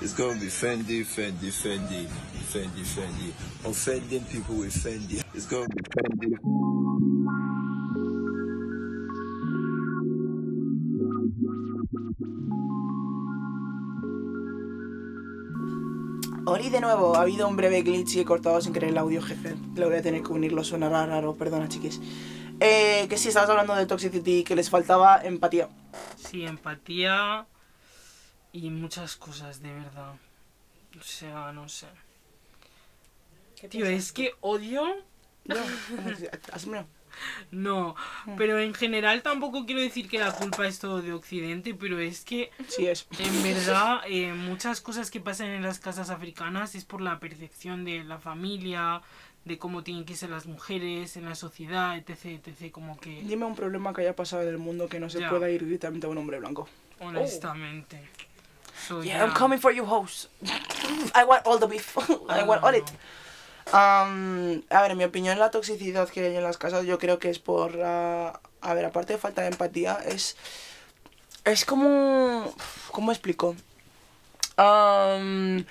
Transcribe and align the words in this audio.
It's 0.00 0.14
gonna 0.14 0.38
be 0.38 0.46
Fendi, 0.46 1.04
Fendi, 1.04 1.50
Fendi, 1.50 2.06
Fendi, 2.52 2.84
Fendi. 2.84 3.32
Offending 3.64 4.24
people 4.26 4.54
with 4.54 4.72
Fendi. 4.72 5.20
It's 5.34 5.46
gonna 5.46 5.66
be 5.66 5.82
Fendi. 5.82 6.36
Ori 16.46 16.70
de 16.70 16.80
nuevo, 16.80 17.16
ha 17.16 17.22
habido 17.22 17.48
un 17.48 17.56
breve 17.56 17.82
glitch 17.82 18.14
y 18.14 18.20
he 18.20 18.24
cortado 18.24 18.60
sin 18.60 18.72
querer 18.72 18.90
el 18.90 18.98
audio, 18.98 19.20
jefe. 19.20 19.56
Lo 19.74 19.88
voy 19.88 19.98
a 19.98 20.02
tener 20.02 20.22
que 20.22 20.32
unirlo, 20.32 20.62
suena 20.62 20.88
raro, 20.88 21.34
perdona, 21.34 21.68
chiquis. 21.68 22.00
Eh, 22.60 23.06
que 23.08 23.18
sí, 23.18 23.28
estabas 23.28 23.50
hablando 23.50 23.74
de 23.74 23.86
Toxicity, 23.86 24.44
que 24.44 24.54
les 24.54 24.70
faltaba 24.70 25.20
empatía. 25.24 25.68
Sí, 26.16 26.44
empatía 26.44 27.48
y 28.52 28.70
muchas 28.70 29.16
cosas, 29.16 29.62
de 29.62 29.72
verdad. 29.72 30.14
O 30.98 31.02
sea, 31.02 31.52
no 31.52 31.68
sé. 31.68 31.86
Tío, 33.68 33.86
es 33.86 34.12
que 34.12 34.34
odio... 34.40 34.84
No, 35.44 35.56
hazme 36.52 36.84
No, 37.50 37.96
pero 38.36 38.58
en 38.60 38.74
general 38.74 39.22
tampoco 39.22 39.64
quiero 39.66 39.80
decir 39.80 40.08
que 40.08 40.18
la 40.18 40.30
culpa 40.32 40.66
es 40.68 40.78
todo 40.78 41.02
de 41.02 41.12
Occidente, 41.12 41.74
pero 41.74 41.98
es 41.98 42.24
que 42.24 42.50
Sí 42.68 42.86
es. 42.86 43.08
en 43.18 43.42
verdad 43.42 44.00
eh, 44.06 44.32
muchas 44.34 44.80
cosas 44.80 45.10
que 45.10 45.18
pasan 45.20 45.48
en 45.48 45.62
las 45.62 45.78
casas 45.80 46.10
africanas 46.10 46.74
es 46.76 46.84
por 46.84 47.00
la 47.00 47.18
percepción 47.18 47.84
de 47.84 48.04
la 48.04 48.18
familia, 48.18 49.00
de 49.44 49.58
cómo 49.58 49.82
tienen 49.82 50.04
que 50.04 50.14
ser 50.14 50.30
las 50.30 50.46
mujeres 50.46 51.16
en 51.16 51.24
la 51.24 51.34
sociedad, 51.34 51.96
etc, 51.96 52.46
etc, 52.46 52.70
como 52.70 53.00
que 53.00 53.22
Dime 53.22 53.46
un 53.46 53.56
problema 53.56 53.92
que 53.94 54.02
haya 54.02 54.14
pasado 54.14 54.42
en 54.42 54.48
el 54.50 54.58
mundo 54.58 54.88
que 54.88 55.00
no 55.00 55.08
se 55.10 55.18
Ya. 55.20 55.30
pueda 55.30 55.50
ir 55.50 55.64
directamente 55.64 56.06
a 56.06 56.10
un 56.10 56.18
hombre 56.18 56.38
blanco. 56.38 56.68
honestamente. 57.00 58.00
So, 58.86 59.02
Yeah, 59.02 59.18
ya. 59.18 59.24
I'm 59.24 59.32
coming 59.34 59.58
for 59.58 59.72
you, 59.72 59.84
host. 59.84 60.28
I 61.14 61.24
want 61.24 61.44
all 61.46 61.58
the 61.58 61.66
beef. 61.66 61.96
I 62.28 62.42
want 62.44 62.62
all 62.62 62.74
it. 62.74 62.88
Um, 63.72 64.62
a 64.70 64.80
ver, 64.82 64.92
en 64.92 64.98
mi 64.98 65.04
opinión, 65.04 65.38
la 65.38 65.50
toxicidad 65.50 66.08
que 66.08 66.24
hay 66.26 66.36
en 66.36 66.42
las 66.42 66.56
casas, 66.56 66.86
yo 66.86 66.98
creo 66.98 67.18
que 67.18 67.28
es 67.30 67.38
por. 67.38 67.78
ah, 67.84 68.40
a 68.62 68.74
ver, 68.74 68.84
aparte 68.86 69.12
de 69.14 69.18
falta 69.18 69.42
de 69.42 69.48
empatía, 69.48 69.98
es. 70.06 70.36
Es 71.44 71.64
como. 71.64 72.52
¿Cómo 72.92 73.10
explico? 73.12 73.56
Um, 74.56 75.64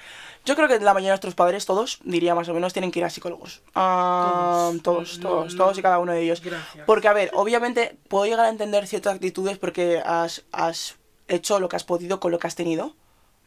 yo 0.46 0.56
creo 0.56 0.68
que 0.68 0.80
la 0.80 0.94
mayoría 0.94 1.10
de 1.10 1.14
nuestros 1.16 1.36
padres, 1.36 1.66
todos, 1.66 2.00
diría 2.04 2.36
más 2.36 2.48
o 2.50 2.54
menos, 2.54 2.72
tienen 2.72 2.92
que 2.92 3.00
ir 3.00 3.06
a 3.06 3.10
psicólogos. 3.10 3.62
Um, 3.76 4.80
todos, 4.80 5.18
No, 5.20 5.30
todos, 5.30 5.54
no. 5.54 5.58
todos 5.64 5.78
y 5.78 5.82
cada 5.82 6.00
uno 6.00 6.14
de 6.14 6.22
ellos. 6.22 6.42
Gracias. 6.42 6.86
Porque, 6.86 7.08
a 7.08 7.14
ver, 7.14 7.32
obviamente 7.34 7.98
puedo 8.08 8.26
llegar 8.26 8.46
a 8.46 8.50
entender 8.50 8.88
ciertas 8.88 9.16
actitudes 9.16 9.58
porque 9.58 10.02
has, 10.06 10.44
has 10.54 10.96
hecho 11.28 11.60
lo 11.60 11.70
que 11.70 11.76
has 11.76 11.84
podido 11.84 12.20
con 12.20 12.32
lo 12.32 12.40
que 12.40 12.48
has 12.48 12.56
tenido, 12.56 12.96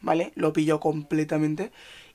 ¿vale? 0.01 0.31
Lo 0.35 0.53
pillo 0.53 0.79
completamente. 0.79 1.71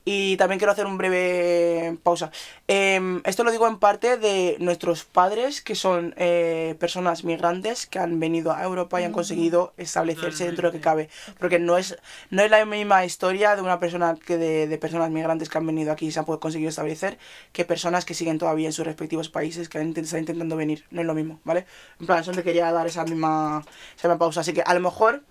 Y 0.09 0.37
también 0.37 0.57
quiero 0.57 0.71
hacer 0.71 0.85
un 0.85 0.97
breve 0.97 1.97
pausa. 2.01 2.31
Em, 2.69 3.21
esto 3.25 3.43
lo 3.43 3.51
digo 3.51 3.67
en 3.67 3.77
parte 3.77 4.15
de 4.15 4.55
nuestros 4.59 5.03
padres, 5.03 5.61
que 5.61 5.75
son 5.75 6.13
eh, 6.15 6.75
personas 6.79 7.25
migrantes 7.25 7.87
que 7.87 7.99
han 7.99 8.17
venido 8.17 8.53
a 8.53 8.63
Europa 8.63 9.01
y 9.01 9.03
han 9.03 9.11
conseguido 9.11 9.73
establecerse 9.75 10.45
dentro 10.45 10.61
de 10.61 10.67
lo 10.69 10.71
que 10.71 10.79
cabe. 10.79 11.09
Porque 11.39 11.59
no 11.59 11.77
es, 11.77 11.97
no 12.29 12.41
es 12.41 12.49
la 12.49 12.63
misma 12.63 13.03
historia 13.03 13.57
de 13.57 13.61
una 13.61 13.81
persona 13.81 14.15
que 14.15 14.37
de, 14.37 14.67
de 14.67 14.77
personas 14.77 15.11
migrantes 15.11 15.49
que 15.49 15.57
han 15.57 15.67
venido 15.67 15.91
aquí 15.91 16.05
y 16.05 16.11
se 16.13 16.19
han 16.19 16.25
conseguido 16.25 16.69
establecer 16.69 17.17
que 17.51 17.65
personas 17.65 18.05
que 18.05 18.13
siguen 18.13 18.37
todavía 18.37 18.67
en 18.67 18.73
sus 18.73 18.85
respectivos 18.85 19.27
países 19.27 19.67
que 19.67 19.77
han 19.77 19.89
están 19.89 20.21
intentando 20.21 20.55
venir. 20.55 20.85
No 20.89 21.01
es 21.01 21.07
lo 21.07 21.15
mismo, 21.15 21.41
¿vale? 21.43 21.65
En 21.99 22.05
plan, 22.05 22.23
solo 22.23 22.37
te 22.37 22.43
quería 22.43 22.71
dar 22.71 22.87
esa 22.87 23.03
misma, 23.03 23.61
esa 23.97 24.07
misma 24.07 24.19
pausa. 24.19 24.39
Así 24.39 24.53
que 24.53 24.61
a 24.61 24.73
lo 24.73 24.79
mejor 24.79 25.21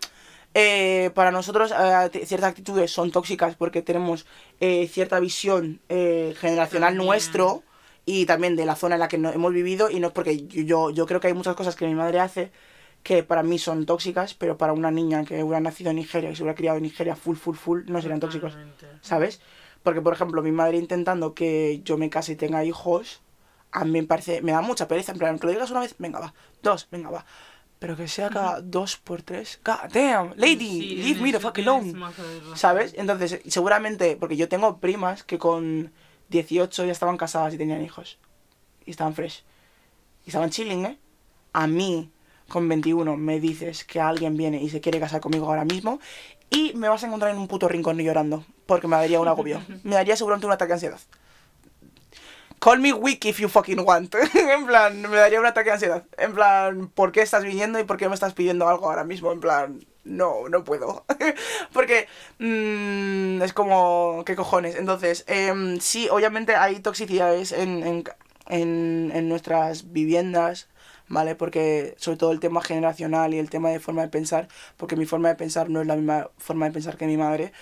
eh, 0.55 1.11
para 1.15 1.31
nosotros 1.31 1.73
eh, 1.73 2.25
ciertas 2.27 2.51
actitudes 2.51 2.91
son 2.91 3.11
tóxicas 3.11 3.57
porque 3.57 3.83
tenemos 3.83 4.27
eh, 4.61 4.89
cierta 4.89 5.21
visión 5.21 5.81
eh, 5.89 6.35
generacional 6.39 6.97
nuestro 6.97 7.63
y 8.07 8.25
también 8.27 8.57
de 8.57 8.65
la 8.67 8.77
zona 8.77 8.95
en 8.95 9.01
la 9.01 9.09
que 9.09 9.19
no- 9.19 9.31
hemos 9.33 9.53
vivido 9.53 9.91
y 9.91 10.01
no 10.01 10.09
es 10.09 10.13
porque 10.13 10.47
yo- 10.47 10.91
yo, 10.91 11.07
creo 11.07 11.21
que 11.21 11.27
hay 11.29 11.35
muchas 11.35 11.57
cosas 11.57 11.77
que 11.77 11.87
mi 11.87 11.95
madre 11.95 12.21
hace 12.21 12.51
que 13.03 13.23
para 13.23 13.43
mí 13.45 13.59
son 13.59 13.87
tóxicas, 13.87 14.35
pero 14.35 14.57
para 14.59 14.73
una 14.73 14.91
niña 14.91 15.25
que 15.25 15.43
hubiera 15.43 15.61
nacido 15.61 15.91
en 15.91 15.97
Nigeria 15.97 16.31
y 16.31 16.35
se 16.37 16.43
hubiera 16.43 16.57
criado 16.57 16.77
en 16.79 16.83
Nigeria 16.85 17.15
full, 17.15 17.37
full, 17.37 17.55
full, 17.57 17.81
no 17.87 18.01
serían 18.03 18.19
tóxicos. 18.21 18.55
¿sabes? 19.01 19.41
Porque, 19.85 20.01
por 20.01 20.13
ejemplo, 20.15 20.43
mi 20.43 20.51
madre 20.51 20.79
intentando 20.79 21.33
que 21.35 21.81
yo 21.85 21.97
me 21.99 22.11
case 22.11 22.33
y 22.33 22.37
tenga 22.37 22.65
hijos, 22.65 23.21
a 23.71 23.85
mí 23.85 23.93
me 23.93 24.03
parece, 24.05 24.43
me 24.43 24.51
da 24.51 24.61
mucha 24.61 24.89
pereza, 24.89 25.13
en 25.13 25.19
plan, 25.19 25.39
que 25.39 25.47
lo 25.47 25.53
digas 25.53 25.71
una 25.71 25.81
vez, 25.81 25.95
venga, 25.99 26.19
va, 26.19 26.35
dos, 26.63 26.89
venga, 26.91 27.11
va. 27.11 27.25
Pero 27.79 27.97
que 27.97 28.09
sea 28.09 28.31
cada 28.31 28.63
dos 28.63 28.97
por 28.97 29.23
tres, 29.23 29.61
god 29.65 29.93
damn, 29.93 30.33
lady, 30.37 30.81
Sí, 30.81 30.97
leave 30.97 31.21
me 31.21 31.33
the 31.33 31.41
fuck 31.41 31.59
alone. 31.59 31.93
¿Sabes? 32.55 32.95
Entonces, 32.97 33.41
seguramente, 33.47 34.17
porque 34.17 34.37
yo 34.37 34.49
tengo 34.49 34.79
primas 34.79 35.25
que 35.25 35.39
con 35.39 35.93
18 36.31 36.87
ya 36.87 36.93
estaban 36.93 37.19
casadas 37.19 37.53
y 37.55 37.59
tenían 37.59 37.83
hijos. 37.83 38.19
Y 38.87 38.93
estaban 38.93 39.15
fresh. 39.15 39.45
Y 40.25 40.31
estaban 40.31 40.51
chilling, 40.51 40.87
¿eh? 40.87 40.99
A 41.53 41.67
mí, 41.67 42.11
con 42.49 42.67
21, 42.69 43.17
me 43.17 43.41
dices 43.41 43.85
que 43.85 44.01
alguien 44.01 44.37
viene 44.37 44.63
y 44.63 44.71
se 44.71 44.81
quiere 44.81 44.99
casar 44.99 45.21
conmigo 45.21 45.47
ahora 45.47 45.65
mismo 45.65 46.01
y 46.51 46.73
me 46.75 46.89
vas 46.89 47.03
a 47.03 47.07
encontrar 47.07 47.33
en 47.33 47.39
un 47.39 47.49
puto 47.49 47.69
rincón 47.69 47.99
llorando. 47.99 48.45
Porque 48.67 48.89
me 48.89 48.97
daría 48.97 49.21
un 49.21 49.29
agobio. 49.29 49.63
me 49.85 49.95
daría 49.95 50.17
seguramente 50.17 50.47
un 50.47 50.53
ataque 50.53 50.69
de 50.69 50.75
ansiedad. 50.75 51.01
Call 52.59 52.79
me 52.79 52.93
weak 52.93 53.25
if 53.27 53.39
you 53.39 53.49
fucking 53.49 53.85
want. 53.85 54.15
en 54.35 54.67
plan, 54.67 55.01
me 55.03 55.17
daría 55.17 55.41
un 55.41 55.47
ataque 55.47 55.71
de 55.71 55.75
ansiedad. 55.75 56.05
En 56.19 56.35
plan, 56.35 56.89
¿por 56.89 57.13
qué 57.13 57.21
estás 57.21 57.45
viniendo 57.45 57.79
y 57.79 57.85
por 57.85 57.97
qué 57.97 58.09
me 58.09 58.15
estás 58.15 58.33
pidiendo 58.35 58.69
algo 58.69 58.89
ahora 58.89 59.05
mismo? 59.05 59.31
En 59.33 59.41
plan, 59.41 59.87
no, 60.05 60.49
no 60.49 60.65
puedo. 60.65 61.05
Porque 61.73 62.09
mm, 62.39 63.43
es 63.43 63.53
como, 63.53 64.23
¿qué 64.25 64.37
cojones? 64.37 64.77
Entonces, 64.77 65.25
em, 65.27 65.79
sí, 65.81 66.09
obviamente 66.11 66.57
hay 66.57 66.81
toxicidades 66.81 67.53
en, 67.53 67.83
en, 67.87 68.05
en, 68.49 69.13
en 69.15 69.29
nuestras 69.29 69.93
viviendas, 69.93 70.69
¿vale? 71.09 71.35
Porque 71.35 71.95
sobre 71.99 72.17
todo 72.17 72.33
el 72.33 72.41
tema 72.41 72.63
generacional 72.63 73.35
y 73.35 73.39
el 73.39 73.51
tema 73.51 73.71
de 73.71 73.81
forma 73.81 74.03
de 74.03 74.09
pensar, 74.09 74.49
porque 74.77 74.97
mi 74.97 75.07
forma 75.07 75.29
de 75.29 75.35
pensar 75.35 75.69
no 75.69 75.81
es 75.81 75.87
la 75.87 75.97
misma 75.97 76.31
forma 76.39 76.67
de 76.67 76.73
pensar 76.73 76.97
que 76.97 77.07
mi 77.07 77.17
madre, 77.17 77.53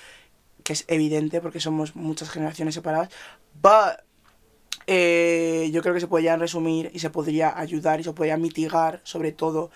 que 0.62 0.72
es 0.72 0.84
evidente 0.88 1.40
porque 1.40 1.60
somos 1.60 1.96
muchas 1.96 2.30
generaciones 2.30 2.74
separadas, 2.74 3.10
but 3.60 4.04
eh, 4.86 5.70
yo 5.72 5.82
creo 5.82 5.94
que 5.94 6.00
se 6.00 6.06
podría 6.08 6.36
resumir 6.36 6.90
y 6.92 6.98
se 6.98 7.10
podría 7.10 7.58
ayudar 7.58 8.00
y 8.00 8.04
se 8.04 8.12
podría 8.12 8.36
mitigar, 8.36 9.00
sobre 9.04 9.32
todo, 9.32 9.70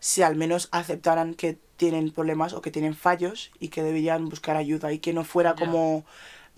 si 0.00 0.22
al 0.22 0.36
menos 0.36 0.68
aceptaran 0.72 1.34
que 1.34 1.58
tienen 1.76 2.10
problemas 2.10 2.52
o 2.54 2.60
que 2.60 2.70
tienen 2.70 2.94
fallos 2.94 3.50
y 3.60 3.68
que 3.68 3.82
deberían 3.82 4.28
buscar 4.28 4.56
ayuda 4.56 4.92
y 4.92 4.98
que 4.98 5.12
no 5.12 5.24
fuera 5.24 5.54
Ya. 5.56 5.64
como 5.66 6.04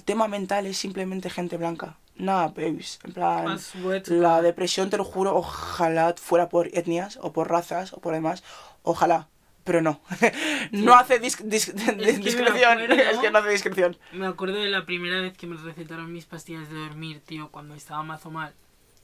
tema 0.05 0.29
mental 0.29 0.67
es 0.67 0.79
simplemente 0.79 1.29
gente 1.31 1.57
blanca. 1.57 1.99
Nada, 2.17 2.49
babies. 2.49 2.99
En 3.05 3.13
plan, 3.13 3.59
to 4.05 4.15
la 4.15 4.43
depresión, 4.43 4.91
te 4.91 4.97
lo 4.99 5.05
juro, 5.05 5.35
ojalá 5.37 6.15
fuera 6.19 6.49
por 6.49 6.69
etnias 6.69 7.19
o 7.23 7.33
por 7.33 7.51
razas 7.51 7.93
o 7.95 8.01
por 8.01 8.13
demás. 8.13 8.43
Ojalá. 8.83 9.29
Pero 9.65 9.83
no. 9.83 10.01
no 10.73 10.95
hace 10.95 11.21
dis- 11.21 11.39
dis- 11.45 11.75
me 11.97 12.13
discreción. 12.19 12.79
acuerdo. 12.81 12.95
Es 13.11 13.19
que 13.19 13.31
no 13.31 13.39
hace 13.39 13.51
discreción. 13.51 13.97
Me 14.13 14.27
acuerdo 14.27 14.57
de 14.59 14.69
la 14.69 14.87
primera 14.87 15.21
vez 15.21 15.37
que 15.37 15.47
me 15.47 15.57
recetaron 15.57 16.13
mis 16.13 16.25
pastillas 16.25 16.69
de 16.71 16.79
dormir, 16.79 17.21
tío, 17.25 17.49
cuando 17.51 17.75
estaba 17.75 18.03
mazo 18.03 18.31
mal, 18.31 18.55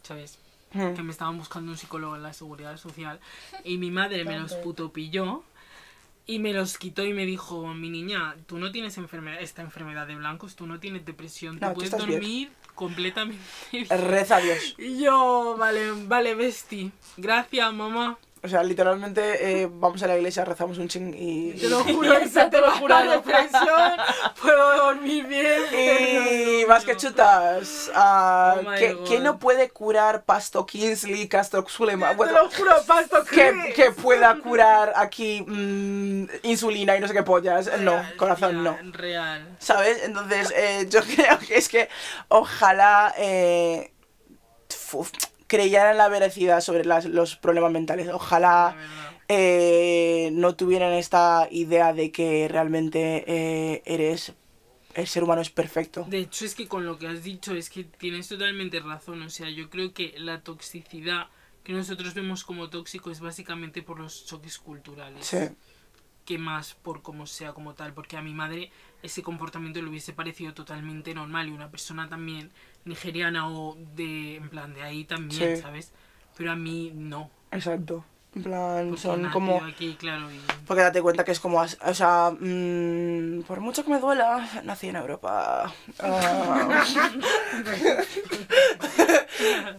¿sabes? 0.02 0.38
Hmm. 0.72 0.94
Que 0.94 1.02
me 1.02 1.12
estaban 1.12 1.38
buscando 1.38 1.70
un 1.70 1.78
psicólogo 1.78 2.16
en 2.16 2.22
la 2.22 2.32
seguridad 2.32 2.76
social 2.78 3.20
y 3.64 3.78
mi 3.78 3.90
madre 3.90 4.24
me 4.24 4.38
los 4.38 4.54
puto 4.54 4.92
pilló 4.92 5.44
y 6.26 6.40
me 6.40 6.52
los 6.52 6.76
quitó 6.76 7.04
y 7.04 7.12
me 7.12 7.24
dijo, 7.24 7.72
mi 7.74 7.88
niña, 7.88 8.34
tú 8.46 8.58
no 8.58 8.72
tienes 8.72 8.98
enfermedad, 8.98 9.40
esta 9.40 9.62
enfermedad 9.62 10.08
de 10.08 10.16
blancos, 10.16 10.56
tú 10.56 10.66
no 10.66 10.80
tienes 10.80 11.04
depresión, 11.06 11.58
tú 11.60 11.64
No, 11.64 11.68
tú 11.68 11.74
puedes 11.76 11.92
estás 11.92 12.06
bien". 12.06 12.20
dormir 12.20 12.50
completamente. 12.74 13.42
Reza 13.90 14.36
a 14.36 14.40
Dios. 14.40 14.74
Y 14.78 14.98
yo, 15.04 15.54
vale, 15.58 15.92
vale, 16.06 16.34
Besti, 16.34 16.90
gracias 17.16 17.72
mamá. 17.72 18.18
O 18.46 18.48
sea, 18.48 18.62
literalmente 18.62 19.62
eh, 19.62 19.68
vamos 19.68 20.00
a 20.04 20.06
la 20.06 20.16
iglesia, 20.16 20.44
rezamos 20.44 20.78
un 20.78 20.86
ching 20.86 21.12
y... 21.18 21.52
Te 21.54 21.68
lo 21.68 21.82
juro, 21.82 22.14
te 22.50 22.60
lo 22.60 22.70
juro, 22.70 22.88
la 22.88 23.16
depresión, 23.16 23.92
puedo 24.40 24.76
dormir 24.76 25.26
bien. 25.26 25.62
Y 25.72 26.64
más 26.68 26.84
que 26.84 26.96
chutas, 26.96 27.90
Oh 27.92 28.60
my 28.62 29.04
¿qué, 29.04 29.18
no 29.18 29.40
puede 29.40 29.70
curar 29.70 30.22
Pasto 30.22 30.64
Kingsley, 30.64 31.26
Castro? 31.26 31.64
Te 31.64 31.96
lo 32.32 32.50
juro, 32.50 32.72
pasto, 32.86 33.24
que, 33.24 33.72
que 33.74 33.90
pueda 33.90 34.38
curar 34.38 34.92
aquí 34.94 35.42
mm, 35.42 36.26
insulina 36.44 36.96
y 36.96 37.00
no 37.00 37.08
sé 37.08 37.14
qué 37.14 37.24
pollas. 37.24 37.68
No, 37.80 38.00
corazón, 38.16 38.62
no. 38.62 38.78
Real. 38.92 39.56
¿Sabes? 39.58 40.04
Entonces, 40.04 40.52
eh, 40.56 40.86
yo 40.88 41.00
creo 41.16 41.38
que 41.40 41.56
es 41.56 41.68
que 41.68 41.88
ojalá 42.28 43.12
eh, 43.18 43.92
creyeran 45.46 45.96
la 45.96 46.08
veracidad 46.08 46.60
sobre 46.60 46.84
las- 46.84 47.04
los 47.06 47.36
problemas 47.36 47.72
mentales. 47.72 48.08
Ojalá 48.08 48.76
eh, 49.28 50.30
no 50.32 50.54
tuvieran 50.54 50.92
esta 50.92 51.48
idea 51.50 51.92
de 51.92 52.10
que 52.12 52.48
realmente 52.48 53.24
eh, 53.26 53.82
eres. 53.84 54.34
El 54.94 55.06
ser 55.06 55.24
humano 55.24 55.42
es 55.42 55.50
perfecto. 55.50 56.06
De 56.08 56.18
hecho, 56.20 56.46
es 56.46 56.54
que 56.54 56.66
con 56.68 56.86
lo 56.86 56.98
que 56.98 57.06
has 57.06 57.22
dicho 57.22 57.54
es 57.54 57.68
que 57.68 57.84
tienes 57.84 58.28
totalmente 58.28 58.80
razón. 58.80 59.20
O 59.22 59.28
sea, 59.28 59.50
yo 59.50 59.68
creo 59.68 59.92
que 59.92 60.14
la 60.16 60.40
toxicidad 60.40 61.26
que 61.64 61.72
nosotros 61.74 62.14
vemos 62.14 62.44
como 62.44 62.70
tóxico 62.70 63.10
es 63.10 63.20
básicamente 63.20 63.82
por 63.82 63.98
los 64.00 64.24
choques 64.26 64.58
culturales. 64.58 65.26
Sí. 65.26 65.38
que 66.24 66.38
más 66.38 66.74
por 66.74 67.02
cómo 67.02 67.24
sea 67.26 67.52
como 67.52 67.74
tal, 67.74 67.92
porque 67.94 68.16
a 68.16 68.20
mi 68.22 68.34
madre 68.34 68.72
ese 69.02 69.22
comportamiento 69.22 69.80
le 69.80 69.88
hubiese 69.88 70.12
parecido 70.12 70.54
totalmente 70.54 71.14
normal 71.14 71.46
y 71.48 71.52
una 71.52 71.70
persona 71.70 72.08
también 72.08 72.50
nigeriana 72.86 73.48
o 73.50 73.76
de, 73.94 74.36
en 74.36 74.48
plan, 74.48 74.72
de 74.72 74.82
ahí 74.82 75.04
también, 75.04 75.56
Sí. 75.56 75.62
¿sabes? 75.62 75.92
Pero 76.36 76.52
a 76.52 76.56
mí 76.56 76.92
no. 76.94 77.30
Exacto. 77.50 78.04
En 78.36 78.42
plan, 78.42 78.88
porque 78.90 79.00
son 79.02 79.30
como... 79.30 79.64
Aquí, 79.64 79.96
claro, 79.98 80.30
y- 80.30 80.38
Porque 80.66 80.82
date 80.82 81.00
cuenta 81.00 81.24
que 81.24 81.32
es 81.32 81.40
como, 81.40 81.58
o 81.60 81.94
sea, 81.94 82.30
mm, 82.38 83.42
por 83.48 83.60
mucho 83.60 83.82
que 83.82 83.90
me 83.90 83.98
duela, 83.98 84.46
nací 84.62 84.88
en 84.88 84.96
Europa. 84.96 85.72
Ah. 85.98 86.84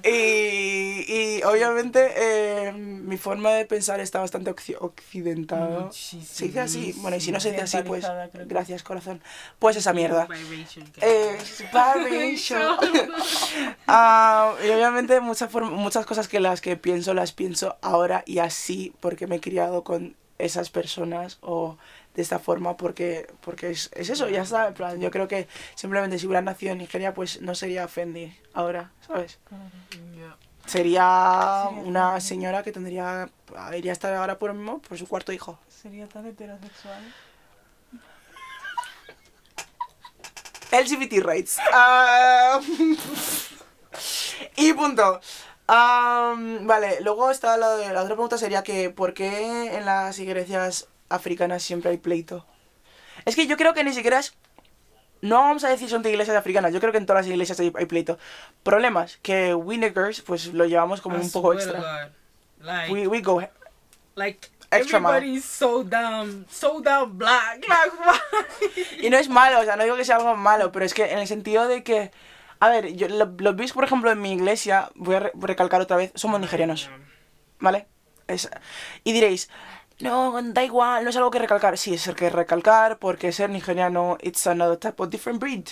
y, 0.03 1.05
y 1.07 1.41
obviamente 1.43 2.13
eh, 2.17 2.71
mi 2.73 3.17
forma 3.17 3.51
de 3.51 3.65
pensar 3.65 3.99
está 3.99 4.19
bastante 4.19 4.53
occi- 4.53 4.77
occidentada. 4.79 5.89
Se 5.91 6.45
dice 6.47 6.59
así, 6.59 6.93
bueno, 6.97 7.17
y 7.17 7.21
si 7.21 7.31
no 7.31 7.39
se 7.39 7.51
dice 7.51 7.63
así, 7.63 7.77
pues 7.85 8.05
gracias 8.45 8.83
corazón. 8.83 9.21
Pues 9.59 9.75
esa 9.75 9.93
mierda. 9.93 10.27
Eh. 11.01 11.37
Ah, 13.89 14.53
y 14.65 14.69
obviamente 14.69 15.19
muchas, 15.21 15.51
muchas 15.53 16.05
cosas 16.05 16.27
que 16.27 16.39
las 16.39 16.61
que 16.61 16.75
pienso 16.75 17.13
las 17.13 17.31
pienso 17.31 17.77
ahora 17.81 18.23
y 18.25 18.39
así 18.39 18.46
porque 18.99 19.27
me 19.27 19.37
he 19.37 19.41
criado 19.41 19.83
con 19.83 20.15
esas 20.37 20.69
personas 20.69 21.37
o 21.41 21.77
de 22.15 22.21
esta 22.21 22.39
forma 22.39 22.77
porque 22.77 23.27
porque 23.41 23.71
es, 23.71 23.89
es 23.93 24.09
eso, 24.09 24.27
ya 24.29 24.41
está. 24.41 24.67
En 24.67 24.73
plan, 24.73 24.99
yo 24.99 25.11
creo 25.11 25.27
que 25.27 25.47
simplemente 25.75 26.19
si 26.19 26.27
hubiera 26.27 26.41
nacido 26.41 26.73
en 26.73 26.79
Nigeria 26.79 27.13
pues 27.13 27.41
no 27.41 27.55
sería 27.55 27.87
Fendi 27.87 28.35
ahora, 28.53 28.91
¿sabes? 29.05 29.39
Sería 30.65 31.69
una 31.85 32.19
señora 32.19 32.61
que 32.61 32.71
tendría, 32.71 33.29
iría 33.75 33.91
a 33.91 33.93
estar 33.93 34.13
ahora 34.13 34.37
por 34.37 34.53
mismo 34.53 34.79
por 34.79 34.97
su 34.97 35.07
cuarto 35.07 35.31
hijo. 35.31 35.57
Sería 35.69 36.07
tan 36.07 36.25
heterosexual. 36.25 37.01
LGBT 40.71 41.25
rights. 41.25 41.57
Ah, 41.71 42.59
y 44.57 44.73
punto. 44.73 45.21
Am, 45.67 46.65
vale, 46.65 46.99
luego 47.01 47.29
está 47.29 47.57
la, 47.57 47.75
la 47.75 48.01
otra 48.01 48.15
pregunta 48.15 48.37
sería 48.37 48.63
que 48.63 48.89
¿por 48.89 49.13
qué 49.13 49.75
en 49.75 49.85
las 49.85 50.17
iglesias 50.17 50.87
africanas 51.09 51.61
siempre 51.61 51.91
hay 51.91 51.97
pleito? 51.97 52.45
Es 53.25 53.35
que 53.35 53.47
yo 53.47 53.57
creo 53.57 53.73
que 53.73 53.83
ni 53.83 53.93
siquiera 53.93 54.19
es... 54.19 54.33
No 55.21 55.37
vamos 55.37 55.63
a 55.63 55.69
decir 55.69 55.89
son 55.89 56.03
de 56.03 56.11
iglesias 56.11 56.37
africanas, 56.37 56.73
yo 56.73 56.79
creo 56.79 56.91
que 56.91 56.99
en 56.99 57.05
todas 57.05 57.25
las 57.25 57.31
iglesias 57.31 57.59
hay, 57.59 57.73
hay 57.75 57.85
pleito. 57.85 58.17
Problemas 58.63 59.17
que 59.21 59.53
Winnegers 59.53 60.21
pues 60.21 60.53
lo 60.53 60.65
llevamos 60.65 61.01
como 61.01 61.17
I 61.17 61.21
un 61.21 61.31
poco 61.31 61.53
extra. 61.53 62.11
Like, 62.61 62.93
We, 62.93 63.07
we 63.07 63.21
go... 63.21 63.41
like 64.15 64.49
extra 64.71 64.99
everybody's 64.99 65.45
so 65.45 65.83
damn, 65.83 66.45
so 66.49 66.81
damn 66.81 67.17
black. 67.17 67.65
Like? 67.67 69.01
Y 69.05 69.09
no 69.09 69.17
es 69.17 69.27
malo, 69.27 69.59
o 69.59 69.63
sea, 69.63 69.75
no 69.75 69.83
digo 69.83 69.97
que 69.97 70.05
sea 70.05 70.15
algo 70.17 70.35
malo, 70.35 70.71
pero 70.71 70.85
es 70.85 70.93
que 70.93 71.11
en 71.11 71.19
el 71.19 71.27
sentido 71.27 71.67
de 71.67 71.83
que... 71.83 72.11
A 72.59 72.69
ver, 72.69 72.93
yo, 72.95 73.07
lo- 73.07 73.33
los 73.37 73.55
veis, 73.55 73.71
por 73.73 73.83
ejemplo, 73.83 74.11
en 74.11 74.21
mi 74.21 74.33
iglesia, 74.33 74.89
voy 74.95 75.15
a 75.15 75.19
re- 75.19 75.31
recalcar 75.39 75.81
otra 75.81 75.97
vez, 75.97 76.11
somos 76.15 76.39
nigerianos. 76.39 76.89
¿vale? 77.59 77.87
Es- 78.27 78.49
y 79.03 79.13
diréis, 79.13 79.49
no, 79.99 80.39
da 80.41 80.63
igual, 80.63 81.03
no 81.03 81.09
es 81.09 81.15
algo 81.17 81.31
que 81.31 81.39
recalcar. 81.39 81.77
Sí, 81.77 81.93
es 81.95 82.07
el 82.07 82.15
que 82.15 82.29
recalcar, 82.29 82.99
porque 82.99 83.31
ser 83.31 83.49
nigeriano, 83.49 84.17
it's 84.21 84.45
another 84.47 84.77
type 84.77 85.01
of 85.01 85.09
different 85.09 85.39
breed. 85.39 85.65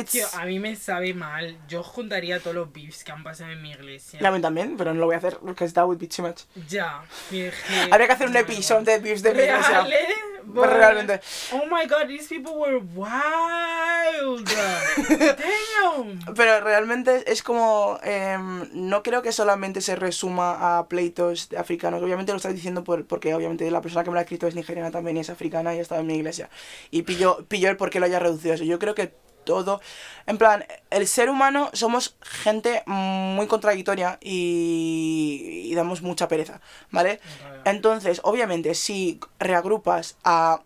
It's... 0.00 0.12
Tío, 0.12 0.26
a 0.34 0.44
mí 0.44 0.58
me 0.58 0.76
sabe 0.76 1.14
mal. 1.14 1.56
Yo 1.68 1.82
juntaría 1.82 2.40
todos 2.40 2.54
los 2.56 2.72
beefs 2.72 3.04
que 3.04 3.12
han 3.12 3.22
pasado 3.22 3.50
en 3.50 3.62
mi 3.62 3.70
iglesia. 3.72 4.20
La 4.20 4.30
mía 4.30 4.40
también, 4.40 4.76
pero 4.76 4.92
no 4.94 5.00
lo 5.00 5.06
voy 5.06 5.14
a 5.14 5.18
hacer, 5.18 5.38
porque 5.38 5.68
that 5.68 5.84
would 5.84 5.98
be 5.98 6.06
too 6.08 6.22
much. 6.22 6.42
Ya, 6.68 7.02
dije, 7.30 7.52
Habría 7.90 8.06
que 8.06 8.12
hacer 8.12 8.28
un 8.28 8.36
episodio 8.36 8.84
de 8.84 8.98
beefs 8.98 9.22
de 9.22 9.32
mi 9.32 9.38
¿Real, 9.40 9.58
iglesia. 9.60 9.98
eh? 9.98 10.14
Pues 10.54 10.70
realmente. 10.70 11.20
Oh 11.52 11.64
my 11.66 11.86
god, 11.86 12.06
these 12.06 12.26
people 12.26 12.52
were 12.54 12.78
wild. 12.78 14.48
Damn. 14.48 16.18
Pero 16.34 16.60
realmente 16.60 17.30
es 17.30 17.42
como. 17.42 17.98
em, 18.02 18.68
no 18.72 19.02
creo 19.02 19.20
que 19.20 19.32
solamente 19.32 19.80
se 19.80 19.94
resuma 19.96 20.78
a 20.78 20.88
pleitos 20.88 21.48
africanos. 21.56 22.02
Obviamente 22.02 22.32
lo 22.32 22.36
estás 22.36 22.54
diciendo 22.54 22.82
por, 22.84 23.06
porque, 23.06 23.34
obviamente, 23.34 23.70
la 23.70 23.82
persona 23.82 24.04
que 24.04 24.10
me 24.10 24.14
lo 24.14 24.20
ha 24.20 24.22
escrito 24.22 24.46
es 24.46 24.54
nigeriana 24.54 24.90
también 24.90 25.16
y 25.18 25.20
es 25.20 25.28
africana 25.30 25.74
y 25.74 25.78
ha 25.78 25.82
estado 25.82 26.00
en 26.00 26.06
mi 26.06 26.14
iglesia. 26.16 26.48
Y 26.90 27.02
pillo, 27.02 27.44
pillo 27.48 27.68
el 27.68 27.76
por 27.76 27.90
qué 27.90 28.00
lo 28.00 28.06
haya 28.06 28.18
reducido 28.18 28.54
eso. 28.54 28.64
Yo 28.64 28.78
creo 28.78 28.94
que 28.94 29.12
todo. 29.48 29.80
En 30.26 30.36
plan, 30.36 30.64
el 30.90 31.08
ser 31.08 31.30
humano 31.30 31.70
somos 31.72 32.16
gente 32.20 32.82
muy 32.86 33.46
contradictoria 33.46 34.18
y, 34.20 35.62
y 35.64 35.74
damos 35.74 36.02
mucha 36.02 36.28
pereza, 36.28 36.60
¿vale? 36.90 37.18
Entonces, 37.64 38.20
obviamente, 38.24 38.74
si 38.74 39.18
reagrupas 39.38 40.16
a 40.22 40.60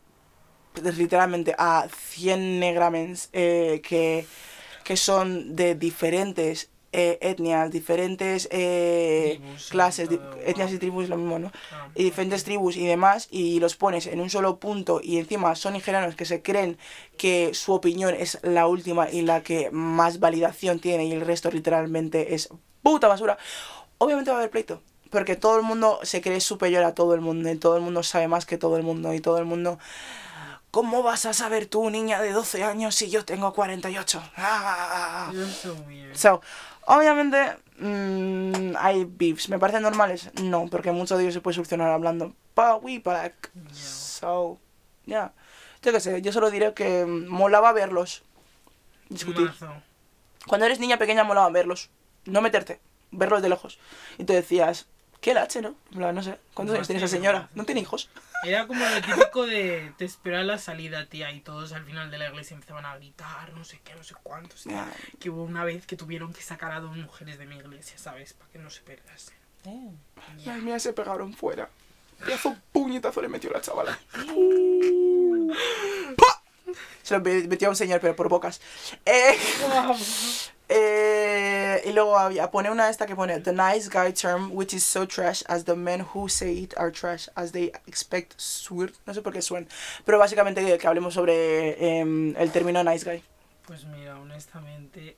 literalmente 0.74 1.54
a 1.56 1.86
100 1.88 2.58
negramens 2.58 3.28
eh, 3.32 3.80
que, 3.86 4.26
que 4.82 4.96
son 4.96 5.54
de 5.54 5.76
diferentes 5.76 6.71
eh, 6.92 7.18
etnias, 7.22 7.70
diferentes 7.70 8.48
eh, 8.50 9.38
Tribus, 9.40 9.68
clases, 9.70 10.08
di- 10.10 10.20
etnias 10.44 10.70
y 10.72 10.78
tribus 10.78 11.04
es 11.04 11.10
lo 11.10 11.16
mismo, 11.16 11.38
¿no? 11.38 11.50
Ah, 11.72 11.88
Y 11.94 12.04
diferentes 12.04 12.44
tribus 12.44 12.76
y 12.76 12.86
demás, 12.86 13.28
y 13.30 13.60
los 13.60 13.76
pones 13.76 14.06
en 14.06 14.20
un 14.20 14.28
solo 14.30 14.58
punto 14.58 15.00
y 15.02 15.18
encima 15.18 15.54
son 15.56 15.72
nigerianos 15.72 16.14
que 16.16 16.24
se 16.26 16.42
creen 16.42 16.76
que 17.16 17.54
su 17.54 17.72
opinión 17.72 18.14
es 18.14 18.38
la 18.42 18.66
última 18.66 19.10
y 19.10 19.22
la 19.22 19.42
que 19.42 19.70
más 19.70 20.20
validación 20.20 20.78
tiene 20.80 21.06
y 21.06 21.12
el 21.12 21.22
resto 21.22 21.50
literalmente 21.50 22.34
es 22.34 22.48
puta 22.82 23.08
basura, 23.08 23.38
obviamente 23.98 24.30
va 24.30 24.36
a 24.36 24.40
haber 24.40 24.50
pleito. 24.50 24.82
Porque 25.10 25.36
todo 25.36 25.56
el 25.56 25.62
mundo 25.62 25.98
se 26.04 26.20
cree 26.22 26.40
superior 26.40 26.84
a 26.84 26.94
todo 26.94 27.14
el 27.14 27.20
mundo 27.20 27.50
y 27.50 27.56
todo 27.58 27.76
el 27.76 27.82
mundo 27.82 28.02
sabe 28.02 28.28
más 28.28 28.46
que 28.46 28.56
todo 28.56 28.76
el 28.78 28.82
mundo 28.82 29.12
y 29.12 29.20
todo 29.20 29.38
el 29.38 29.44
mundo... 29.44 29.78
¿Cómo 30.70 31.02
vas 31.02 31.26
a 31.26 31.34
saber 31.34 31.66
tú, 31.66 31.90
niña 31.90 32.22
de 32.22 32.32
12 32.32 32.64
años, 32.64 32.94
si 32.94 33.10
yo 33.10 33.26
tengo 33.26 33.52
48? 33.52 34.22
Ah. 34.38 35.30
You're 35.30 35.46
so 35.52 35.74
weird. 35.86 36.16
So, 36.16 36.40
obviamente 36.86 37.56
mm, 37.78 38.74
hay 38.78 39.04
beefs. 39.04 39.48
¿Me 39.48 39.58
parecen 39.58 39.82
normales? 39.82 40.30
No, 40.42 40.66
porque 40.70 40.92
mucho 40.92 41.16
de 41.16 41.24
ellos 41.24 41.34
se 41.34 41.40
puede 41.40 41.54
solucionar 41.54 41.90
hablando. 41.90 42.34
Pa, 42.54 42.76
we. 42.76 43.02
Yeah. 43.02 43.32
So, 43.72 44.58
ya. 45.06 45.32
Yo 45.82 45.92
qué 45.92 46.00
sé, 46.00 46.22
yo 46.22 46.32
solo 46.32 46.50
diré 46.50 46.74
que 46.74 47.04
mm, 47.04 47.28
molaba 47.28 47.72
verlos. 47.72 48.22
Discutir. 49.08 49.46
Mazo. 49.46 49.72
Cuando 50.46 50.66
eres 50.66 50.80
niña 50.80 50.98
pequeña 50.98 51.24
molaba 51.24 51.50
verlos. 51.50 51.90
No 52.24 52.40
meterte, 52.40 52.80
verlos 53.10 53.42
de 53.42 53.48
lejos. 53.48 53.78
Y 54.18 54.24
te 54.24 54.32
decías, 54.32 54.86
qué 55.22 55.32
lache, 55.32 55.62
¿no? 55.62 55.74
No 55.92 56.22
sé, 56.22 56.38
¿cuántos 56.52 56.74
No 56.74 56.78
años 56.78 56.86
tiene 56.88 56.98
esa 57.02 57.08
señora? 57.08 57.38
no. 57.40 57.48
¿No 57.62 57.64
tiene 57.64 57.80
hijos? 57.80 58.10
Era 58.44 58.66
como 58.66 58.84
lo 58.84 59.00
típico 59.00 59.46
de 59.46 59.92
te 59.96 60.04
espero 60.04 60.36
a 60.38 60.42
la 60.42 60.58
salida, 60.58 61.06
tía, 61.06 61.30
y 61.32 61.40
todos 61.40 61.72
al 61.72 61.84
final 61.84 62.10
de 62.10 62.18
la 62.18 62.28
iglesia 62.28 62.54
empezaban 62.54 62.84
a 62.84 62.96
gritar, 62.96 63.52
no 63.54 63.64
sé 63.64 63.80
qué, 63.84 63.94
no 63.94 64.02
sé 64.04 64.14
cuántos. 64.22 64.64
tía. 64.64 64.86
Que 65.20 65.30
hubo 65.30 65.44
una 65.44 65.64
vez 65.64 65.86
que 65.86 65.96
tuvieron 65.96 66.32
que 66.32 66.42
sacar 66.42 66.72
a 66.72 66.80
dos 66.80 66.96
mujeres 66.96 67.38
de 67.38 67.46
mi 67.46 67.56
iglesia, 67.56 67.96
¿sabes? 67.98 68.34
Para 68.34 68.50
que 68.50 68.58
no 68.58 68.68
se 68.68 68.80
perdasen. 68.82 69.34
Damn. 69.64 69.96
Las 70.44 70.58
mías 70.58 70.82
se 70.82 70.92
pegaron 70.92 71.32
fuera. 71.34 71.70
Pedazo 72.24 72.56
puñetazo 72.72 73.22
le 73.22 73.28
metió 73.28 73.48
la 73.50 73.60
chavala. 73.60 73.96
Se 77.02 77.14
lo 77.14 77.20
me- 77.20 77.46
metió 77.48 77.68
a 77.68 77.70
un 77.70 77.76
señor, 77.76 78.00
pero 78.00 78.14
por 78.16 78.28
bocas. 78.28 78.60
Eh, 79.04 79.36
eh, 80.74 81.82
y 81.84 81.92
luego 81.92 82.18
había, 82.18 82.50
pone 82.50 82.70
una 82.70 82.88
esta 82.88 83.06
que 83.06 83.14
pone 83.14 83.40
The 83.40 83.52
nice 83.52 83.88
guy 83.90 84.12
term, 84.12 84.50
which 84.52 84.72
is 84.72 84.82
so 84.84 85.06
trash 85.06 85.42
as 85.48 85.64
the 85.64 85.74
men 85.74 86.06
who 86.14 86.28
say 86.28 86.58
it 86.62 86.74
are 86.76 86.90
trash, 86.90 87.28
as 87.34 87.52
they 87.52 87.72
expect 87.86 88.34
swear. 88.38 88.90
No 89.06 89.12
sé 89.12 89.22
por 89.22 89.32
qué 89.32 89.42
suena. 89.42 89.66
Pero 90.04 90.18
básicamente 90.18 90.64
que, 90.64 90.78
que 90.78 90.86
hablemos 90.86 91.14
sobre 91.14 91.98
em, 91.98 92.34
el 92.36 92.50
término 92.50 92.82
nice 92.82 93.04
guy. 93.04 93.22
Pues 93.66 93.84
mira, 93.84 94.18
honestamente, 94.18 95.16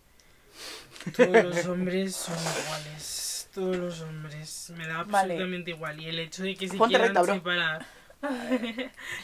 todos 1.17 1.45
los 1.45 1.67
hombres 1.67 2.17
son 2.17 2.37
iguales. 2.39 3.49
Todos 3.55 3.77
los 3.77 4.01
hombres. 4.01 4.73
Me 4.77 4.87
da 4.87 5.05
Vale. 5.05 5.35
absolutamente 5.35 5.71
igual. 5.71 6.01
Y 6.01 6.09
el 6.09 6.19
hecho 6.19 6.43
de 6.43 6.57
que 6.57 6.69
se 6.69 6.77
Ponte 6.77 6.97
quieran 6.97 7.15
recta, 7.15 7.35
separar. 7.35 7.87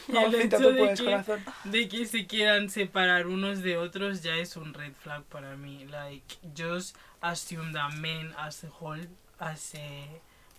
Y 0.09 0.13
No, 0.13 0.27
el 0.27 0.35
hecho 0.35 0.59
de 0.59 0.79
puedes, 0.79 0.99
que, 1.01 1.05
corazón. 1.05 1.45
de 1.65 1.89
que 1.89 2.07
se 2.07 2.27
quieran 2.27 2.69
separar 2.71 3.27
unos 3.27 3.63
de 3.63 3.77
otros 3.77 4.23
ya 4.23 4.35
es 4.37 4.57
un 4.57 4.75
red 4.75 4.93
flag 5.03 5.23
para 5.25 5.57
mí. 5.57 5.85
Like, 5.87 6.37
just 6.57 6.97
assume 7.21 7.73
that 7.73 7.93
men 7.95 8.33
as 8.39 8.65
a 8.65 8.69
whole, 8.81 9.09
as 9.39 9.75
a, 9.75 10.07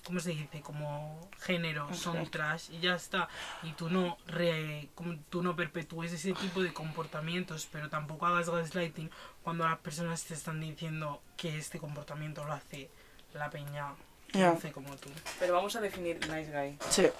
¿cómo 0.03 0.19
se 0.19 0.31
dice? 0.31 0.61
Como 0.61 1.29
género, 1.41 1.93
son 1.93 2.29
trash 2.29 2.69
y 2.71 2.79
ya 2.79 2.95
está. 2.95 3.27
Y 3.63 3.71
tú 3.73 3.89
no, 3.89 4.17
re, 4.27 4.89
como 4.95 5.15
tú 5.29 5.41
no 5.43 5.55
perpetúes 5.55 6.11
ese 6.13 6.33
tipo 6.33 6.61
de 6.63 6.73
comportamientos, 6.73 7.67
pero 7.71 7.89
tampoco 7.89 8.25
hagas 8.27 8.49
gaslighting 8.49 9.09
cuando 9.43 9.67
las 9.67 9.79
personas 9.79 10.23
te 10.23 10.33
están 10.33 10.59
diciendo 10.59 11.21
que 11.37 11.57
este 11.57 11.79
comportamiento 11.79 12.43
lo 12.45 12.53
hace 12.53 12.89
la 13.33 13.49
peña 13.49 13.93
que 14.31 14.39
Ya. 14.39 14.51
hace 14.51 14.71
como 14.71 14.95
tú. 14.97 15.09
Pero 15.39 15.53
vamos 15.53 15.75
a 15.75 15.81
definir 15.81 16.17
nice 16.29 16.51
guy. 16.51 16.77
Sí, 16.89 17.01
Yeah. 17.03 17.11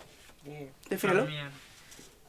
Defínelo. 0.90 1.28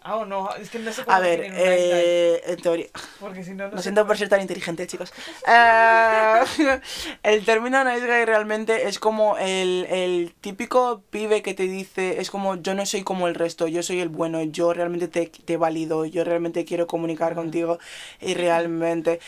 Ah, 0.04 0.16
o 0.16 0.26
no, 0.26 0.52
es 0.56 0.68
que 0.68 0.80
no 0.80 0.92
sé 0.92 1.04
cómo 1.04 1.16
A 1.16 1.20
ver, 1.20 1.40
eh, 1.44 2.42
en 2.44 2.60
teoría. 2.60 2.88
Porque 3.20 3.44
si 3.44 3.54
no, 3.54 3.68
no 3.68 3.76
Lo 3.76 3.82
siento 3.82 4.04
por 4.04 4.18
ser 4.18 4.28
tan 4.28 4.40
inteligente, 4.40 4.86
chicos. 4.86 5.12
Eh, 5.46 6.80
el 7.22 7.44
término 7.44 7.84
nice 7.84 8.06
guy 8.06 8.24
realmente 8.24 8.88
es 8.88 8.98
como 8.98 9.36
el, 9.38 9.86
el 9.90 10.34
típico 10.40 11.02
pibe 11.10 11.42
que 11.42 11.54
te 11.54 11.64
dice, 11.64 12.20
es 12.20 12.30
como 12.30 12.56
yo 12.56 12.74
no 12.74 12.84
soy 12.84 13.02
como 13.02 13.28
el 13.28 13.34
resto, 13.34 13.68
yo 13.68 13.82
soy 13.82 14.00
el 14.00 14.08
bueno, 14.08 14.42
yo 14.42 14.72
realmente 14.72 15.08
te, 15.08 15.26
te 15.26 15.56
valido, 15.56 16.04
yo 16.04 16.24
realmente 16.24 16.64
quiero 16.64 16.86
comunicar 16.86 17.34
contigo 17.34 17.78
y 18.20 18.34
realmente... 18.34 19.20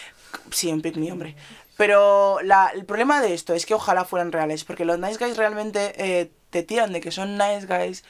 Sí, 0.51 0.73
un 0.73 0.83
pick 0.83 0.97
me, 0.97 1.13
hombre. 1.13 1.37
Pero 1.77 2.41
la, 2.43 2.71
el 2.75 2.85
problema 2.85 3.21
de 3.21 3.35
esto 3.35 3.55
es 3.55 3.67
que 3.67 3.75
ojalá 3.75 4.05
fueran 4.05 4.33
reales, 4.33 4.65
porque 4.65 4.85
los 4.85 4.99
nice 4.99 5.25
guys 5.25 5.37
realmente 5.37 5.93
eh, 5.97 6.31
te 6.51 6.63
tiran 6.63 6.93
de 6.93 7.01
que 7.01 7.11
son 7.11 7.37
nice 7.37 7.67
guys, 7.67 8.05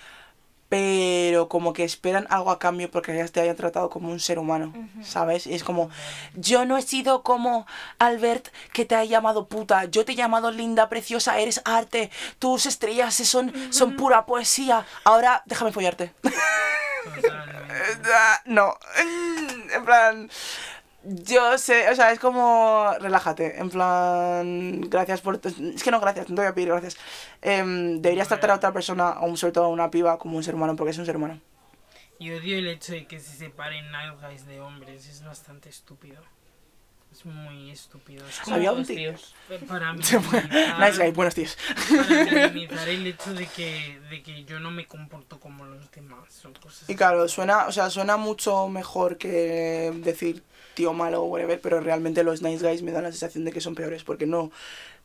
pero 0.69 1.49
como 1.49 1.73
que 1.73 1.85
esperan 1.85 2.27
algo 2.31 2.51
a 2.51 2.59
cambio 2.59 2.91
porque 2.91 3.17
ya 3.17 3.27
te 3.29 3.41
hayan 3.41 3.57
tratado 3.57 3.91
como 3.91 4.11
un 4.11 4.21
ser 4.21 4.39
humano, 4.39 4.73
¿sabes? 5.03 5.47
Y 5.47 5.55
es 5.55 5.63
como, 5.63 5.91
yo 6.35 6.65
no 6.65 6.77
he 6.77 6.83
sido 6.83 7.23
como 7.23 7.67
Albert 7.99 8.49
que 8.73 8.85
te 8.85 8.95
ha 8.95 9.05
llamado 9.05 9.47
puta, 9.47 9.85
yo 9.85 10.05
te 10.05 10.13
he 10.13 10.17
llamado 10.17 10.51
linda, 10.51 10.89
preciosa, 10.89 11.39
eres 11.39 11.61
arte, 11.65 12.11
tus 12.39 12.67
estrellas 12.67 13.15
son, 13.15 13.53
son 13.71 13.97
pura 13.97 14.27
poesía, 14.27 14.87
ahora 15.05 15.43
déjame 15.47 15.73
follarte. 15.73 16.13
No, 18.47 18.77
en 19.75 19.85
plan, 19.85 20.31
yo 21.07 21.59
sé, 21.59 21.91
o 21.91 21.95
sea, 21.95 22.13
es 22.13 22.19
como, 22.19 22.93
relájate, 23.01 23.59
en 23.59 23.71
plan, 23.71 24.81
gracias 24.83 25.21
por, 25.21 25.41
es 25.45 25.83
que 25.83 25.91
no, 25.91 26.01
gracias, 26.01 26.29
no 26.31 26.37
te 26.37 26.43
voy 26.43 26.49
a 26.49 26.55
pedir 26.55 26.69
gracias. 26.69 26.97
Em, 27.43 28.01
deberías 28.01 28.29
tratar 28.29 28.51
a 28.51 28.55
otra 28.57 28.73
persona, 28.73 29.21
o 29.21 29.37
sobre 29.37 29.53
todo 29.53 29.65
a 29.65 29.69
una 29.69 29.91
piba, 29.91 30.19
como 30.19 30.37
un 30.37 30.43
ser 30.43 30.55
humano, 30.55 30.77
porque 30.77 30.93
es 30.93 30.99
un 30.99 31.07
ser 31.07 31.17
humano. 31.17 31.41
Y 32.19 32.31
odio 32.33 32.59
el 32.59 32.69
hecho 32.69 32.93
de 32.93 33.07
que 33.07 33.21
se 33.21 33.37
separen 33.37 33.87
guys 34.21 34.47
de 34.47 34.61
hombres, 34.61 35.09
es 35.09 35.25
bastante 35.25 35.69
estúpido. 35.69 36.23
Es 37.15 37.25
muy 37.25 37.71
estúpido. 37.71 38.27
Es 38.27 38.41
como 38.41 38.57
Había 38.57 38.73
un 38.73 38.85
tío. 38.85 38.97
tíos. 38.97 39.35
para 39.69 39.93
Nice 39.93 40.19
minimizar, 40.19 40.97
guy, 40.99 41.11
buenos 41.13 41.35
días. 41.37 41.57
para 41.89 42.25
minimizar 42.25 42.89
el 42.89 43.07
hecho 43.07 43.33
de 43.35 43.47
que, 43.47 44.01
de 44.11 44.23
que 44.23 44.45
yo 44.45 44.59
no 44.59 44.73
me 44.73 44.85
comporto 44.87 45.39
como 45.39 45.65
los 45.65 45.89
demás. 45.93 46.25
Son 46.29 46.53
cosas 46.55 46.91
Y 46.91 46.97
claro, 46.97 47.29
suena, 47.29 47.67
o 47.67 47.73
sea, 47.73 47.89
suena 47.91 48.17
mucho 48.17 48.69
mejor 48.69 49.17
que 49.17 49.93
decir 49.97 50.43
tío 50.75 50.93
malo 50.93 51.23
o 51.23 51.27
whatever, 51.27 51.61
pero 51.61 51.81
realmente 51.81 52.25
los 52.25 52.43
nice 52.43 52.67
guys 52.67 52.83
me 52.83 52.91
dan 52.91 53.05
la 53.05 53.13
sensación 53.13 53.45
de 53.45 53.53
que 53.53 53.61
son 53.61 53.77
peores, 53.77 54.03
porque 54.03 54.27
no, 54.27 54.51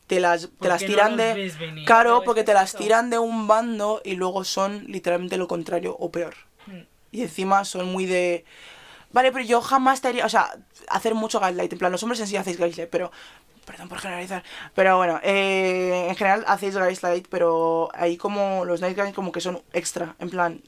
te 0.07 0.19
las, 0.19 0.41
te 0.41 0.47
¿Por 0.47 0.67
las 0.69 0.81
no 0.81 0.87
tiran 0.87 1.15
de... 1.15 1.53
Claro, 1.85 2.23
porque 2.25 2.43
te 2.43 2.55
las 2.55 2.73
tiran 2.75 3.11
de 3.11 3.19
un 3.19 3.47
bando 3.47 4.01
y 4.03 4.15
luego 4.15 4.43
son 4.45 4.85
literalmente 4.87 5.37
lo 5.37 5.47
contrario 5.47 5.95
o 5.99 6.09
peor. 6.09 6.33
Mm. 6.65 6.79
Y 7.11 7.21
encima 7.21 7.65
son 7.65 7.91
muy 7.91 8.07
de... 8.07 8.45
Vale, 9.11 9.31
pero 9.31 9.43
yo 9.45 9.61
jamás 9.61 10.01
te 10.01 10.07
haría... 10.09 10.25
O 10.25 10.29
sea, 10.29 10.49
hacer 10.89 11.15
mucho 11.15 11.39
gaslight. 11.39 11.73
En 11.73 11.79
plan, 11.79 11.91
los 11.91 12.03
hombres 12.03 12.19
en 12.21 12.27
sí 12.27 12.37
hacéis 12.37 12.57
gaslight, 12.57 12.89
pero... 12.89 13.11
Perdón 13.65 13.87
por 13.89 13.99
generalizar. 13.99 14.43
Pero 14.73 14.97
bueno, 14.97 15.19
eh, 15.21 16.07
en 16.09 16.15
general 16.15 16.43
hacéis 16.47 16.75
gaslight, 16.75 17.27
pero 17.29 17.89
ahí 17.93 18.17
como 18.17 18.65
los 18.65 18.81
guys 18.81 18.95
como 19.13 19.31
que 19.31 19.41
son 19.41 19.61
extra. 19.73 20.15
En 20.17 20.31
plan, 20.31 20.61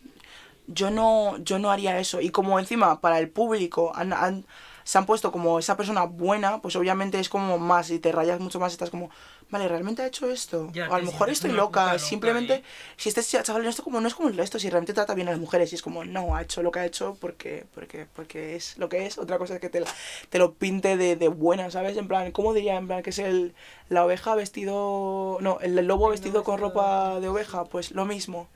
yo 0.68 0.92
no, 0.92 1.38
yo 1.40 1.60
no 1.60 1.72
haría 1.72 2.00
eso. 2.00 2.22
Y 2.22 2.30
como 2.30 2.60
encima 2.60 3.02
para 3.02 3.20
el 3.20 3.30
público 3.30 3.92
han- 3.96 4.46
se 4.84 4.98
han 4.98 5.06
puesto 5.06 5.32
como 5.32 5.60
esa 5.60 5.78
persona 5.78 6.04
buena, 6.04 6.62
pues 6.62 6.76
obviamente 6.76 7.20
es 7.20 7.30
como 7.30 7.58
más 7.60 7.90
y 7.92 8.00
te 8.00 8.12
rayas 8.12 8.40
mucho 8.40 8.60
más. 8.60 8.72
Estás 8.74 8.90
como, 8.92 9.10
vale, 9.52 9.68
¿realmente 9.68 10.02
ha 10.02 10.08
hecho 10.08 10.32
esto? 10.32 10.70
Ya, 10.74 10.90
o 10.90 10.94
a 10.94 11.00
lo 11.00 11.06
mejor 11.06 11.30
estoy 11.30 11.52
loca. 11.52 11.86
loca, 11.88 12.00
Simplemente, 12.00 12.54
¿eh? 12.56 12.64
si 12.98 13.10
este 13.10 13.22
chaval 13.22 13.66
esto 13.68 13.84
como 13.84 14.02
no 14.02 14.08
es 14.08 14.16
como 14.16 14.30
el 14.30 14.38
resto, 14.38 14.58
si 14.58 14.70
realmente 14.70 14.94
trata 14.94 15.14
bien 15.14 15.28
a 15.28 15.32
las 15.32 15.40
mujeres. 15.40 15.72
Y 15.72 15.76
es 15.76 15.82
como, 15.82 16.04
no, 16.04 16.36
ha 16.36 16.42
hecho 16.42 16.64
lo 16.64 16.72
que 16.72 16.80
ha 16.80 16.86
hecho 16.86 17.18
porque, 17.20 17.66
porque, 17.76 18.08
porque 18.16 18.56
es 18.56 18.78
lo 18.78 18.90
que 18.90 19.06
es. 19.06 19.18
Otra 19.18 19.38
cosa 19.38 19.56
es 19.56 19.62
que 19.62 19.70
te, 19.70 19.84
te 20.30 20.40
lo 20.40 20.54
pinte 20.54 20.98
de, 20.98 21.16
de 21.16 21.28
buena, 21.28 21.70
¿sabes? 21.70 21.98
En 21.98 22.08
plan, 22.08 22.32
¿cómo 22.32 22.54
diría? 22.54 22.78
En 22.78 22.88
plan, 22.88 23.04
que 23.04 23.12
es 23.12 23.20
el, 23.20 23.54
la 23.90 24.06
oveja 24.06 24.34
vestido... 24.36 25.38
No, 25.42 25.60
el, 25.62 25.76
lobo 25.86 26.08
El 26.08 26.12
vestido 26.14 26.34
lobo 26.36 26.46
con 26.46 26.56
vestido 26.56 26.70
ropa 26.70 27.20
de 27.20 27.28
oveja, 27.28 27.66
pues 27.66 27.92
lo 27.92 28.06
mismo. 28.06 28.48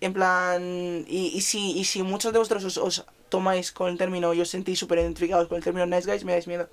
En 0.00 0.14
plan, 0.14 1.04
y, 1.08 1.32
y, 1.34 1.40
si, 1.42 1.78
y 1.78 1.84
si 1.84 2.02
muchos 2.02 2.32
de 2.32 2.38
vosotros 2.38 2.64
os, 2.64 2.78
os 2.78 3.04
tomáis 3.28 3.72
con 3.72 3.88
el 3.88 3.98
término 3.98 4.32
y 4.34 4.40
os 4.40 4.48
sentís 4.48 4.78
súper 4.78 4.98
identificados 4.98 5.48
con 5.48 5.56
el 5.56 5.64
término 5.64 5.86
nice 5.86 6.10
guys, 6.10 6.24
me 6.24 6.32
dais 6.32 6.46
miedo. 6.46 6.68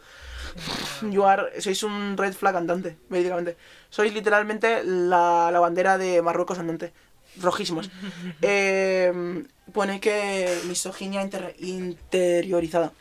You 1.12 1.24
are, 1.26 1.62
sois 1.62 1.82
un 1.84 2.18
red 2.18 2.34
flag 2.34 2.56
andante, 2.56 2.98
verídicamente. 3.10 3.56
Sois 3.90 4.14
literalmente 4.14 4.84
la, 4.84 5.50
la 5.52 5.60
bandera 5.60 5.98
de 5.98 6.22
Marruecos 6.22 6.60
andante. 6.60 6.94
Rojísimos. 7.40 7.90
Eh, 8.42 9.44
pone 9.74 10.00
que 10.00 10.60
misoginia 10.66 11.22
inter- 11.22 11.56
interiorizada. 11.60 12.92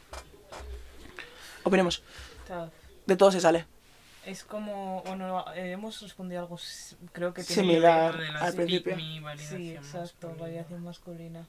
Opinemos. 1.64 2.02
De 3.06 3.16
todo 3.16 3.30
se 3.32 3.40
sale. 3.40 3.66
Es 4.24 4.42
como, 4.44 5.02
bueno, 5.06 5.44
eh, 5.54 5.70
hemos 5.72 6.00
respondido 6.02 6.40
algo, 6.40 6.58
creo 7.12 7.32
que 7.32 7.44
tiene 7.44 7.62
Similar. 7.62 8.14
Lo 8.16 8.20
de 8.22 8.32
las 8.32 8.42
al 8.42 8.54
principio. 8.54 8.96
me, 8.96 9.20
validación 9.20 9.60
Sí, 9.62 9.70
exacto, 9.74 10.26
masculina. 10.28 10.42
variación 10.42 10.82
masculina. 10.84 11.46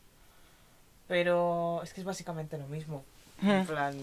Pero 1.08 1.82
es 1.84 1.94
que 1.94 2.02
es 2.02 2.06
básicamente 2.06 2.58
lo 2.58 2.68
mismo. 2.68 3.04
En 3.42 3.66
plan. 3.66 3.96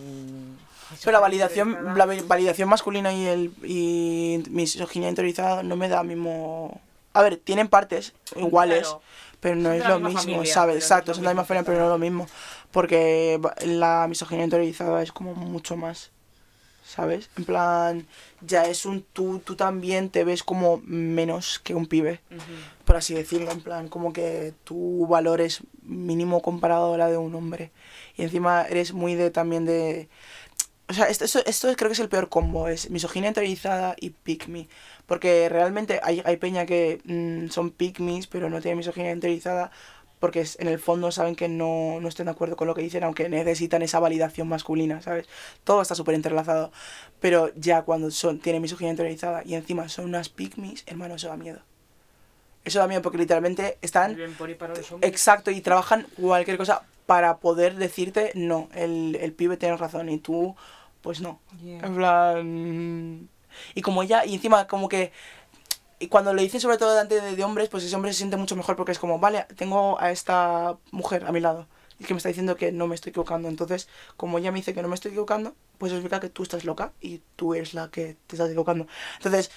Pero 1.03 1.13
la 1.13 1.21
validación, 1.21 1.97
la 1.97 2.07
va- 2.07 2.15
validación 2.27 2.69
masculina 2.69 3.13
y 3.13 3.27
el 3.27 3.53
y 3.65 4.43
misoginia 4.51 5.09
interiorizada 5.09 5.63
no 5.63 5.77
me 5.77 5.89
da 5.89 6.03
mismo. 6.03 6.81
A 7.15 7.23
ver, 7.23 7.37
tienen 7.37 7.69
partes 7.69 8.13
iguales, 8.37 8.83
Claro. 8.83 9.03
pero 9.41 9.57
no 9.57 9.71
Son 9.71 9.81
es 9.81 9.87
lo 9.89 10.01
mismo, 10.01 10.21
familia, 10.21 10.53
¿sabes? 10.55 10.77
Exacto, 10.77 11.15
son 11.15 11.23
de 11.23 11.27
la 11.27 11.31
misma 11.35 11.45
familia, 11.45 11.65
pero 11.67 11.79
no 11.79 11.85
es 11.87 11.91
lo 11.91 11.99
mismo. 11.99 12.27
Porque 12.71 13.41
la 13.65 14.07
misoginia 14.09 14.45
interiorizada 14.45 15.03
es 15.03 15.13
como 15.13 15.35
mucho 15.35 15.77
más, 15.77 16.11
¿sabes? 16.85 17.31
En 17.37 17.45
plan, 17.45 18.07
ya 18.41 18.67
es 18.67 18.85
un 18.85 19.03
tú, 19.13 19.39
tú 19.45 19.55
también 19.57 20.11
te 20.11 20.25
ves 20.25 20.43
como 20.43 20.81
menos 20.85 21.61
que 21.61 21.75
un 21.75 21.87
pibe, 21.87 22.21
Ujú. 22.31 22.41
Por 22.95 22.99
así 22.99 23.15
decirlo, 23.15 23.51
en 23.51 23.61
plan, 23.61 23.89
como 23.89 24.13
que 24.13 24.55
tu 24.65 25.07
valor 25.09 25.41
es 25.41 25.63
mínimo 25.83 26.43
comparado 26.43 26.95
a 26.95 26.99
la 26.99 27.11
de 27.11 27.17
un 27.19 27.35
hombre. 27.35 27.73
Y 28.17 28.23
encima 28.23 28.63
eres 28.69 28.93
muy 28.93 29.15
de 29.17 29.31
también 29.31 29.65
de... 29.65 30.09
O 30.89 30.93
sea, 30.93 31.07
esto, 31.07 31.25
esto, 31.25 31.41
esto 31.47 31.69
creo 31.77 31.89
que 31.89 31.95
es 31.95 32.01
el 32.01 32.09
peor 32.11 32.29
combo, 32.29 32.69
es 32.69 32.91
misoginia 32.91 33.29
interiorizada 33.29 33.97
y 33.99 34.11
pick 34.11 34.49
me. 34.49 34.69
Porque 35.07 35.49
realmente 35.49 36.01
hay, 36.03 36.23
hay 36.27 36.37
peña 36.37 36.67
que 36.67 37.01
mm, 37.05 37.49
son 37.51 37.71
pick 37.71 38.01
me's, 38.01 38.27
pero 38.27 38.51
no 38.51 38.61
tienen 38.61 38.79
misoginia 38.79 39.13
interiorizada 39.13 39.71
porque 40.21 40.41
es- 40.41 40.59
en 40.61 40.69
el 40.69 40.79
fondo 40.79 41.11
saben 41.13 41.37
que 41.37 41.49
no, 41.49 42.01
no 42.01 42.09
estén 42.09 42.27
de 42.27 42.33
acuerdo 42.33 42.57
con 42.57 42.67
lo 42.69 42.75
que 42.75 42.83
dicen, 42.83 43.05
aunque 43.05 43.29
necesitan 43.29 43.83
esa 43.83 44.01
validación 44.01 44.49
masculina, 44.49 45.03
¿sabes? 45.03 45.27
Todo 45.65 45.83
está 45.83 45.95
súper 45.95 46.15
entrelazado. 46.15 46.73
Pero 47.21 47.51
ya 47.57 47.83
cuando 47.83 48.11
son, 48.11 48.39
tienen 48.41 48.63
misoginia 48.63 48.91
interiorizada 48.93 49.43
y 49.45 49.55
encima 49.55 49.89
son 49.89 50.07
unas 50.07 50.29
pick 50.29 50.57
me's, 50.59 50.85
hermano, 50.87 51.15
eso 51.17 51.29
da 51.29 51.37
miedo. 51.37 51.61
Eso 52.65 52.79
da 52.79 52.87
miedo 52.87 53.03
porque 53.03 53.19
literalmente 53.19 53.79
están 53.83 54.17
y 54.19 54.55
para 54.55 54.75
los. 54.75 54.93
Exacto, 55.03 55.51
y 55.51 55.61
trabajan 55.61 56.07
cualquier 56.17 56.57
cosa 56.57 56.83
para 57.07 57.37
poder 57.39 57.77
decirte, 57.77 58.33
no, 58.35 58.69
el, 58.75 59.19
el 59.21 59.33
pibe 59.33 59.57
tiene 59.57 59.77
razón 59.77 60.09
y 60.09 60.19
tú, 60.19 60.57
pues 61.03 61.21
no. 61.21 61.41
Yeah. 61.63 61.81
En 61.85 61.95
plan... 61.95 63.29
Y 63.75 63.83
como 63.83 64.03
ella, 64.03 64.25
y 64.25 64.35
encima 64.35 64.67
como 64.67 64.89
que... 64.89 65.13
Y 65.99 66.09
cuando 66.09 66.35
le 66.35 66.43
dicen 66.43 66.61
sobre 66.61 66.77
todo 66.79 66.91
delante 66.91 67.21
de, 67.21 67.37
de 67.37 67.45
hombres, 67.45 67.69
pues 67.69 67.85
ese 67.85 67.95
hombre 67.95 68.13
se 68.13 68.19
siente 68.19 68.37
mucho 68.37 68.57
mejor 68.57 68.77
porque 68.77 68.93
es 68.93 68.99
como, 68.99 69.19
vale, 69.19 69.47
tengo 69.57 70.01
a 70.01 70.11
esta 70.11 70.77
mujer 70.91 71.25
a 71.25 71.33
mi 71.33 71.41
lado 71.41 71.67
y 71.99 72.05
que 72.05 72.15
me 72.15 72.19
está 72.19 72.29
diciendo 72.29 72.57
que 72.57 72.73
no 72.73 72.87
me 72.87 72.95
estoy 72.95 73.11
equivocando. 73.11 73.49
Entonces, 73.49 73.89
como 74.17 74.39
ella 74.39 74.51
me 74.51 74.59
dice 74.59 74.75
que 74.75 74.83
no 74.83 74.89
me 74.89 74.95
estoy 74.95 75.11
equivocando, 75.11 75.55
pues 75.79 75.93
significa 75.93 76.21
que 76.21 76.29
tú 76.29 76.43
estás 76.43 76.65
loca 76.65 76.93
y 77.01 77.21
tú 77.37 77.55
eres 77.55 77.75
la 77.75 77.91
que 77.91 78.17
te 78.27 78.37
estás 78.37 78.49
equivocando. 78.49 78.87
Entonces, 79.17 79.51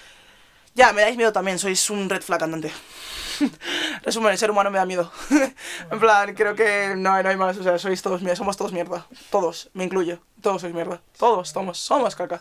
ya, 0.78 0.92
me 0.92 1.02
dais 1.02 1.16
miedo 1.16 1.32
también, 1.32 1.58
sois 1.58 1.90
un 1.90 2.08
red 2.08 2.22
flag 2.22 2.44
andante. 2.44 2.70
Resumen, 4.04 4.30
el 4.30 4.38
ser 4.38 4.50
humano 4.50 4.70
me 4.70 4.78
da 4.78 4.86
miedo. 4.86 5.10
en 5.90 5.98
plan, 5.98 6.34
creo 6.34 6.54
que 6.54 6.94
no, 6.96 7.20
no 7.20 7.28
hay 7.28 7.36
más, 7.36 7.58
o 7.58 7.64
sea, 7.64 7.78
sois 7.78 8.00
todos 8.00 8.22
mierda, 8.22 8.36
somos 8.36 8.56
todos 8.56 8.72
mierda. 8.72 9.04
Todos, 9.30 9.70
me 9.74 9.84
incluyo. 9.84 10.20
Todos 10.40 10.60
sois 10.62 10.72
mierda. 10.72 11.02
Todos, 11.18 11.48
somos, 11.48 11.78
somos 11.78 12.14
caca. 12.14 12.40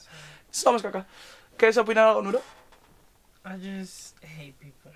Somos 0.51 0.83
caca. 0.83 1.07
¿Quieres 1.57 1.77
opinar 1.77 2.09
algo, 2.09 2.21
Nuro? 2.21 2.41
I 3.43 3.57
just 3.57 4.15
hate 4.23 4.55
people. 4.59 4.93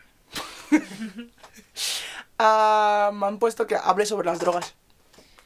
Ah, 2.44 3.12
me 3.14 3.28
han 3.28 3.38
puesto 3.38 3.68
que 3.68 3.76
hable 3.76 4.04
sobre 4.04 4.26
las 4.26 4.40
drogas. 4.40 4.74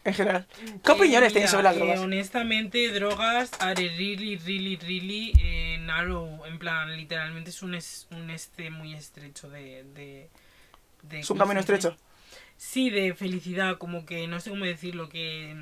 En 0.05 0.13
general. 0.13 0.47
¿Qué 0.83 0.91
Eh, 0.91 0.93
opiniones 0.93 1.33
tienes 1.33 1.50
mira, 1.50 1.51
sobre 1.51 1.63
las 1.63 1.75
eh, 1.75 1.77
drogas? 1.77 2.00
honestamente, 2.00 2.91
drogas 2.93 3.51
are 3.59 3.75
really, 3.97 4.38
really, 4.38 4.77
really 4.77 5.33
eh, 5.39 5.77
narrow. 5.81 6.45
En 6.45 6.59
plan, 6.59 6.95
literalmente 6.95 7.50
es 7.50 7.62
un, 7.63 7.75
es, 7.75 8.07
un 8.12 8.29
este 8.29 8.69
muy 8.69 8.93
estrecho 8.93 9.50
de... 9.50 9.83
de, 9.83 10.29
de 11.03 11.24
Es 11.24 11.29
un 11.29 11.38
¿cómo 11.38 11.38
camino 11.38 11.59
dice? 11.59 11.59
estrecho. 11.59 11.97
Sí, 12.57 12.89
de 12.91 13.13
felicidad, 13.15 13.77
como 13.79 14.05
que 14.05 14.27
no 14.27 14.39
sé 14.41 14.50
cómo 14.51 14.65
decirlo, 14.65 15.09
que... 15.09 15.55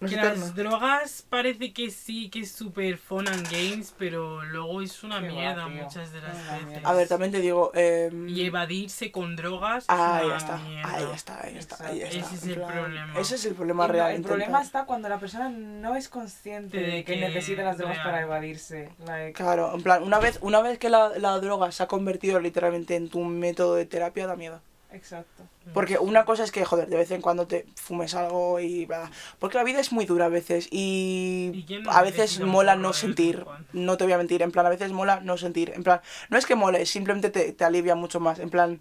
es 0.00 0.10
que 0.10 0.16
las 0.16 0.54
drogas 0.54 1.24
parece 1.28 1.72
que 1.72 1.90
sí, 1.90 2.30
que 2.30 2.40
es 2.40 2.52
súper 2.52 2.96
fun 2.98 3.28
and 3.28 3.46
games, 3.50 3.94
pero 3.98 4.42
luego 4.44 4.80
es 4.82 5.02
una 5.02 5.20
Qué 5.20 5.28
mierda 5.28 5.68
muchas 5.68 6.12
de 6.12 6.20
las 6.22 6.36
Es 6.36 6.46
veces. 6.52 6.66
mierda. 6.66 6.88
A 6.88 6.92
ver, 6.94 7.08
también 7.08 7.32
te 7.32 7.40
digo. 7.40 7.70
Eh, 7.74 8.10
Y 8.28 8.44
evadirse 8.46 9.10
con 9.12 9.36
drogas 9.36 9.84
es 9.84 9.90
ahí 9.90 10.26
una 10.26 10.36
está, 10.36 10.56
mierda. 10.58 10.94
ahí 10.94 11.04
está, 11.14 11.40
ahí 11.44 11.56
está, 11.58 11.86
ahí 11.86 12.00
está. 12.02 12.18
Ese 12.18 12.34
es 12.34 12.42
el 12.46 12.54
problema. 12.62 13.20
Ese 13.20 13.34
es 13.34 13.44
el 13.44 13.54
problema 13.54 13.86
real. 13.86 14.10
el 14.10 14.16
intentar- 14.18 14.36
problema 14.38 14.62
está 14.62 14.84
cuando 14.86 15.08
la 15.08 15.18
persona 15.18 15.48
no 15.50 15.96
es 15.96 16.08
consciente 16.08 16.78
De 16.78 16.86
de 16.86 17.04
que, 17.04 17.14
que 17.14 17.20
necesita 17.20 17.62
las 17.62 17.76
drogas 17.78 17.96
real. 17.96 18.06
para 18.06 18.20
evadirse. 18.22 18.90
Like, 19.06 19.32
Claro, 19.34 19.74
en 19.74 19.82
plan, 19.82 20.02
una 20.02 20.18
vez, 20.18 20.38
una 20.42 20.60
vez 20.62 20.78
que 20.78 20.88
la, 20.88 21.10
la 21.18 21.38
droga 21.40 21.70
se 21.72 21.82
ha 21.82 21.86
convertido 21.88 22.40
literalmente 22.40 22.96
en 22.96 23.08
tu 23.08 23.20
método 23.24 23.74
de 23.74 23.84
terapia, 23.86 24.26
da 24.26 24.36
miedo. 24.36 24.60
exacto. 24.92 25.44
Porque 25.72 25.98
una 25.98 26.24
cosa 26.24 26.44
es 26.44 26.52
que, 26.52 26.64
joder, 26.64 26.88
de 26.88 26.96
vez 26.96 27.10
en 27.10 27.20
cuando 27.20 27.46
te 27.46 27.66
fumes 27.74 28.14
algo 28.14 28.60
y 28.60 28.86
bla. 28.86 29.10
Porque 29.38 29.58
la 29.58 29.64
vida 29.64 29.80
es 29.80 29.92
muy 29.92 30.06
dura 30.06 30.26
a 30.26 30.28
veces 30.28 30.68
y, 30.70 31.64
¿Y 31.68 31.78
no 31.78 31.90
a 31.90 32.02
veces 32.02 32.40
mola 32.40 32.76
no 32.76 32.92
sentir. 32.92 33.44
No 33.72 33.96
te 33.96 34.04
voy 34.04 34.12
a 34.12 34.18
mentir, 34.18 34.42
en 34.42 34.52
plan, 34.52 34.66
a 34.66 34.70
veces 34.70 34.92
mola 34.92 35.20
no 35.20 35.36
sentir. 35.36 35.72
En 35.74 35.82
plan, 35.82 36.00
no 36.28 36.38
es 36.38 36.46
que 36.46 36.54
mole, 36.54 36.86
simplemente 36.86 37.30
te, 37.30 37.52
te 37.52 37.64
alivia 37.64 37.94
mucho 37.94 38.20
más. 38.20 38.38
En 38.38 38.50
plan, 38.50 38.80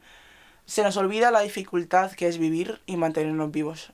se 0.65 0.83
nos 0.83 0.97
olvida 0.97 1.31
la 1.31 1.41
dificultad 1.41 2.11
que 2.11 2.27
es 2.27 2.37
vivir 2.37 2.79
y 2.85 2.97
mantenernos 2.97 3.51
vivos. 3.51 3.91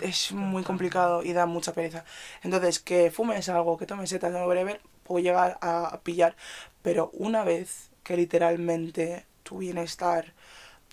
Es 0.00 0.32
muy 0.32 0.62
complicado 0.62 1.22
y 1.22 1.32
da 1.32 1.46
mucha 1.46 1.72
pereza. 1.72 2.04
Entonces, 2.42 2.78
que 2.78 3.10
fumes 3.10 3.48
algo, 3.48 3.76
que 3.76 3.86
tomes 3.86 4.10
setas 4.10 4.34
o 4.34 4.46
whatever, 4.46 4.80
puedo 5.04 5.22
llegar 5.22 5.58
a 5.60 6.00
pillar. 6.02 6.36
Pero 6.82 7.10
una 7.12 7.44
vez 7.44 7.90
que 8.02 8.16
literalmente 8.16 9.26
tu 9.42 9.58
bienestar, 9.58 10.32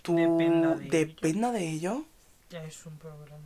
tu 0.07 0.15
Dependa 0.15 0.75
de 0.75 0.83
ello. 0.85 0.91
dependa 0.91 1.51
de 1.51 1.69
ello. 1.69 2.05
Ya 2.49 2.63
es 2.63 2.85
un 2.85 2.97
problema. 2.97 3.37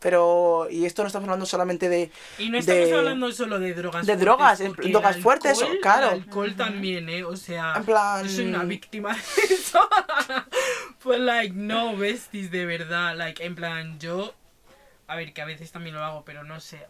Pero, 0.00 0.68
y 0.70 0.84
esto 0.84 1.02
no 1.02 1.06
estamos 1.06 1.26
hablando 1.26 1.46
solamente 1.46 1.88
de... 1.88 2.10
Y 2.38 2.50
no 2.50 2.58
estamos 2.58 2.88
de- 2.90 2.94
hablando 2.94 3.32
solo 3.32 3.58
de 3.58 3.72
drogas 3.72 4.04
de 4.06 4.16
drogas, 4.18 4.60
el 4.60 4.74
drogas 4.74 5.16
fuertes, 5.16 5.62
alcohol- 5.62 5.78
claro. 5.80 6.08
El 6.08 6.12
alcohol 6.24 6.54
también, 6.56 7.08
¿eh? 7.08 7.24
O 7.24 7.36
sea, 7.38 7.72
En 7.76 7.84
plan- 7.86 8.22
yo 8.22 8.28
soy 8.28 8.46
una 8.48 8.64
víctima 8.64 9.14
de 9.14 9.20
eso. 9.54 9.80
pues, 11.02 11.20
like, 11.20 11.54
no, 11.54 11.96
besties, 11.96 12.50
de 12.50 12.66
verdad. 12.66 13.16
Like, 13.16 13.42
en 13.44 13.54
plan, 13.54 13.98
yo... 13.98 14.34
A 15.06 15.16
ver, 15.16 15.32
que 15.32 15.40
a 15.40 15.46
veces 15.46 15.72
también 15.72 15.94
lo 15.94 16.04
hago, 16.04 16.22
pero 16.24 16.44
no 16.44 16.60
sé. 16.60 16.86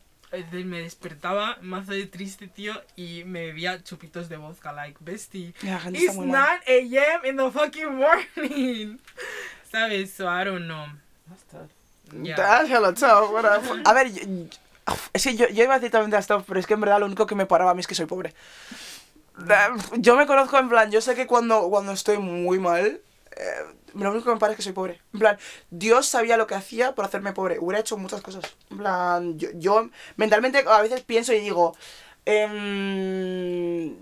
Me 0.64 0.80
despertaba 0.82 1.58
mazo 1.60 1.92
de 1.92 2.06
triste, 2.06 2.48
tío, 2.48 2.74
y 2.96 3.24
me 3.24 3.46
bebía 3.46 3.82
chupitos 3.82 4.28
de 4.28 4.36
vodka, 4.36 4.72
like, 4.72 4.98
bestie. 5.00 5.54
La 5.62 5.78
gente 5.80 5.98
It's 5.98 6.08
está 6.10 6.20
muy 6.20 6.26
9 6.26 6.38
mal. 6.38 6.60
a.m. 6.66 7.28
in 7.28 7.36
the 7.36 7.50
fucking 7.50 7.94
morning. 7.94 8.98
¿Sabes? 9.70 10.12
So, 10.12 10.24
I 10.28 10.44
don't 10.44 10.64
know. 10.66 10.86
Yeah. 12.22 12.36
Chao, 12.94 13.36
A 13.84 13.92
ver, 13.92 14.12
yo, 14.12 14.22
es 15.12 15.24
que 15.24 15.34
yo, 15.36 15.48
yo 15.48 15.64
iba 15.64 15.74
a 15.74 15.78
decir 15.78 15.90
también 15.90 16.10
de 16.10 16.18
esto, 16.18 16.44
pero 16.46 16.60
es 16.60 16.66
que 16.66 16.74
en 16.74 16.80
verdad 16.80 17.00
lo 17.00 17.06
único 17.06 17.26
que 17.26 17.34
me 17.34 17.46
paraba 17.46 17.70
a 17.70 17.74
mí 17.74 17.80
es 17.80 17.86
que 17.86 17.94
soy 17.94 18.06
pobre. 18.06 18.34
Da- 19.36 19.74
Yo 19.96 20.16
me 20.16 20.26
conozco 20.26 20.58
en 20.58 20.68
plan, 20.68 20.90
yo 20.90 21.00
sé 21.00 21.14
que 21.14 21.26
cuando, 21.26 21.68
cuando 21.70 21.92
estoy 21.92 22.18
muy 22.18 22.58
mal, 22.60 23.00
eh, 23.36 23.64
lo 23.94 24.10
único 24.10 24.24
que 24.26 24.32
me 24.34 24.38
para 24.40 24.52
es 24.52 24.56
que 24.56 24.62
soy 24.62 24.72
pobre. 24.72 25.00
En 25.12 25.20
plan, 25.20 25.38
Dios 25.70 26.06
sabía 26.06 26.36
lo 26.36 26.46
que 26.46 26.54
hacía 26.54 26.94
por 26.94 27.04
hacerme 27.04 27.32
pobre. 27.32 27.58
Hubiera 27.58 27.80
hecho 27.80 27.96
muchas 27.96 28.20
cosas. 28.22 28.44
En 28.70 28.78
plan, 28.78 29.38
yo, 29.38 29.48
yo 29.54 29.88
mentalmente 30.16 30.64
a 30.66 30.82
veces 30.82 31.02
pienso 31.02 31.32
y 31.32 31.40
digo, 31.40 31.74
em, 32.74 33.94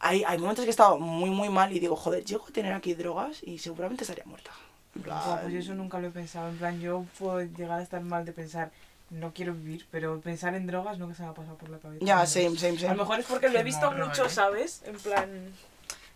hay, 0.00 0.24
hay 0.24 0.38
momentos 0.38 0.64
que 0.64 0.70
he 0.70 0.70
estado 0.70 0.98
muy, 0.98 1.30
muy 1.30 1.48
mal 1.48 1.72
y 1.72 1.78
digo, 1.80 1.96
joder, 1.96 2.24
llego 2.24 2.46
a 2.48 2.52
tener 2.52 2.72
aquí 2.72 2.94
drogas 2.94 3.42
y 3.42 3.58
seguramente 3.58 4.04
estaría 4.04 4.24
muerta. 4.24 4.50
En 4.96 5.02
plan, 5.02 5.18
Buah, 5.24 5.40
pues 5.42 5.52
yo 5.52 5.58
eso 5.60 5.74
nunca 5.74 5.98
lo 6.00 6.08
he 6.08 6.10
pensado. 6.10 6.48
En 6.48 6.56
plan, 6.58 6.80
yo 6.80 7.04
puedo 7.18 7.40
llegar 7.42 7.78
a 7.78 7.82
estar 7.82 8.00
mal 8.00 8.24
de 8.24 8.32
pensar, 8.32 8.70
no 9.10 9.32
quiero 9.32 9.52
vivir, 9.54 9.86
pero 9.90 10.20
pensar 10.20 10.54
en 10.54 10.66
drogas 10.66 10.98
nunca 10.98 11.14
se 11.14 11.22
me 11.22 11.28
ha 11.28 11.34
pasado 11.34 11.56
por 11.56 11.68
la 11.68 11.78
cabeza. 11.78 12.04
Ya, 12.04 12.26
same, 12.26 12.56
same, 12.56 12.76
A 12.76 12.80
same. 12.80 12.94
lo 12.94 13.02
mejor 13.02 13.20
es 13.20 13.26
porque 13.26 13.48
lo 13.48 13.58
he 13.58 13.62
visto 13.62 13.90
morro, 13.90 14.06
mucho, 14.06 14.24
¿eh? 14.26 14.30
¿sabes? 14.30 14.82
En 14.86 14.96
plan, 14.98 15.28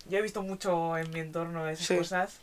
yo 0.08 0.18
he 0.18 0.22
visto 0.22 0.42
mucho 0.42 0.96
en 0.98 1.10
mi 1.10 1.20
entorno 1.20 1.68
esas 1.68 1.86
Sí. 1.86 1.96
cosas. 1.96 2.38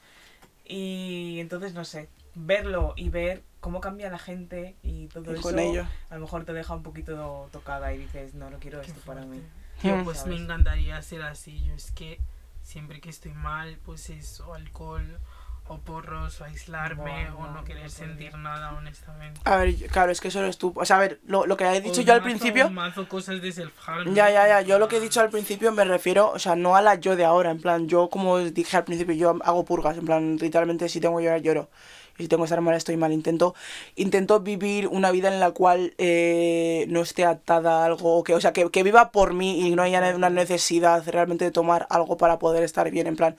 Y 0.65 1.39
entonces, 1.39 1.73
no 1.73 1.85
sé, 1.85 2.09
verlo 2.35 2.93
y 2.95 3.09
ver 3.09 3.43
cómo 3.59 3.81
cambia 3.81 4.09
la 4.09 4.17
gente 4.19 4.75
y 4.83 5.07
todo 5.07 5.31
Y 5.31 5.33
eso, 5.35 5.43
con 5.43 5.59
ello. 5.59 5.85
a 6.09 6.15
lo 6.15 6.21
mejor 6.21 6.45
te 6.45 6.53
deja 6.53 6.73
un 6.73 6.83
poquito 6.83 7.49
tocada 7.51 7.93
y 7.93 7.97
dices, 7.99 8.33
no, 8.33 8.49
no 8.49 8.59
quiero 8.59 8.81
Qué 8.81 8.87
esto 8.87 9.01
para 9.05 9.25
mí. 9.25 9.41
Yo 9.83 10.01
pues 10.03 10.25
me 10.25 10.35
encantaría 10.35 11.01
ser 11.01 11.23
así. 11.23 11.63
Yo 11.63 11.73
es 11.73 11.91
que 11.91 12.19
siempre 12.63 13.01
que 13.01 13.09
estoy 13.09 13.33
mal, 13.33 13.77
pues 13.85 14.09
es 14.09 14.39
o 14.41 14.53
alcohol 14.53 15.19
o 15.67 15.77
porros 15.79 16.41
o 16.41 16.43
aislarme 16.43 17.29
o 17.31 17.47
no, 17.47 17.63
querer 17.63 17.83
no 17.83 17.89
sentir 17.89 18.37
nada, 18.37 18.73
honestamente. 18.73 19.39
A 19.45 19.55
ver, 19.55 19.75
yo- 19.75 19.87
claro, 19.87 20.11
es 20.11 20.19
que 20.19 20.27
eso 20.27 20.39
eres 20.39 20.57
tú. 20.57 20.73
O 20.75 20.83
sea, 20.85 20.97
a 20.97 20.99
ver, 20.99 21.21
lo, 21.25 21.45
lo 21.45 21.55
que 21.55 21.63
he 21.65 21.79
dicho 21.81 22.01
O 22.01 22.03
yo 22.03 22.13
al 22.13 22.21
principio. 22.23 22.69
Mazo 22.69 23.07
cosas 23.07 23.41
de 23.41 23.51
self-harm. 23.51 24.13
Ya, 24.13 24.29
ya, 24.29 24.47
ya. 24.47 24.61
Yo 24.61 24.79
lo 24.79 24.87
que 24.89 24.97
he 24.97 24.99
dicho 24.99 25.21
al 25.21 25.29
principio 25.29 25.71
me 25.71 25.85
refiero, 25.85 26.29
o 26.31 26.39
sea, 26.39 26.55
no 26.55 26.75
a 26.75 26.81
la 26.81 26.95
yo 26.95 27.15
de 27.15 27.23
ahora. 27.25 27.51
En 27.51 27.61
plan, 27.61 27.87
yo, 27.87 28.09
como 28.09 28.39
dije 28.39 28.75
al 28.77 28.83
principio, 28.83 29.15
yo 29.15 29.37
hago 29.43 29.63
purgas. 29.63 29.97
En 29.97 30.05
plan, 30.05 30.35
literalmente, 30.37 30.89
si 30.89 30.99
tengo 30.99 31.17
que 31.19 31.23
llorar, 31.25 31.41
lloro. 31.41 31.69
Si 32.21 32.27
tengo 32.27 32.43
que 32.43 32.45
estar 32.45 32.61
mal, 32.61 32.75
estoy 32.75 32.97
mal. 32.97 33.11
Intento, 33.11 33.55
intento 33.95 34.39
vivir 34.39 34.87
una 34.87 35.11
vida 35.11 35.27
en 35.27 35.39
la 35.39 35.51
cual 35.51 35.93
eh, 35.97 36.85
no 36.89 37.01
esté 37.01 37.25
atada 37.25 37.81
a 37.81 37.85
algo. 37.85 38.23
Que, 38.23 38.33
o 38.35 38.41
sea, 38.41 38.53
que, 38.53 38.69
que 38.71 38.83
viva 38.83 39.11
por 39.11 39.33
mí 39.33 39.67
y 39.67 39.75
no 39.75 39.83
haya 39.83 40.15
una 40.15 40.29
necesidad 40.29 41.03
realmente 41.07 41.45
de 41.45 41.51
tomar 41.51 41.87
algo 41.89 42.17
para 42.17 42.39
poder 42.39 42.63
estar 42.63 42.89
bien. 42.91 43.07
En 43.07 43.15
plan, 43.15 43.35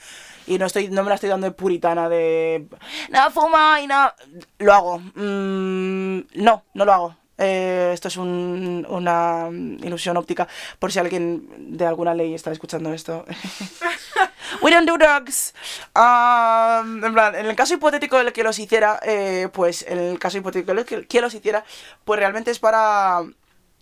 y 0.47 0.59
no 0.59 0.67
estoy 0.67 0.89
no 0.89 1.03
me 1.03 1.09
la 1.09 1.15
estoy 1.15 1.31
dando 1.31 1.47
de 1.47 1.53
puritana 1.53 2.09
de. 2.09 2.67
No, 3.11 3.31
fuma 3.31 3.81
y 3.81 3.87
no. 3.87 4.11
Lo 4.59 4.73
hago. 4.75 4.99
Mm, 4.99 6.19
no, 6.43 6.63
no 6.75 6.85
lo 6.85 6.93
hago. 6.93 7.17
Eh, 7.39 7.91
esto 7.95 8.09
es 8.09 8.17
un- 8.19 8.87
una 8.89 9.49
ilusión 9.83 10.17
óptica. 10.17 10.47
Por 10.79 10.93
si 10.93 10.99
alguien 11.01 11.77
de 11.77 11.87
alguna 11.87 12.15
ley 12.15 12.35
está 12.35 12.53
escuchando 12.53 12.93
esto. 12.93 13.25
We 14.63 14.71
don't 14.71 14.87
do 14.87 14.97
drugs. 14.97 15.55
Um, 15.95 17.05
en 17.05 17.13
plan, 17.13 17.35
en 17.35 17.47
el 17.47 17.57
caso 17.57 17.75
hipotético 17.75 18.23
de 18.23 18.33
que 18.33 18.43
los 18.43 18.59
hiciera, 18.59 18.99
eh, 19.03 19.49
pues 19.53 19.85
en 19.89 19.99
el 19.99 20.19
caso 20.19 20.39
hipotético 20.39 20.75
de 20.75 20.85
que, 20.85 21.07
que 21.07 21.21
los 21.21 21.35
hiciera, 21.35 21.65
pues 22.05 22.19
realmente 22.19 22.51
es 22.51 22.59
para. 22.59 23.19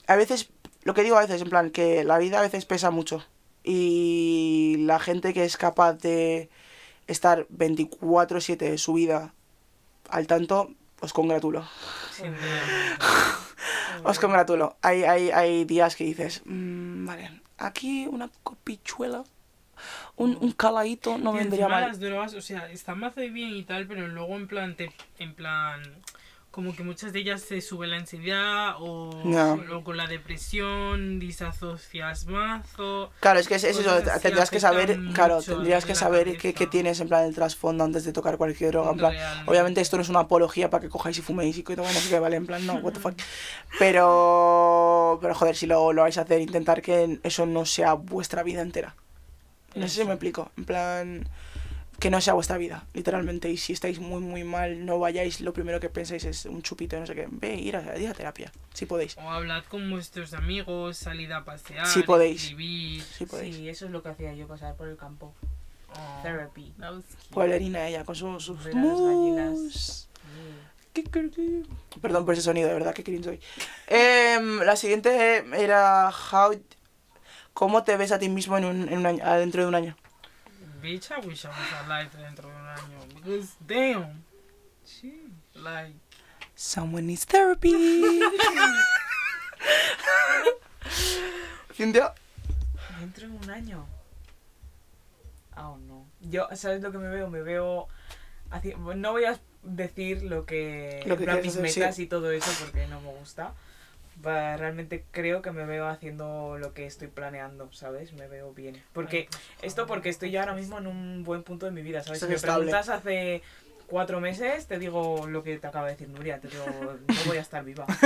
A 0.06 0.16
veces, 0.16 0.50
lo 0.82 0.94
que 0.94 1.02
digo 1.02 1.16
a 1.16 1.20
veces, 1.20 1.42
en 1.42 1.50
plan, 1.50 1.70
que 1.70 2.04
la 2.04 2.18
vida 2.18 2.38
a 2.38 2.42
veces 2.42 2.66
pesa 2.66 2.90
mucho. 2.90 3.24
Y 3.62 4.76
la 4.80 4.98
gente 4.98 5.34
que 5.34 5.44
es 5.44 5.56
capaz 5.56 5.94
de 5.94 6.48
estar 7.06 7.46
24-7 7.48 8.56
de 8.56 8.78
su 8.78 8.94
vida 8.94 9.34
al 10.08 10.26
tanto, 10.26 10.70
os 11.00 11.12
congratulo. 11.12 11.68
Os 14.04 14.18
congratulo. 14.18 14.76
Hay, 14.80 15.04
hay, 15.04 15.30
hay 15.30 15.64
días 15.64 15.94
que 15.94 16.04
dices, 16.04 16.40
"Mm, 16.46 17.06
vale, 17.06 17.40
aquí 17.58 18.06
una 18.06 18.30
copichuela, 18.42 19.24
un, 20.20 20.36
un 20.40 20.52
caladito 20.52 21.18
no 21.18 21.34
Y 21.34 21.38
vendría 21.38 21.68
mal. 21.68 21.88
las 21.88 21.98
drogas, 22.00 22.34
o 22.34 22.40
sea, 22.40 22.70
están 22.70 22.98
más 23.00 23.14
de 23.14 23.30
bien 23.30 23.50
y 23.56 23.62
tal, 23.64 23.86
pero 23.86 24.06
luego 24.08 24.36
en 24.36 24.46
plan, 24.46 24.74
te, 24.76 24.92
en 25.18 25.34
plan, 25.34 25.82
como 26.50 26.74
que 26.74 26.82
muchas 26.82 27.12
de 27.12 27.20
ellas 27.20 27.42
se 27.42 27.60
sube 27.60 27.86
la 27.86 27.96
ansiedad 27.96 28.74
o, 28.80 29.22
Ya. 29.24 29.52
o 29.72 29.84
con 29.84 29.96
la 29.96 30.06
depresión, 30.08 31.20
disasocias 31.20 32.26
mazo. 32.26 33.10
Claro, 33.20 33.38
es 33.38 33.46
que 33.48 33.54
es, 33.54 33.62
es 33.64 33.78
eso, 33.78 33.90
así 33.90 34.20
tendrías 34.20 34.50
que 34.50 34.58
saber, 34.58 34.98
claro, 35.14 35.40
tendrías 35.42 35.84
que 35.84 35.94
saber 35.94 36.36
qué, 36.38 36.52
qué 36.52 36.66
tienes 36.66 36.98
en 37.00 37.08
plan 37.08 37.24
el 37.24 37.34
trasfondo 37.36 37.84
antes 37.84 38.04
de 38.04 38.12
tocar 38.12 38.36
cualquier 38.36 38.72
droga. 38.72 38.90
En 38.90 38.96
plan, 38.98 39.14
obviamente 39.46 39.80
esto 39.80 39.96
no 39.96 40.02
es 40.02 40.08
una 40.08 40.20
apología 40.20 40.68
para 40.70 40.82
que 40.82 40.88
cojáis 40.88 41.16
y 41.18 41.22
fuméis 41.22 41.56
y 41.56 41.62
que 41.62 41.76
no 41.76 41.84
sé 41.84 42.08
qué, 42.10 42.18
vale, 42.18 42.36
en 42.36 42.46
plan, 42.46 42.66
no, 42.66 42.74
what 42.74 42.92
the 42.94 43.00
fuck. 43.00 43.14
Pero, 43.78 45.18
pero 45.22 45.34
joder, 45.34 45.56
si 45.56 45.66
lo, 45.66 45.92
lo 45.92 46.02
vais 46.02 46.18
a 46.18 46.22
hacer, 46.22 46.40
intentar 46.40 46.82
que 46.82 47.20
eso 47.22 47.46
no 47.46 47.64
sea 47.64 47.94
vuestra 47.94 48.42
vida 48.42 48.60
entera. 48.62 48.94
No 49.74 49.88
sé 49.88 50.00
si 50.00 50.04
me 50.04 50.12
explico, 50.12 50.50
en 50.56 50.64
plan, 50.64 51.28
que 51.98 52.10
no 52.10 52.20
sea 52.20 52.34
vuestra 52.34 52.56
vida, 52.56 52.84
literalmente. 52.94 53.50
Y 53.50 53.56
si 53.56 53.72
estáis 53.72 54.00
muy, 54.00 54.20
muy 54.20 54.42
mal, 54.42 54.84
no 54.84 54.98
vayáis, 54.98 55.40
lo 55.40 55.52
primero 55.52 55.80
que 55.80 55.88
pensáis 55.88 56.24
es 56.24 56.46
un 56.46 56.62
chupito, 56.62 56.98
no 56.98 57.06
sé 57.06 57.14
qué. 57.14 57.28
Ve, 57.30 57.54
ir 57.54 57.76
a, 57.76 57.96
ir 57.98 58.08
a 58.08 58.14
terapia, 58.14 58.50
si 58.74 58.86
podéis. 58.86 59.16
O 59.18 59.30
hablad 59.30 59.64
con 59.64 59.88
vuestros 59.90 60.34
amigos, 60.34 60.96
salid 60.96 61.30
a 61.30 61.44
pasear, 61.44 61.86
Sí 61.86 62.02
podéis. 62.02 62.42
escribir. 62.42 63.02
Si 63.02 63.26
podéis. 63.26 63.56
Sí, 63.56 63.68
eso 63.68 63.86
es 63.86 63.90
lo 63.92 64.02
que 64.02 64.08
hacía 64.08 64.34
yo, 64.34 64.48
pasar 64.48 64.74
por 64.76 64.88
el 64.88 64.96
campo. 64.96 65.34
Oh, 65.92 66.22
Therapy. 66.22 66.72
Pueblerina 67.30 67.86
ella, 67.86 68.04
con 68.04 68.14
sus... 68.14 68.44
sus 68.44 68.64
Ver 68.64 68.76
a 68.76 68.82
las 68.82 69.00
gallinas. 69.00 70.08
Perdón 72.00 72.24
por 72.24 72.34
ese 72.34 72.42
sonido, 72.42 72.68
de 72.68 72.74
verdad, 72.74 72.94
que 72.94 73.04
cringe 73.04 73.24
soy. 73.24 73.40
Em, 73.86 74.60
la 74.60 74.76
siguiente 74.76 75.44
era 75.56 76.10
how, 76.10 76.52
¿Cómo 77.54 77.82
te 77.84 77.96
ves 77.96 78.12
a 78.12 78.18
ti 78.18 78.28
mismo 78.28 78.56
en 78.58 78.64
un, 78.64 78.88
en 78.88 78.98
un 78.98 79.06
año, 79.06 79.24
dentro 79.36 79.62
de 79.62 79.68
un 79.68 79.74
año? 79.74 79.96
Bitch, 80.82 81.10
I 81.10 81.26
wish 81.26 81.44
I 81.44 81.48
was 81.48 81.72
alive 81.84 82.10
dentro 82.16 82.48
de 82.48 82.54
un 82.56 82.66
año. 82.66 82.98
Because, 83.14 83.48
damn. 83.66 84.24
She, 84.86 85.12
like, 85.54 85.94
Someone 86.54 87.06
needs 87.06 87.24
therapy. 87.26 87.72
Cintia. 91.74 92.14
Dentro 92.98 93.28
de 93.28 93.36
un 93.36 93.50
año. 93.50 93.86
Ah, 95.56 95.74
no. 95.86 96.06
Yo, 96.20 96.48
¿sabes 96.54 96.82
lo 96.82 96.92
que 96.92 96.98
me 96.98 97.08
veo? 97.08 97.28
Me 97.28 97.42
veo. 97.42 97.88
haci- 98.50 98.76
No 98.76 99.12
voy 99.12 99.24
a 99.24 99.38
decir 99.62 100.22
lo 100.22 100.44
que. 100.46 101.02
Lo 101.06 101.16
que 101.16 101.24
plan, 101.24 101.40
mis 101.42 101.52
sí. 101.54 101.60
metas 101.60 101.98
y 101.98 102.06
todo 102.06 102.30
eso 102.30 102.50
porque 102.60 102.86
no 102.86 103.00
me 103.00 103.12
gusta. 103.18 103.54
Realmente 104.22 105.04
creo 105.10 105.42
que 105.42 105.50
me 105.50 105.64
veo 105.64 105.86
haciendo 105.86 106.56
lo 106.58 106.72
que 106.74 106.86
estoy 106.86 107.08
planeando, 107.08 107.72
¿sabes? 107.72 108.12
Me 108.12 108.28
veo 108.28 108.52
bien. 108.52 108.82
Porque 108.92 109.28
por 109.30 109.64
esto 109.64 109.86
porque 109.86 110.08
estoy 110.08 110.30
ya 110.30 110.40
ahora 110.40 110.54
mismo 110.54 110.78
en 110.78 110.86
un 110.86 111.24
buen 111.24 111.42
punto 111.42 111.66
de 111.66 111.72
mi 111.72 111.82
vida, 111.82 112.02
¿sabes? 112.02 112.20
Si 112.20 112.26
me 112.26 112.38
preguntas 112.38 112.88
hace 112.88 113.42
cuatro 113.86 114.20
meses, 114.20 114.66
te 114.66 114.78
digo 114.78 115.26
lo 115.26 115.42
que 115.42 115.58
te 115.58 115.66
acaba 115.66 115.86
de 115.86 115.92
decir 115.92 116.08
Nuria, 116.08 116.38
te 116.38 116.48
digo, 116.48 116.64
no 116.66 117.14
voy 117.26 117.36
a 117.38 117.40
estar 117.40 117.64
viva. 117.64 117.86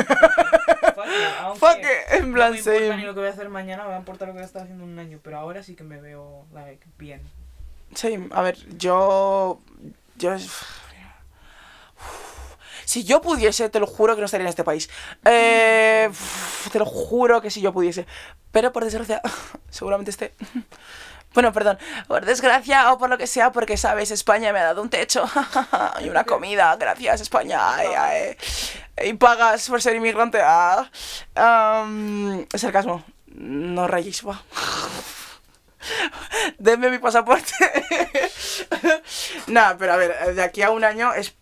Fuck 1.57 1.79
en 2.11 2.31
no 2.31 2.35
plan, 2.35 2.53
me 2.53 2.59
importa 2.59 2.79
same. 2.81 2.97
ni 2.97 3.03
lo 3.03 3.15
que 3.15 3.21
voy 3.21 3.29
a 3.29 3.33
hacer 3.33 3.49
mañana, 3.49 3.83
me 3.83 3.91
va 3.91 3.97
a 3.97 3.99
importar 3.99 4.29
lo 4.29 4.35
que 4.35 4.39
voy 4.39 4.45
a 4.45 4.47
estar 4.47 4.63
haciendo 4.63 4.85
en 4.85 4.91
un 4.91 4.99
año, 4.99 5.21
pero 5.23 5.39
ahora 5.39 5.63
sí 5.63 5.75
que 5.75 5.85
me 5.85 6.01
veo, 6.01 6.47
like, 6.53 6.87
bien. 6.99 7.21
Sí, 7.95 8.19
a 8.31 8.43
ver, 8.43 8.57
yo. 8.77 9.61
Yo. 10.17 10.37
Si 12.85 13.05
yo 13.05 13.21
pudiese, 13.21 13.69
te 13.69 13.81
lo 13.81 13.87
juro 13.87 14.15
que 14.15 14.21
no 14.21 14.27
estaría 14.27 14.45
en 14.45 14.51
este 14.51 14.65
país. 14.65 14.89
Eh, 15.25 16.11
te 16.71 16.79
lo 16.79 16.85
juro 16.85 17.41
que 17.41 17.51
si 17.51 17.61
yo 17.61 17.73
pudiese. 17.73 18.07
Pero 18.53 18.73
por 18.73 18.85
desgracia, 18.85 19.21
seguramente 19.71 20.11
esté. 20.11 20.35
Bueno, 21.35 21.53
perdón, 21.53 21.81
por 22.07 22.25
desgracia 22.25 22.93
o 22.93 22.99
por 22.99 23.11
lo 23.11 23.19
que 23.19 23.27
sea, 23.27 23.51
porque 23.51 23.77
sabes, 23.77 24.13
España 24.13 24.53
me 24.53 24.61
ha 24.61 24.65
dado 24.67 24.81
un 24.81 24.89
techo 24.89 25.25
y 26.01 26.09
una 26.09 26.23
comida, 26.23 26.77
gracias 26.77 27.23
España. 27.23 27.75
ay, 27.75 27.89
ay. 27.89 28.37
Y 29.09 29.15
pagas 29.15 29.69
por 29.69 29.83
ser 29.83 29.97
inmigrante. 29.97 30.39
Ah. 30.41 30.89
Sarcasmo, 32.55 33.03
no 33.27 33.89
rayéis, 33.89 34.25
va. 34.25 34.41
Denme 36.59 36.89
mi 36.91 36.99
pasaporte. 36.99 37.53
Nada, 39.49 39.77
pero 39.77 39.95
a 39.95 39.97
ver, 39.97 40.35
de 40.37 40.43
aquí 40.43 40.63
a 40.63 40.71
un 40.71 40.85
año 40.85 41.13
es. 41.15 41.35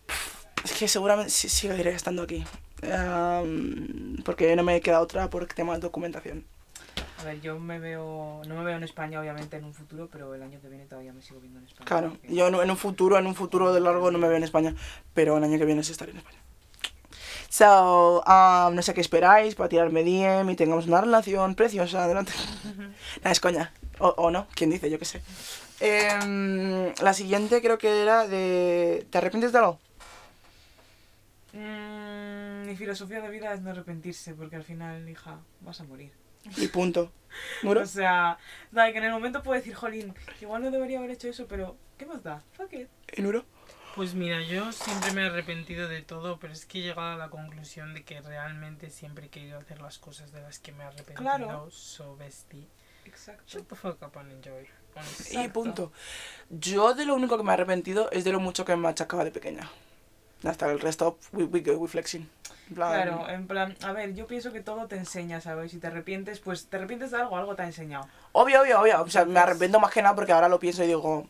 Es 0.63 0.71
que 0.73 0.87
seguramente 0.87 1.29
sí, 1.29 1.49
seguiré 1.49 1.91
estando 1.91 2.23
aquí. 2.23 2.43
Am, 2.91 4.17
porque 4.25 4.55
no 4.55 4.63
me 4.63 4.81
queda 4.81 4.99
otra 5.01 5.29
por 5.29 5.45
tema 5.47 5.73
de 5.73 5.79
documentación. 5.79 6.45
A 7.19 7.25
ver, 7.25 7.39
yo 7.41 7.57
me 7.59 7.79
veo, 7.79 8.41
no 8.47 8.55
me 8.55 8.63
veo 8.65 8.75
en 8.77 8.83
España 8.83 9.19
obviamente 9.19 9.55
en 9.55 9.63
un 9.63 9.73
futuro, 9.73 10.09
pero 10.11 10.33
el 10.35 10.43
año 10.43 10.59
que 10.61 10.67
viene 10.67 10.85
todavía 10.85 11.13
me 11.13 11.21
sigo 11.21 11.39
viendo 11.39 11.59
en 11.59 11.65
España. 11.65 11.85
Claro, 11.85 12.09
porque- 12.11 12.35
yo 12.35 12.47
en 12.47 12.55
en 12.55 12.69
un 12.69 12.77
futuro, 12.77 13.17
en 13.17 13.27
un 13.27 13.35
futuro 13.35 13.73
de 13.73 13.79
largo 13.79 14.11
no 14.11 14.17
me 14.17 14.27
veo 14.27 14.37
en 14.37 14.43
España, 14.43 14.75
pero 15.13 15.37
el 15.37 15.43
año 15.43 15.57
que 15.57 15.65
viene 15.65 15.83
sí 15.83 15.91
estaré 15.93 16.11
en 16.11 16.17
España. 16.17 16.39
So, 17.49 18.23
um, 18.25 18.73
no 18.75 18.81
sé 18.81 18.93
qué 18.93 19.01
esperáis 19.01 19.53
para 19.55 19.69
tirarme 19.69 20.03
DM 20.03 20.51
y 20.51 20.55
tengamos 20.55 20.87
una 20.87 21.01
relación 21.01 21.55
preciosa 21.55 22.03
adelante. 22.03 22.33
Nada, 23.19 23.31
es 23.31 23.39
coña. 23.39 23.71
O, 23.99 24.07
o 24.17 24.31
no, 24.31 24.47
quién 24.55 24.71
dice, 24.71 24.89
yo 24.89 24.97
qué 24.97 25.05
sé. 25.05 25.21
Em, 25.79 26.93
la 27.01 27.13
siguiente 27.13 27.61
creo 27.61 27.77
que 27.77 28.01
era 28.01 28.27
de... 28.27 29.05
¿Te 29.11 29.17
arrepientes 29.19 29.51
de 29.51 29.59
algo? 29.59 29.79
Mm, 31.53 32.65
mi 32.65 32.75
filosofía 32.75 33.21
de 33.21 33.29
vida 33.29 33.53
es 33.53 33.61
no 33.61 33.69
arrepentirse, 33.69 34.33
porque 34.33 34.55
al 34.55 34.63
final, 34.63 35.07
hija, 35.07 35.39
vas 35.61 35.79
a 35.79 35.83
morir. 35.83 36.11
Y 36.57 36.67
punto. 36.67 37.11
¿Muro? 37.61 37.81
O 37.83 37.85
sea, 37.85 38.37
da, 38.71 38.91
que 38.91 38.97
en 38.97 39.05
el 39.05 39.11
momento 39.11 39.43
puedo 39.43 39.59
decir, 39.59 39.73
jolín, 39.73 40.13
igual 40.41 40.63
no 40.63 40.71
debería 40.71 40.97
haber 40.97 41.11
hecho 41.11 41.27
eso, 41.27 41.47
pero 41.47 41.77
¿qué 41.97 42.05
más 42.05 42.23
da? 42.23 42.43
Fuck 42.53 42.73
it. 42.73 42.89
¿Y 43.15 43.21
Nuro? 43.21 43.45
Pues 43.95 44.15
mira, 44.15 44.41
yo 44.41 44.71
siempre 44.71 45.13
me 45.13 45.21
he 45.21 45.25
arrepentido 45.27 45.87
de 45.87 46.01
todo, 46.01 46.39
pero 46.39 46.51
es 46.51 46.65
que 46.65 46.79
he 46.79 46.81
llegado 46.81 47.11
a 47.11 47.15
la 47.15 47.29
conclusión 47.29 47.93
de 47.93 48.03
que 48.03 48.21
realmente 48.21 48.89
siempre 48.89 49.27
he 49.27 49.29
querido 49.29 49.59
hacer 49.59 49.81
las 49.81 49.99
cosas 49.99 50.31
de 50.31 50.41
las 50.41 50.57
que 50.57 50.71
me 50.71 50.83
he 50.83 50.87
arrepentido. 50.87 51.21
Claro. 51.21 51.69
So 51.69 52.17
bestie. 52.17 52.67
Exacto. 53.05 53.43
Shut 53.45 53.67
the 53.67 53.75
fuck 53.75 54.01
up 54.01 54.17
and 54.17 54.31
enjoy. 54.31 54.67
honestly. 54.95 55.35
Y 55.35 55.39
Exacto. 55.39 55.53
punto. 55.53 55.91
Yo 56.49 56.95
de 56.95 57.05
lo 57.05 57.13
único 57.15 57.37
que 57.37 57.43
me 57.43 57.51
he 57.51 57.53
arrepentido 57.53 58.09
es 58.11 58.23
de 58.23 58.31
lo 58.31 58.39
mucho 58.39 58.65
que 58.65 58.75
me 58.75 58.81
machacaba 58.81 59.23
de 59.23 59.31
pequeña. 59.31 59.69
Hasta 60.43 60.69
el 60.71 60.79
resto, 60.79 61.17
we, 61.31 61.45
we 61.45 61.61
good, 61.61 61.77
we 61.77 61.87
flexing. 61.87 62.29
Plan, 62.73 62.91
Claro, 63.03 63.29
en 63.29 63.47
plan, 63.47 63.75
a 63.83 63.91
ver, 63.91 64.13
yo 64.13 64.25
pienso 64.25 64.51
que 64.51 64.61
todo 64.61 64.87
te 64.87 64.95
enseña, 64.97 65.41
¿sabes? 65.41 65.71
Si 65.71 65.79
te 65.79 65.87
arrepientes, 65.87 66.39
pues 66.39 66.67
te 66.67 66.77
arrepientes 66.77 67.11
de 67.11 67.17
algo, 67.17 67.37
algo 67.37 67.55
te 67.55 67.61
ha 67.61 67.65
enseñado. 67.65 68.07
Obvio, 68.31 68.61
obvio, 68.61 68.81
obvio. 68.81 69.01
O 69.01 69.09
sea, 69.09 69.25
me 69.25 69.39
arrepiento 69.39 69.79
más 69.79 69.91
que 69.91 70.01
nada 70.01 70.15
porque 70.15 70.31
ahora 70.31 70.49
lo 70.49 70.59
pienso 70.59 70.83
y 70.83 70.87
digo... 70.87 71.27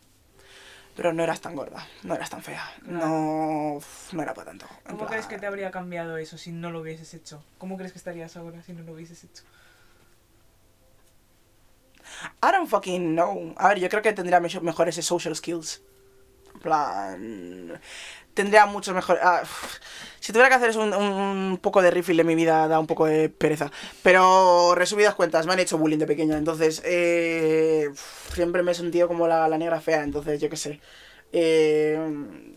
Pero 0.96 1.12
no 1.12 1.24
eras 1.24 1.42
tan 1.42 1.56
gorda, 1.56 1.88
no 2.04 2.14
eras 2.14 2.30
tan 2.30 2.44
fea. 2.44 2.64
No, 2.84 3.80
no 4.12 4.22
era 4.22 4.36
para 4.36 4.52
tanto. 4.52 4.68
¿Cómo 4.86 5.00
plan, 5.00 5.10
crees 5.10 5.26
que 5.26 5.40
te 5.40 5.48
habría 5.48 5.72
cambiado 5.72 6.18
eso 6.18 6.38
si 6.38 6.52
no 6.52 6.70
lo 6.70 6.82
hubieses 6.82 7.12
hecho? 7.16 7.44
¿Cómo 7.58 7.78
crees 7.78 7.94
que 7.94 7.98
estarías 7.98 8.38
ahora 8.38 8.62
si 8.62 8.74
no 8.74 8.84
lo 8.84 8.94
hubieses 8.94 9.24
hecho? 9.24 9.44
I 12.44 12.52
don't 12.52 12.70
fucking 12.70 13.16
know. 13.16 13.56
A 13.58 13.70
ver, 13.70 13.80
yo 13.80 13.90
creo 13.90 14.04
que 14.04 14.14
tendría 14.14 14.40
me- 14.40 14.60
mejores 14.62 14.96
social 15.04 15.36
skills. 15.36 15.82
En 16.54 16.60
plan... 16.62 17.82
Tendría 18.34 18.66
muchos 18.66 18.96
mejores... 18.96 19.22
ah, 19.24 19.44
si 20.20 20.32
tuviera 20.32 20.48
que 20.48 20.56
hacer 20.56 20.70
es 20.70 20.78
un, 20.78 20.94
un 20.94 21.58
poco 21.62 21.82
de 21.82 21.92
refill 21.92 22.16
de 22.16 22.24
mi 22.24 22.34
vida, 22.34 22.68
da 22.70 22.80
un 22.80 22.88
poco 22.88 23.06
de 23.06 23.28
pereza. 23.28 23.72
Pero, 24.04 24.74
resumidas 24.74 25.16
cuentas, 25.16 25.46
me 25.46 25.52
han 25.52 25.60
hecho 25.60 25.78
bullying 25.78 25.98
de 25.98 26.08
pequeña. 26.08 26.38
Entonces, 26.38 26.82
eh, 26.86 27.90
siempre 28.34 28.64
me 28.64 28.72
he 28.72 28.76
sentido 28.76 29.10
como 29.10 29.28
la, 29.28 29.48
la 29.50 29.58
negra 29.58 29.82
fea. 29.82 30.02
Entonces, 30.02 30.40
yo 30.40 30.50
qué 30.50 30.56
sé. 30.56 30.80
Eh, 31.34 32.00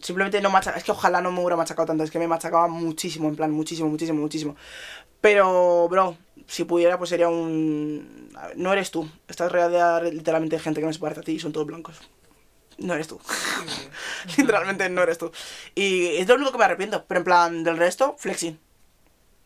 simplemente 0.00 0.40
no 0.40 0.50
machaca. 0.50 0.78
Es 0.78 0.84
que 0.84 0.92
ojalá 0.92 1.20
no 1.20 1.32
me 1.32 1.40
hubiera 1.40 1.56
machacado 1.56 1.86
tanto. 1.86 2.04
Es 2.04 2.10
que 2.12 2.20
me 2.20 2.28
machacaba 2.28 2.68
muchísimo, 2.68 3.28
en 3.28 3.34
plan, 3.34 3.50
muchísimo, 3.50 3.88
muchísimo, 3.88 4.20
muchísimo. 4.20 4.56
Pero, 5.20 5.88
bro, 5.88 6.16
si 6.46 6.64
pudiera, 6.64 6.98
pues 6.98 7.10
sería 7.10 7.28
un. 7.28 8.30
No 8.54 8.72
eres 8.72 8.92
tú. 8.92 9.10
Estás 9.26 9.50
rodeada 9.50 10.02
literalmente 10.02 10.54
de 10.56 10.62
gente 10.62 10.80
que 10.80 10.86
no 10.86 10.92
se 10.92 11.00
parece 11.00 11.20
a 11.20 11.24
ti 11.24 11.32
y 11.32 11.40
son 11.40 11.52
todos 11.52 11.66
blancos. 11.66 12.00
No 12.78 12.94
eres 12.94 13.08
tú. 13.08 13.20
literalmente 14.36 14.88
no 14.88 15.02
eres 15.02 15.18
tú. 15.18 15.32
Y 15.74 16.16
es 16.16 16.28
lo 16.28 16.34
único 16.34 16.52
que 16.52 16.58
me 16.58 16.64
arrepiento. 16.64 17.04
Pero 17.06 17.20
en 17.20 17.24
plan, 17.24 17.64
del 17.64 17.76
resto, 17.76 18.16
flexing. 18.18 18.58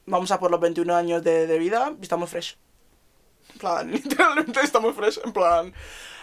Vamos 0.06 0.30
a 0.30 0.40
por 0.40 0.50
los 0.50 0.60
21 0.60 0.94
años 0.94 1.22
de, 1.22 1.46
de 1.46 1.58
vida 1.58 1.92
y 1.98 2.02
estamos 2.02 2.30
fresh. 2.30 2.56
En 3.52 3.58
plan, 3.58 3.90
literalmente 3.92 4.60
estamos 4.60 4.96
fresh. 4.96 5.20
En 5.24 5.32
plan, 5.32 5.72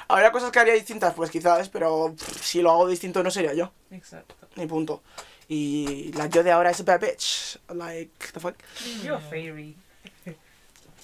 habría 0.07 0.31
cosas 0.31 0.51
que 0.51 0.59
haría 0.59 0.73
distintas, 0.73 1.13
pues 1.13 1.31
quizás, 1.31 1.69
pero 1.69 2.13
pff, 2.15 2.41
si 2.41 2.61
lo 2.61 2.71
hago 2.71 2.87
distinto 2.87 3.23
no 3.23 3.31
sería 3.31 3.53
yo. 3.53 3.71
Exacto. 3.91 4.35
Ni 4.55 4.65
punto. 4.65 5.03
Y 5.47 6.11
la 6.13 6.27
yo 6.27 6.43
de 6.43 6.51
ahora 6.51 6.71
es 6.71 6.79
a 6.81 6.83
bad 6.83 6.99
bitch. 6.99 7.59
Like, 7.73 8.31
the 8.33 8.39
fuck. 8.39 8.55
You're 9.01 9.15
a 9.15 9.19
fairy. 9.21 9.77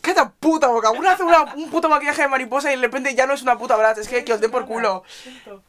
¡Qué 0.04 0.14
tan 0.14 0.32
puta 0.34 0.68
boca! 0.68 0.92
Uno 0.92 1.10
hace 1.10 1.24
una- 1.24 1.56
un 1.56 1.70
puto 1.72 1.88
maquillaje 1.88 2.24
de 2.24 2.28
mariposa 2.28 2.72
y 2.72 2.76
de 2.76 2.82
repente 2.82 3.16
ya 3.16 3.26
no 3.26 3.34
es 3.34 3.42
una 3.42 3.58
puta 3.58 3.78
verdad. 3.78 3.98
Es 3.98 4.08
que, 4.10 4.24
que 4.26 4.34
os 4.34 4.42
den 4.42 4.52
por 4.52 4.66
culo. 4.68 5.04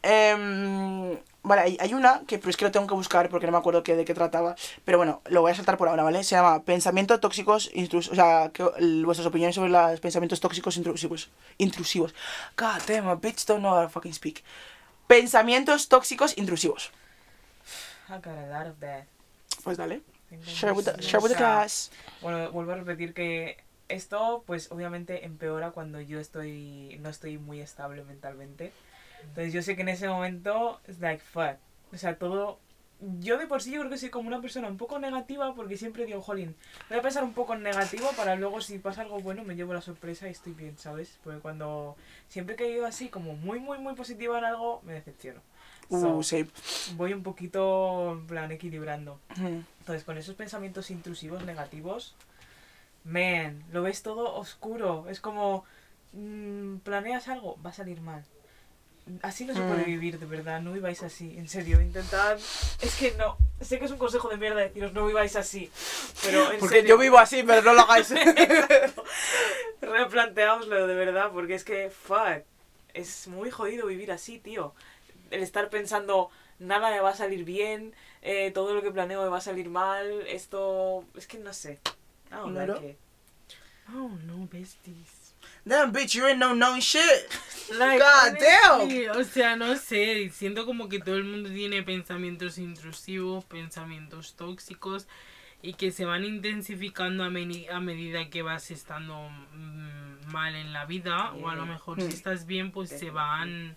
Em, 0.03 1.17
vale, 1.43 1.61
hay, 1.61 1.77
hay 1.79 1.93
una 1.93 2.21
que 2.27 2.37
pero 2.37 2.49
es 2.49 2.57
que 2.57 2.65
lo 2.65 2.71
tengo 2.71 2.85
que 2.85 2.93
buscar 2.95 3.29
porque 3.29 3.45
no 3.45 3.53
me 3.53 3.57
acuerdo 3.57 3.81
de 3.81 4.03
qué 4.05 4.13
trataba. 4.13 4.55
Pero 4.83 4.97
bueno, 4.97 5.21
lo 5.25 5.41
voy 5.41 5.51
a 5.51 5.55
saltar 5.55 5.77
por 5.77 5.87
ahora, 5.87 6.03
¿vale? 6.03 6.23
Se 6.23 6.35
llama 6.35 6.61
Pensamientos 6.63 7.19
tóxicos 7.21 7.71
intrusivos. 7.73 8.11
O 8.11 8.15
sea, 8.15 8.49
que, 8.53 8.69
el- 8.77 9.05
vuestras 9.05 9.25
opiniones 9.25 9.55
sobre 9.55 9.69
los 9.71 9.99
pensamientos 10.01 10.39
tóxicos 10.41 10.75
intrusivos. 10.77 11.29
Intrusivos. 11.57 12.13
God 12.57 12.81
damn, 12.87 13.19
bitch 13.21 13.45
don't 13.45 13.61
know 13.61 13.73
how 13.73 13.83
to 13.83 13.89
fucking 13.89 14.13
speak. 14.13 14.43
Pensamientos 15.07 15.87
tóxicos 15.87 16.37
intrusivos. 16.37 16.91
I 18.09 18.13
got 18.17 18.27
a 18.37 18.47
lot 18.59 18.67
of 18.67 18.79
that. 18.81 19.05
Pues 19.63 19.77
dale. 19.77 20.01
Share 20.45 20.73
with 20.73 20.85
the, 20.85 21.01
share 21.01 21.21
with 21.21 21.31
the 21.31 21.37
class. 21.37 21.89
Bueno, 22.21 22.51
vuelvo 22.51 22.73
a 22.73 22.75
repetir 22.75 23.13
que 23.13 23.63
esto, 23.87 24.43
pues 24.45 24.71
obviamente 24.71 25.25
empeora 25.25 25.71
cuando 25.71 25.99
yo 26.01 26.19
estoy, 26.19 26.97
no 27.01 27.09
estoy 27.09 27.37
muy 27.37 27.61
estable 27.61 28.03
mentalmente. 28.03 28.71
Entonces 29.21 29.53
yo 29.53 29.61
sé 29.61 29.75
que 29.75 29.81
en 29.81 29.89
ese 29.89 30.07
momento 30.07 30.79
es 30.87 30.99
like 30.99 31.23
fuck. 31.23 31.57
O 31.93 31.97
sea, 31.97 32.17
todo. 32.17 32.59
Yo 33.19 33.37
de 33.37 33.45
por 33.45 33.61
sí 33.61 33.71
yo 33.71 33.79
creo 33.81 33.91
que 33.91 33.97
soy 33.97 34.09
como 34.09 34.27
una 34.29 34.39
persona 34.41 34.69
un 34.69 34.77
poco 34.77 34.99
negativa 34.99 35.53
porque 35.53 35.75
siempre 35.77 36.05
digo, 36.05 36.21
jolín, 36.21 36.55
voy 36.89 36.97
a 36.97 37.01
pensar 37.01 37.23
un 37.25 37.33
poco 37.33 37.53
en 37.53 37.61
negativo 37.61 38.09
para 38.15 38.35
luego 38.35 38.61
si 38.61 38.79
pasa 38.79 39.01
algo 39.01 39.19
bueno 39.19 39.43
me 39.43 39.55
llevo 39.55 39.73
la 39.73 39.81
sorpresa 39.81 40.27
y 40.27 40.31
estoy 40.31 40.53
bien, 40.53 40.77
¿sabes? 40.77 41.19
Porque 41.23 41.39
cuando 41.39 41.97
siempre 42.29 42.55
que 42.55 42.65
he 42.65 42.71
ido 42.71 42.85
así 42.85 43.09
como 43.09 43.33
muy, 43.33 43.59
muy, 43.59 43.79
muy 43.79 43.95
positiva 43.95 44.37
en 44.39 44.45
algo, 44.45 44.81
me 44.85 44.93
decepciono. 44.93 45.41
Uh, 45.89 45.99
So, 45.99 46.23
sí. 46.23 46.49
voy 46.95 47.13
un 47.13 47.21
poquito, 47.21 48.13
en 48.13 48.25
plan, 48.27 48.51
equilibrando. 48.51 49.19
Entonces, 49.37 50.03
con 50.03 50.17
esos 50.17 50.35
pensamientos 50.35 50.89
intrusivos, 50.89 51.43
negativos, 51.45 52.15
man, 53.05 53.63
lo 53.71 53.81
ves 53.83 54.03
todo 54.03 54.35
oscuro. 54.35 55.05
Es 55.09 55.19
como, 55.21 55.63
mm, 56.13 56.77
planeas 56.77 57.27
algo, 57.27 57.57
va 57.65 57.69
a 57.69 57.73
salir 57.73 58.01
mal. 58.01 58.23
Así 59.21 59.45
no 59.45 59.53
se 59.53 59.61
puede 59.61 59.83
Mm. 59.83 59.85
vivir, 59.85 60.19
de 60.19 60.25
verdad, 60.25 60.61
no 60.61 60.71
viváis 60.73 61.03
así, 61.03 61.37
en 61.37 61.47
serio, 61.47 61.79
intentad... 61.79 62.39
Es 62.81 62.95
que 62.95 63.11
no, 63.19 63.37
sé 63.61 63.77
que 63.77 63.85
es 63.85 63.91
un 63.91 63.99
consejo 63.99 64.29
de 64.29 64.37
mierda 64.37 64.61
deciros 64.61 64.93
no 64.93 65.05
viváis 65.05 65.35
así, 65.35 65.69
pero 66.23 66.51
en 66.51 66.59
Porque 66.59 66.77
serio, 66.77 66.95
yo 66.95 66.97
vivo 66.97 67.19
así, 67.19 67.43
pero 67.43 67.61
no 67.61 67.73
lo 67.73 67.81
hagáis. 67.81 68.09
replanteaoslo 69.81 70.87
de 70.87 70.95
verdad, 70.95 71.29
porque 71.31 71.53
es 71.53 71.63
que, 71.63 71.91
fuck, 71.91 72.43
es 72.95 73.27
muy 73.27 73.51
jodido 73.51 73.85
vivir 73.85 74.11
así, 74.11 74.39
tío. 74.39 74.73
El 75.29 75.43
estar 75.43 75.69
pensando, 75.69 76.31
nada 76.57 76.89
me 76.89 76.99
va 76.99 77.09
a 77.11 77.15
salir 77.15 77.43
bien, 77.45 77.93
eh, 78.23 78.49
todo 78.51 78.73
lo 78.73 78.81
que 78.81 78.89
planeo 78.91 79.21
me 79.21 79.29
va 79.29 79.37
a 79.37 79.41
salir 79.41 79.69
mal, 79.69 80.25
esto, 80.27 81.05
es 81.15 81.27
que 81.27 81.37
no 81.37 81.53
sé. 81.53 81.79
I 82.31 82.35
don't 82.35 82.53
Claro. 82.53 82.73
like 82.75 82.85
it. 82.85 82.99
Oh 83.93 84.09
no, 84.25 84.47
besties. 84.51 85.33
Damn, 85.67 85.91
bitch, 85.93 86.15
you 86.15 86.25
ain't 86.27 86.39
no 86.39 86.53
knowing 86.53 86.81
shit. 86.81 87.01
Like, 87.73 87.99
God 87.99 88.37
damn. 88.39 89.17
O 89.17 89.23
sea, 89.23 89.55
no 89.55 89.75
sé, 89.75 90.29
siento 90.31 90.65
como 90.67 90.87
que 90.87 90.99
todo 90.99 91.15
el 91.15 91.23
mundo 91.23 91.49
tiene 91.49 91.81
pensamientos 91.81 92.59
intrusivos, 92.59 93.43
pensamientos 93.45 94.35
tóxicos. 94.35 95.07
y 95.63 95.73
que 95.73 95.89
se 95.91 96.05
van 96.05 96.23
intensificando 96.25 97.23
a, 97.23 97.29
meni- 97.31 97.67
a 97.71 97.79
medida 97.79 98.29
que 98.29 98.43
vas 98.43 98.69
estando 98.69 99.29
mm, 99.53 100.27
mal 100.31 100.53
en 100.55 100.73
la 100.73 100.85
vida 100.85 101.31
o 101.33 101.49
a 101.49 101.55
lo 101.55 101.65
mejor 101.65 101.99
si 102.01 102.07
estás 102.07 102.45
bien 102.45 102.71
pues 102.71 102.89
se 102.89 103.09
van 103.09 103.75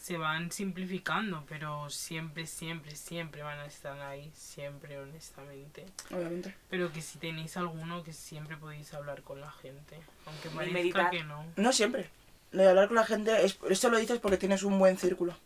se 0.00 0.16
van 0.16 0.50
simplificando 0.50 1.44
pero 1.46 1.90
siempre 1.90 2.46
siempre 2.46 2.96
siempre 2.96 3.42
van 3.42 3.58
a 3.58 3.66
estar 3.66 4.00
ahí 4.00 4.30
siempre 4.34 4.98
honestamente 4.98 5.84
Obviamente. 6.10 6.54
pero 6.70 6.90
que 6.90 7.02
si 7.02 7.18
tenéis 7.18 7.56
alguno 7.58 8.02
que 8.02 8.14
siempre 8.14 8.56
podéis 8.56 8.94
hablar 8.94 9.22
con 9.22 9.40
la 9.42 9.50
gente 9.50 9.98
aunque 10.26 10.48
parezca 10.48 10.72
meditar. 10.78 11.10
que 11.10 11.22
no 11.24 11.44
No 11.56 11.72
siempre. 11.72 12.08
Lo 12.52 12.62
de 12.62 12.68
hablar 12.70 12.88
con 12.88 12.96
la 12.96 13.04
gente, 13.04 13.44
es, 13.44 13.58
esto 13.68 13.90
lo 13.90 13.98
dices 13.98 14.18
porque 14.18 14.36
tienes 14.36 14.62
un 14.64 14.76
buen 14.80 14.96
círculo. 14.98 15.36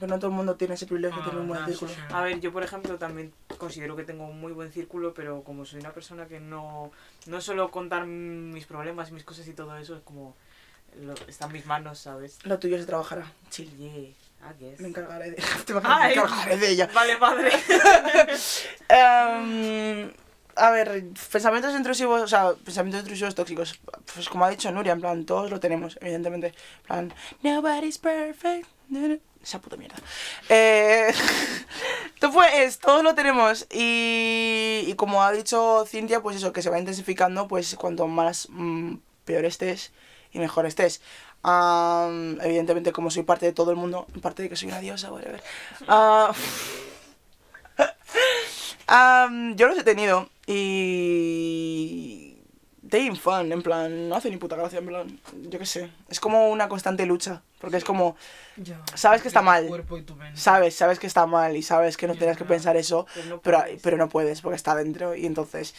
Pero 0.00 0.06
no 0.08 0.18
todo 0.18 0.30
el 0.30 0.36
mundo 0.36 0.56
tiene 0.56 0.74
ese 0.74 0.86
privilegio 0.86 1.18
de 1.18 1.22
Ah, 1.22 1.26
tener 1.26 1.40
un 1.40 1.48
buen 1.48 1.60
that's 1.64 1.78
círculo. 1.78 2.16
A 2.16 2.22
ver, 2.22 2.40
yo 2.40 2.52
por 2.52 2.62
ejemplo 2.64 2.98
también 2.98 3.32
considero 3.58 3.94
que 3.94 4.04
tengo 4.04 4.26
un 4.26 4.40
muy 4.40 4.52
buen 4.52 4.72
círculo, 4.72 5.12
pero 5.14 5.42
como 5.44 5.64
soy 5.64 5.80
una 5.80 5.92
persona 5.92 6.26
que 6.26 6.40
no, 6.40 6.90
no 7.26 7.40
suelo 7.40 7.70
contar 7.70 8.06
mis 8.06 8.64
problemas 8.66 9.10
y 9.10 9.12
mis 9.12 9.22
cosas 9.24 9.46
y 9.48 9.52
todo 9.52 9.76
eso, 9.76 9.96
es 9.96 10.02
como, 10.02 10.34
lo, 11.02 11.14
está 11.26 11.46
en 11.46 11.52
mis 11.52 11.66
manos, 11.66 11.98
¿sabes? 11.98 12.38
Lo 12.44 12.58
tuyo 12.58 12.78
se 12.78 12.86
trabajará. 12.86 13.30
Chill, 13.50 13.70
yeah. 13.76 14.12
Me 14.78 14.88
encargaré 14.88 15.30
de, 15.30 15.36
imaginas, 15.36 15.66
me 16.02 16.12
encargaré 16.12 16.56
de 16.56 16.70
ella. 16.70 16.88
Vale, 16.94 17.18
madre. 17.18 17.50
Em, 18.88 20.10
a 20.56 20.70
ver, 20.70 21.04
pensamientos 21.30 21.74
intrusivos, 21.74 22.22
o 22.22 22.28
sea, 22.28 22.54
pensamientos 22.64 23.02
intrusivos 23.02 23.34
tóxicos. 23.34 23.78
Pues 24.14 24.28
como 24.28 24.44
ha 24.44 24.50
dicho 24.50 24.70
Nuria, 24.70 24.92
en 24.92 25.00
plan, 25.00 25.26
todos 25.26 25.50
lo 25.50 25.60
tenemos, 25.60 25.98
evidentemente. 26.00 26.48
En 26.48 26.86
plan, 26.86 27.14
nobody's 27.42 27.98
perfect. 27.98 28.68
Esa 29.42 29.60
puta 29.60 29.76
mierda. 29.76 29.96
Eh, 30.48 31.12
tú 32.20 32.32
pues, 32.32 32.78
todos 32.78 33.02
lo 33.02 33.14
tenemos. 33.14 33.66
Y, 33.70 34.84
y 34.86 34.94
como 34.94 35.22
ha 35.22 35.32
dicho 35.32 35.84
Cintia, 35.86 36.22
pues 36.22 36.36
eso, 36.36 36.52
que 36.52 36.62
se 36.62 36.70
va 36.70 36.78
intensificando, 36.78 37.46
pues 37.48 37.74
cuanto 37.76 38.06
más 38.06 38.48
mm, 38.50 38.94
peor 39.24 39.44
estés 39.44 39.92
y 40.32 40.38
mejor 40.38 40.66
estés. 40.66 41.00
Am, 41.42 42.38
evidentemente, 42.40 42.92
como 42.92 43.10
soy 43.10 43.22
parte 43.22 43.46
de 43.46 43.52
todo 43.52 43.70
el 43.70 43.76
mundo, 43.76 44.06
parte 44.20 44.42
de 44.42 44.48
que 44.48 44.56
soy 44.56 44.68
una 44.68 44.80
diosa, 44.80 45.12
whatever. 45.12 45.42
Ah, 45.86 46.32
Am, 48.86 49.54
yo 49.56 49.68
los 49.68 49.78
he 49.78 49.84
tenido 49.84 50.28
y... 50.46 52.34
They 52.88 53.02
ain't 53.02 53.18
fun, 53.20 53.52
en 53.52 53.62
plan, 53.62 54.08
no 54.08 54.16
hace 54.16 54.30
ni 54.30 54.38
puta 54.38 54.56
gracia, 54.56 54.78
en 54.78 54.86
plan, 54.86 55.20
yo 55.50 55.58
qué 55.58 55.66
sé. 55.66 55.90
Es 56.08 56.20
como 56.20 56.48
una 56.48 56.70
constante 56.70 57.04
lucha, 57.04 57.42
porque 57.60 57.76
es 57.76 57.84
como, 57.84 58.16
Sabes 58.94 59.20
que 59.20 59.28
está 59.28 59.42
mal. 59.42 59.68
sabes, 60.32 60.74
sabes 60.74 60.98
que 60.98 61.06
está 61.06 61.26
mal 61.26 61.54
y 61.54 61.62
sabes 61.62 61.98
que 61.98 62.06
no 62.06 62.14
tienes 62.14 62.38
que 62.38 62.46
pensar 62.46 62.78
eso, 62.78 63.06
pero, 63.42 63.62
pero 63.82 63.98
no 63.98 64.08
puedes, 64.08 64.40
porque 64.40 64.56
está 64.56 64.74
dentro 64.74 65.14
y 65.14 65.26
entonces... 65.26 65.74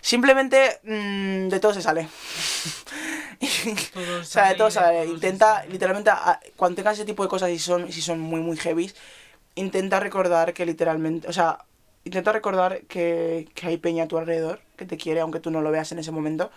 Simplemente 0.00 0.80
mm, 0.84 1.48
de 1.48 1.60
todo 1.60 1.74
se 1.74 1.82
sale. 1.82 2.08
Todo 3.92 4.20
O 4.20 4.24
sea, 4.24 4.48
de 4.48 4.54
todo 4.54 4.70
sale, 4.70 5.06
Intenta, 5.06 5.64
literalmente, 5.66 6.10
a- 6.10 6.40
cuando 6.56 6.76
tengas 6.76 6.94
ese 6.94 7.04
tipo 7.04 7.22
de 7.22 7.28
cosas 7.28 7.50
y 7.50 7.58
son, 7.58 7.88
y 7.88 7.92
si 7.92 8.00
son 8.02 8.20
muy, 8.20 8.40
muy 8.40 8.56
heavy, 8.56 8.90
intenta 9.56 10.00
recordar 10.00 10.52
que 10.54 10.66
literalmente, 10.66 11.28
o 11.28 11.32
sea, 11.32 11.58
intenta 12.04 12.32
recordar 12.32 12.82
que, 12.82 13.48
que 13.54 13.66
hay 13.68 13.76
peña 13.78 14.04
a 14.04 14.08
tu 14.08 14.18
alrededor, 14.18 14.60
que 14.76 14.86
te 14.86 14.96
quiere, 14.96 15.20
aunque 15.20 15.40
tú 15.40 15.50
no 15.50 15.62
lo 15.62 15.70
veas 15.70 15.92
en 15.92 15.98
ese 16.00 16.12
momento. 16.12 16.50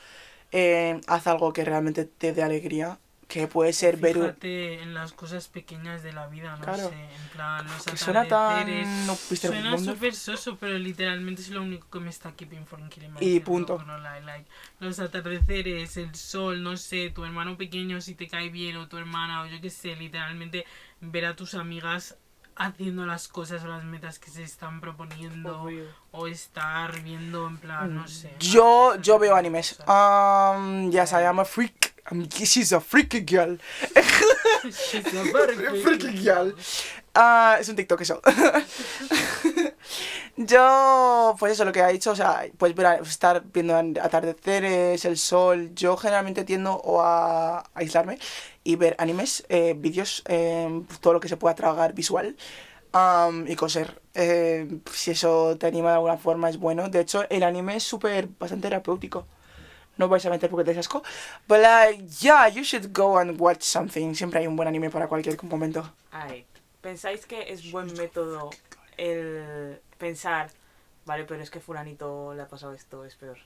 Eh, 0.51 1.01
haz 1.07 1.27
algo 1.27 1.53
que 1.53 1.65
realmente 1.65 2.05
te 2.05 2.33
dé 2.33 2.43
alegría, 2.43 2.99
que 3.33 3.47
puede 3.47 3.73
ser 3.73 3.97
ver 3.97 4.35
en 4.43 4.93
las 4.93 5.11
cosas 5.11 5.47
pequeñas 5.47 6.03
de 6.03 6.13
la 6.13 6.27
vida, 6.27 6.55
no 6.55 6.63
Claro. 6.63 6.89
sé, 6.89 6.93
en 6.95 7.29
plan 7.31 7.65
los 7.65 7.83
Que 7.83 7.97
suena 7.97 8.27
tan... 8.27 8.59
atardeceres. 8.59 8.87
No 9.07 9.15
Suena 9.15 9.77
súper 9.79 10.13
soso, 10.13 10.57
pero 10.59 10.77
literalmente 10.77 11.41
es 11.41 11.49
lo 11.49 11.63
único 11.63 11.89
que 11.89 11.99
me 11.99 12.11
está 12.11 12.33
keeping 12.33 12.67
from 12.67 12.87
killing 12.89 13.11
Y 13.19 13.39
punto. 13.39 13.83
no 13.87 13.97
like, 13.97 14.45
los 14.79 14.99
atardeceres, 14.99 15.97
el 15.97 16.13
sol, 16.13 16.61
no 16.61 16.77
sé, 16.77 17.09
tu 17.09 17.25
hermano 17.25 17.57
pequeño 17.57 18.01
si 18.01 18.13
te 18.13 18.27
cae 18.27 18.49
bien 18.49 18.77
o 18.77 18.87
tu 18.87 18.97
hermana 18.99 19.41
o 19.41 19.47
yo 19.47 19.59
qué 19.59 19.71
sé, 19.71 19.95
literalmente 19.95 20.65
ver 21.01 21.25
a 21.25 21.35
tus 21.35 21.55
amigas 21.55 22.15
haciendo 22.55 23.07
las 23.07 23.27
cosas 23.27 23.63
o 23.63 23.67
las 23.67 23.83
metas 23.83 24.19
que 24.19 24.29
se 24.29 24.43
están 24.43 24.79
proponiendo 24.79 25.63
Obvio. 25.63 25.85
o 26.11 26.27
estar 26.27 27.01
viendo 27.01 27.47
en 27.47 27.57
plan, 27.57 27.95
no 27.95 28.07
sé. 28.07 28.35
Yo, 28.39 28.95
yo 29.01 29.17
veo 29.17 29.35
animes. 29.35 29.79
Um, 29.87 30.91
yes, 30.91 31.13
I 31.13 31.23
am 31.25 31.39
a 31.39 31.45
freak. 31.45 31.92
Um, 32.11 32.27
she's 32.29 32.73
a 32.73 32.81
freaky 32.81 33.21
girl. 33.21 33.57
She's 34.63 35.05
a 35.13 35.23
very 35.31 35.55
Freaky 35.81 36.23
girl. 36.23 36.53
Ah, 37.15 37.57
es 37.59 37.69
un 37.69 37.75
TikTok 37.75 38.01
eso. 38.01 38.21
yo, 40.37 41.35
pues 41.37 41.53
eso, 41.53 41.65
lo 41.65 41.71
que 41.71 41.81
ha 41.81 41.89
dicho, 41.89 42.11
o 42.11 42.15
sea, 42.15 42.45
pues 42.57 42.73
ver, 42.73 43.01
estar 43.01 43.43
viendo 43.53 43.75
atardeceres, 44.01 45.03
el 45.05 45.17
sol. 45.17 45.71
Yo 45.75 45.97
generalmente 45.97 46.43
tiendo 46.45 46.75
o 46.75 47.01
a 47.01 47.69
aislarme 47.73 48.17
y 48.63 48.75
ver 48.77 48.95
animes, 48.99 49.43
eh, 49.49 49.75
vídeos, 49.77 50.23
eh, 50.27 50.81
todo 51.01 51.13
lo 51.13 51.19
que 51.19 51.27
se 51.27 51.37
pueda 51.37 51.55
tragar 51.55 51.93
visual. 51.93 52.35
am, 52.93 53.45
y 53.47 53.55
coser. 53.55 54.01
Eh, 54.13 54.79
si 54.93 55.11
eso 55.11 55.57
te 55.57 55.67
anima 55.67 55.89
de 55.89 55.95
alguna 55.95 56.17
forma 56.17 56.49
es 56.49 56.57
bueno. 56.57 56.89
De 56.89 57.01
hecho, 57.01 57.25
el 57.29 57.43
anime 57.43 57.75
es 57.77 57.83
súper, 57.83 58.27
bastante 58.39 58.69
terapéutico. 58.69 59.27
No 59.97 60.07
vais 60.07 60.25
a 60.25 60.29
meter 60.29 60.49
porque 60.49 60.71
te 60.71 60.79
asco. 60.79 61.03
But 61.47 61.59
like, 61.61 62.03
yeah, 62.19 62.47
you 62.47 62.63
should 62.63 62.91
go 62.93 63.17
and 63.17 63.39
watch 63.39 63.61
something. 63.61 64.13
Siempre 64.15 64.39
hay 64.39 64.47
un 64.47 64.55
buen 64.55 64.67
anime 64.67 64.89
para 64.89 65.07
cualquier 65.07 65.41
momento. 65.43 65.87
Ay, 66.11 66.45
¿pensáis 66.81 67.25
que 67.25 67.51
es 67.51 67.71
buen 67.71 67.93
método 67.93 68.49
el 68.97 69.79
pensar, 69.97 70.49
vale, 71.05 71.25
pero 71.25 71.41
es 71.41 71.49
que 71.49 71.59
fulanito 71.59 72.33
le 72.33 72.41
ha 72.41 72.47
pasado 72.47 72.73
esto, 72.73 73.05
es 73.05 73.15
peor? 73.15 73.37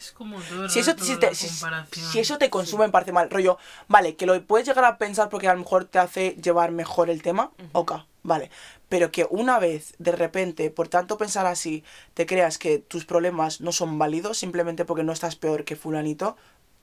Es 0.00 0.12
como 0.12 0.40
todo 0.40 0.66
Si 0.66 0.78
eso, 0.78 0.92
si, 0.98 1.16
te- 1.18 1.34
si- 1.34 1.46
comparación. 1.46 2.06
si 2.06 2.18
eso 2.20 2.38
te 2.38 2.48
consume, 2.48 2.86
me 2.86 2.90
parece 2.92 3.12
mal. 3.12 3.28
Rollo, 3.28 3.58
vale, 3.86 4.16
que 4.16 4.24
lo 4.24 4.42
puedes 4.46 4.66
llegar 4.66 4.84
a 4.86 4.96
pensar 4.96 5.28
porque 5.28 5.46
a 5.46 5.52
lo 5.52 5.58
mejor 5.60 5.84
te 5.84 5.98
hace 5.98 6.30
llevar 6.42 6.72
mejor 6.72 7.10
el 7.10 7.20
tema. 7.20 7.50
Ok, 7.72 7.92
vale. 8.22 8.50
Pero 8.88 9.12
que 9.12 9.26
una 9.28 9.58
vez, 9.58 9.92
de 9.98 10.12
repente, 10.12 10.70
por 10.70 10.88
tanto 10.88 11.18
pensar 11.18 11.44
así, 11.44 11.84
te 12.14 12.24
creas 12.24 12.56
que 12.56 12.78
tus 12.78 13.04
problemas 13.04 13.60
no 13.60 13.72
son 13.72 13.98
válidos 13.98 14.38
simplemente 14.38 14.86
porque 14.86 15.04
no 15.04 15.12
estás 15.12 15.36
peor 15.36 15.64
que 15.66 15.76
fulanito, 15.76 16.34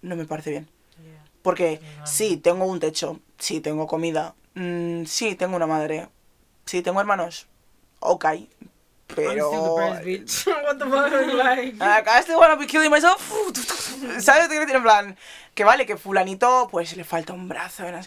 no 0.03 0.15
me 0.15 0.25
parece 0.25 0.51
bien. 0.51 0.69
Porque 1.41 1.79
sí, 2.05 2.37
tengo 2.37 2.65
un 2.65 2.79
techo, 2.79 3.19
sí, 3.39 3.61
tengo 3.61 3.87
comida, 3.87 4.35
mm, 4.53 5.05
sí, 5.05 5.33
tengo 5.35 5.55
una 5.55 5.65
madre, 5.67 6.07
sí, 6.65 6.81
tengo 6.83 6.99
hermanos, 6.99 7.47
ok, 7.99 8.25
pero... 9.07 9.31
I'm 9.31 9.37
still 9.39 9.75
depressed, 9.75 10.05
bitch. 10.05 10.47
What 10.63 10.77
the 10.77 10.85
fuck, 10.85 11.33
like. 11.33 11.75
Acá 11.79 12.19
estoy 12.19 12.35
wanna 12.35 12.55
be 12.55 12.67
killing 12.67 12.91
myself. 12.91 13.31
¿Sabes? 14.19 14.49
En 14.51 14.83
plan, 14.83 15.17
que 15.53 15.63
vale, 15.63 15.85
que 15.85 15.97
fulanito, 15.97 16.67
pues 16.69 16.95
le 16.95 17.03
falta 17.03 17.33
un 17.33 17.47
brazo. 17.47 17.89
¿no? 17.91 17.99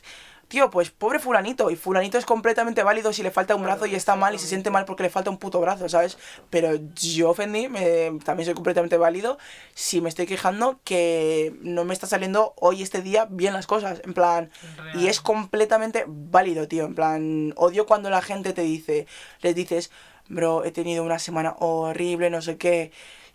Tío, 0.51 0.69
pues 0.69 0.91
pobre 0.91 1.21
fulanito. 1.21 1.71
Y 1.71 1.77
fulanito 1.77 2.19
es 2.19 2.27
completamente 2.27 2.83
válido 2.83 3.13
si 3.13 3.23
le 3.23 3.31
falta 3.31 3.55
un 3.55 3.63
brazo 3.63 3.87
y 3.87 3.95
está 3.95 4.17
mal 4.17 4.35
y 4.35 4.39
se 4.39 4.49
siente 4.49 4.69
mal 4.69 4.85
porque 4.85 5.05
le 5.05 5.09
falta 5.09 5.31
un 5.31 5.39
puto 5.39 5.61
brazo, 5.61 5.89
¿sabes? 5.89 6.19
Pero 6.51 6.73
yo 6.97 7.31
ofendí, 7.31 7.69
me, 7.69 8.19
también 8.25 8.47
soy 8.47 8.55
completamente 8.55 8.97
válido 8.97 9.39
si 9.75 10.01
me 10.01 10.09
estoy 10.09 10.27
quejando 10.27 10.81
que 10.83 11.55
no 11.63 11.85
me 11.85 11.95
está 11.95 12.09
saliendo 12.09 12.55
hoy, 12.57 12.83
este 12.83 13.01
día, 13.01 13.29
bien 13.31 13.53
las 13.53 13.69
cosas. 13.69 14.03
En 14.05 14.13
plan, 14.13 14.51
y 14.95 15.07
es 15.07 15.21
completamente 15.21 16.05
válido, 16.09 16.67
tío. 16.67 16.85
En 16.85 16.97
plan, 16.97 17.53
odio 17.57 17.87
cuando 17.87 18.11
la 18.11 18.21
gente 18.21 18.53
te 18.53 18.63
dice, 18.63 19.07
les 19.43 19.55
dices, 19.55 19.93
bro, 20.31 20.65
he 20.65 20.71
tenido 20.71 21.05
una 21.05 21.19
semana 21.19 21.55
horrible, 21.59 22.31
no 22.31 22.41
sé 22.41 22.57
qué. 22.57 22.93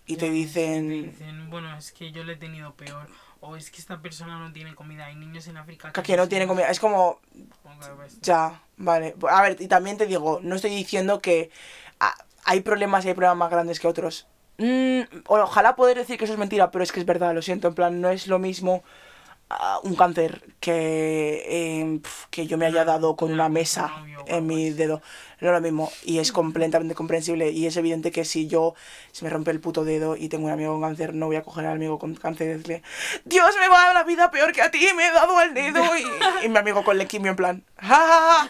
Y 0.08 0.16
te 0.16 0.28
Te 0.28 0.32
dicen, 0.32 1.12
dicen, 1.12 1.50
bueno, 1.50 1.78
es 1.78 1.92
que 1.92 2.12
yo 2.12 2.24
le 2.24 2.34
he 2.34 2.38
tenido 2.38 2.74
peor. 2.74 3.08
O 3.42 3.56
es 3.56 3.70
que 3.70 3.78
esta 3.78 4.02
persona 4.02 4.40
no 4.40 4.52
tiene 4.52 4.74
comida. 4.74 5.06
Hay 5.06 5.16
niños 5.16 5.48
en 5.48 5.58
África 5.58 5.92
que 5.92 6.18
no 6.18 6.28
tienen 6.28 6.48
comida. 6.48 6.70
Es 6.70 6.80
como, 6.80 7.20
ya, 8.22 8.60
vale. 8.78 9.16
A 9.30 9.42
ver, 9.44 9.58
y 9.60 9.68
también 9.68 9.98
te 9.98 10.08
digo, 10.08 10.40
no 10.42 10.56
estoy 10.56 10.72
diciendo 10.72 11.22
que 11.22 11.52
hay 12.46 12.62
problemas 12.62 13.06
y 13.06 13.10
hay 13.10 13.14
problemas 13.14 13.38
más 13.38 13.52
grandes 13.52 13.80
que 13.80 13.88
otros. 13.88 14.28
Mm, 14.58 15.02
ojalá 15.28 15.76
poder 15.76 15.98
decir 15.98 16.18
que 16.18 16.26
eso 16.26 16.34
es 16.34 16.40
mentira, 16.40 16.72
pero 16.72 16.84
es 16.84 16.92
que 16.92 17.00
es 17.00 17.06
verdad, 17.06 17.36
lo 17.36 17.42
siento. 17.42 17.68
En 17.68 17.76
plan, 17.76 18.02
no 18.02 18.10
es 18.10 18.28
lo 18.28 18.40
mismo 18.40 18.84
un 19.84 19.96
cáncer 19.96 20.42
que, 20.60 21.44
eh, 21.48 22.00
pf, 22.02 22.28
que 22.30 22.48
yo 22.48 22.58
me 22.58 22.66
haya 22.66 22.84
dado 22.84 23.16
con 23.16 23.32
una 23.32 23.50
mesa 23.50 23.92
en 24.26 24.48
mi 24.48 24.72
dedo. 24.72 25.02
No 25.40 25.50
es 25.50 25.54
lo 25.54 25.62
mismo. 25.62 25.92
Y 26.04 26.20
es 26.20 26.32
completamente 26.32 26.96
comprensible. 26.96 27.52
Y 27.52 27.68
es 27.68 27.78
evidente 27.78 28.12
que 28.12 28.26
si 28.26 28.48
yo 28.48 28.74
se 29.12 29.24
me 29.24 29.30
rompe 29.30 29.52
el 29.52 29.60
puto 29.60 29.84
dedo 29.84 30.16
y 30.16 30.30
tengo 30.30 30.46
un 30.46 30.52
amigo 30.52 30.74
con 30.74 30.82
cáncer, 30.82 31.14
no 31.14 31.28
voy 31.28 31.36
a 31.36 31.44
coger 31.44 31.66
al 31.66 31.74
amigo 31.74 32.00
con 32.00 32.16
cáncer 32.16 32.48
y 32.48 32.50
decirle, 32.52 32.84
Dios 33.26 33.54
me 33.60 33.68
va 33.68 33.92
a 33.92 33.94
la 33.94 34.04
vida 34.04 34.32
peor 34.32 34.52
que 34.52 34.62
a 34.62 34.72
ti, 34.72 34.88
me 34.96 35.08
he 35.08 35.12
dado 35.12 35.38
al 35.38 35.54
dedo. 35.54 35.84
Y, 35.98 36.46
y 36.46 36.50
mi 36.50 36.58
amigo 36.58 36.84
con 36.84 36.98
leuquimia 36.98 37.32
en 37.32 37.36
plan, 37.36 37.64
ja, 37.78 37.96
ja, 37.96 38.50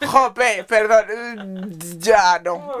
ja, 0.00 0.06
jope, 0.06 0.64
perdón, 0.64 1.76
ya 1.98 2.38
no. 2.38 2.76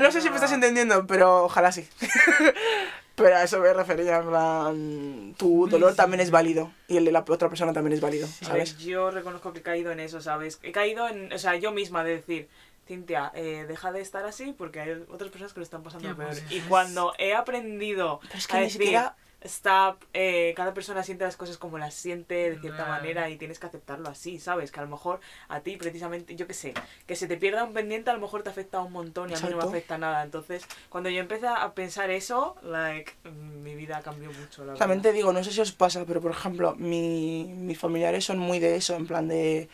No 0.00 0.10
sé 0.10 0.22
si 0.22 0.30
me 0.30 0.36
estás 0.36 0.52
entendiendo, 0.52 1.06
pero 1.06 1.44
ojalá 1.44 1.70
sí. 1.70 1.86
Pero 3.14 3.36
a 3.36 3.42
eso 3.44 3.60
me 3.60 3.72
refería, 3.72 4.16
en 4.18 4.28
plan, 4.28 5.34
tu 5.38 5.68
dolor 5.68 5.94
también 5.94 6.20
es 6.20 6.30
válido 6.30 6.72
y 6.88 6.96
el 6.96 7.04
de 7.04 7.12
la 7.12 7.20
otra 7.28 7.48
persona 7.48 7.72
también 7.72 7.92
es 7.92 8.00
válido, 8.00 8.26
¿sabes? 8.26 8.78
yo 8.78 9.10
reconozco 9.10 9.52
que 9.52 9.58
he 9.58 9.62
caído 9.62 9.92
en 9.92 10.00
eso, 10.00 10.20
¿sabes? 10.20 10.58
He 10.62 10.72
caído 10.72 11.06
en, 11.08 11.32
o 11.32 11.38
sea, 11.38 11.56
yo 11.56 11.72
misma 11.72 12.04
de 12.04 12.16
decir, 12.16 12.48
Cintia, 12.88 13.30
eh, 13.34 13.64
deja 13.68 13.92
de 13.92 14.00
estar 14.00 14.24
así 14.24 14.54
porque 14.56 14.80
hay 14.80 15.04
otras 15.10 15.30
personas 15.30 15.52
que 15.52 15.60
lo 15.60 15.64
están 15.64 15.82
pasando 15.82 16.08
Ya, 16.08 16.14
peor. 16.16 16.28
pues, 16.30 16.42
y 16.50 16.60
cuando 16.62 17.12
he 17.18 17.34
aprendido 17.34 18.18
Pero 18.22 18.34
es 18.38 18.46
que 18.46 18.56
a 18.56 18.60
ni 18.60 18.64
decir, 18.64 18.80
siquiera- 18.82 19.16
stop, 19.44 20.02
eh, 20.14 20.52
cada 20.56 20.72
persona 20.74 21.02
siente 21.02 21.24
las 21.24 21.36
cosas 21.36 21.58
como 21.58 21.78
las 21.78 21.94
siente 21.94 22.50
de 22.50 22.58
cierta 22.58 22.86
manera 22.86 23.28
y 23.30 23.36
tienes 23.36 23.58
que 23.58 23.66
aceptarlo 23.66 24.08
así, 24.08 24.38
¿sabes? 24.38 24.70
Que 24.70 24.80
a 24.80 24.84
lo 24.84 24.88
mejor 24.88 25.20
a 25.48 25.60
ti 25.60 25.76
precisamente, 25.76 26.36
yo 26.36 26.46
qué 26.46 26.54
sé, 26.54 26.74
que 27.06 27.16
se 27.16 27.26
te 27.26 27.36
pierda 27.36 27.64
un 27.64 27.72
pendiente 27.72 28.10
a 28.10 28.14
lo 28.14 28.20
mejor 28.20 28.42
te 28.42 28.50
afecta 28.50 28.80
un 28.80 28.92
montón 28.92 29.30
y 29.30 29.34
a 29.34 29.38
mí 29.38 29.48
no 29.50 29.56
me 29.56 29.62
afecta 29.64 29.98
nada. 29.98 30.22
Entonces, 30.22 30.64
cuando 30.88 31.10
yo 31.10 31.20
empecé 31.20 31.46
a 31.48 31.72
pensar 31.74 32.10
eso, 32.10 32.56
like, 32.62 33.12
mm, 33.24 33.62
mi 33.62 33.74
vida 33.74 34.00
cambió 34.02 34.30
mucho, 34.32 34.64
la 34.64 34.74
También 34.74 34.98
verdad. 35.00 35.10
te 35.10 35.16
digo, 35.16 35.32
no 35.32 35.42
sé 35.42 35.50
si 35.52 35.60
os 35.60 35.72
pasa, 35.72 36.04
pero 36.06 36.20
por 36.20 36.30
ejemplo, 36.30 36.74
mi, 36.76 37.44
mis 37.56 37.78
familiares 37.78 38.24
son 38.24 38.38
muy 38.38 38.58
de 38.58 38.76
eso, 38.76 38.94
en 38.94 39.06
plan 39.06 39.28
de 39.28 39.68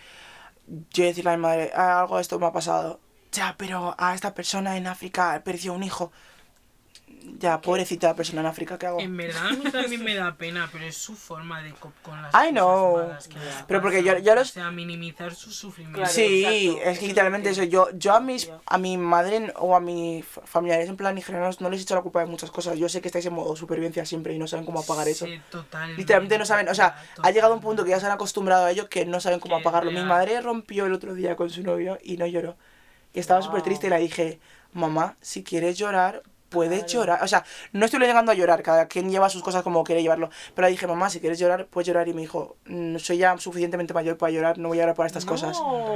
yo 0.92 1.04
decirle 1.04 1.31
a 1.33 1.37
mi 1.37 1.42
madre, 1.42 1.70
"Ah, 1.74 2.00
algo 2.00 2.16
de 2.16 2.22
esto 2.22 2.38
me 2.38 2.46
ha 2.46 2.52
pasado. 2.52 3.00
Ya, 3.33 3.54
pero 3.59 3.94
a 3.98 4.14
esta 4.14 4.35
persona 4.35 4.76
en 4.76 4.87
África 4.87 5.40
perdió 5.44 5.72
un 5.74 5.83
hijo. 5.83 6.11
Ya, 7.38 7.61
pobrecita 7.61 8.14
persona 8.16 8.40
en 8.40 8.46
África, 8.48 8.78
¿qué 8.78 8.87
hago? 8.87 8.98
En 9.00 9.16
verdad 9.16 9.46
a 9.48 9.52
mí 9.52 9.70
también 9.70 10.02
me 10.02 10.14
da 10.16 10.35
pena, 10.35 10.68
pero 10.72 10.85
es 10.85 10.96
su 10.96 11.14
forma 11.14 11.62
de 11.62 11.72
cop 11.72 11.92
con 12.02 12.20
las 12.20 12.33
cosas 12.33 12.52
malas 12.52 13.28
que 13.28 13.38
les 13.38 13.54
Pero 13.68 13.81
porque 13.81 13.98
pasan. 14.02 14.16
yo- 14.18 14.22
yo 14.24 14.35
los- 14.35 14.50
O 14.50 14.52
sea, 14.54 14.70
minimizar 14.72 15.35
su 15.35 15.52
sufrimiento. 15.52 15.98
Claro, 16.00 16.12
Sí, 16.12 16.70
exacto. 16.74 16.90
es 16.90 16.98
que 16.98 17.07
literalmente 17.07 17.50
eso. 17.50 17.62
Yo, 17.64 17.88
yo 17.94 18.14
a 18.14 18.20
mis 18.20 18.50
a 18.66 18.78
mi 18.78 18.96
madre 18.98 19.52
o 19.57 19.76
a 19.76 19.81
mis 19.81 20.24
fa- 20.24 20.40
familiares 20.44 20.88
en 20.88 20.96
plan 20.96 21.14
nigerianos 21.14 21.61
no 21.61 21.70
les 21.70 21.81
he 21.81 21.83
hecho 21.85 21.94
la 21.94 22.02
culpa 22.02 22.20
de 22.20 22.26
muchas 22.26 22.50
cosas. 22.50 22.76
Yo 22.76 22.88
sé 22.88 23.00
que 23.00 23.09
estáis 23.09 23.26
en 23.26 23.35
modo 23.35 23.54
supervivencia 23.54 24.04
siempre 24.04 24.35
y 24.35 24.38
no 24.38 24.46
saben 24.48 24.64
cómo 24.66 24.81
apagar 24.81 25.07
eso. 25.07 25.26
Sí, 25.26 25.40
totalmente. 25.50 26.00
Literalmente 26.00 26.38
no 26.38 26.44
saben, 26.46 26.68
o 26.68 26.74
sea, 26.74 26.96
ha 27.22 27.31
llegado 27.31 27.54
un 27.54 27.61
punto 27.61 27.85
que 27.85 27.90
ya 27.90 28.00
se 28.00 28.07
han 28.07 28.12
acostumbrado 28.12 28.64
a 28.64 28.70
ello 28.72 28.88
que 28.88 29.07
no 29.07 29.20
saben 29.20 29.38
cómo 29.38 29.57
Que 29.57 29.61
apagarlo. 29.62 29.90
Mi 29.90 29.96
real. 29.98 30.09
madre 30.09 30.40
rompió 30.40 30.87
el 30.87 30.92
otro 30.92 31.14
día 31.14 31.37
con 31.37 31.50
su 31.50 31.62
novio 31.62 31.98
y 32.02 32.16
no 32.16 32.26
lloró. 32.26 32.57
Y 33.14 33.20
estaba 33.20 33.38
Wow. 33.40 33.48
súper 33.48 33.62
triste 33.62 33.87
y 33.87 33.90
le 33.90 33.98
dije, 34.00 34.40
mamá, 34.72 35.16
si 35.20 35.44
quieres 35.44 35.78
llorar, 35.78 36.22
puedes 36.48 36.87
llorar. 36.87 37.22
O 37.22 37.28
sea, 37.28 37.44
no 37.72 37.84
estoy 37.84 38.00
llegando 38.00 38.32
a 38.32 38.34
llorar, 38.34 38.62
cada 38.62 38.87
quien 38.87 39.11
lleva 39.11 39.28
sus 39.28 39.42
cosas 39.42 39.62
como 39.62 39.84
quiere 39.84 40.02
llevarlo. 40.02 40.30
Pero 40.54 40.66
le 40.66 40.72
dije, 40.72 40.87
mamá, 40.87 41.11
si 41.11 41.20
quieres 41.20 41.38
llorar, 41.38 41.66
puedes 41.66 41.87
llorar. 41.87 42.08
Y 42.08 42.14
me 42.14 42.22
dijo, 42.22 42.56
"Mm, 42.66 42.96
soy 42.98 43.18
ya 43.18 43.37
suficientemente 43.38 43.94
mayor 43.94 44.16
para 44.16 44.30
llorar, 44.32 44.58
no 44.58 44.68
voy 44.68 44.78
a 44.78 44.82
llorar 44.82 44.94
por 44.94 45.06
estas 45.06 45.24
cosas. 45.24 45.58
No. 45.61 45.94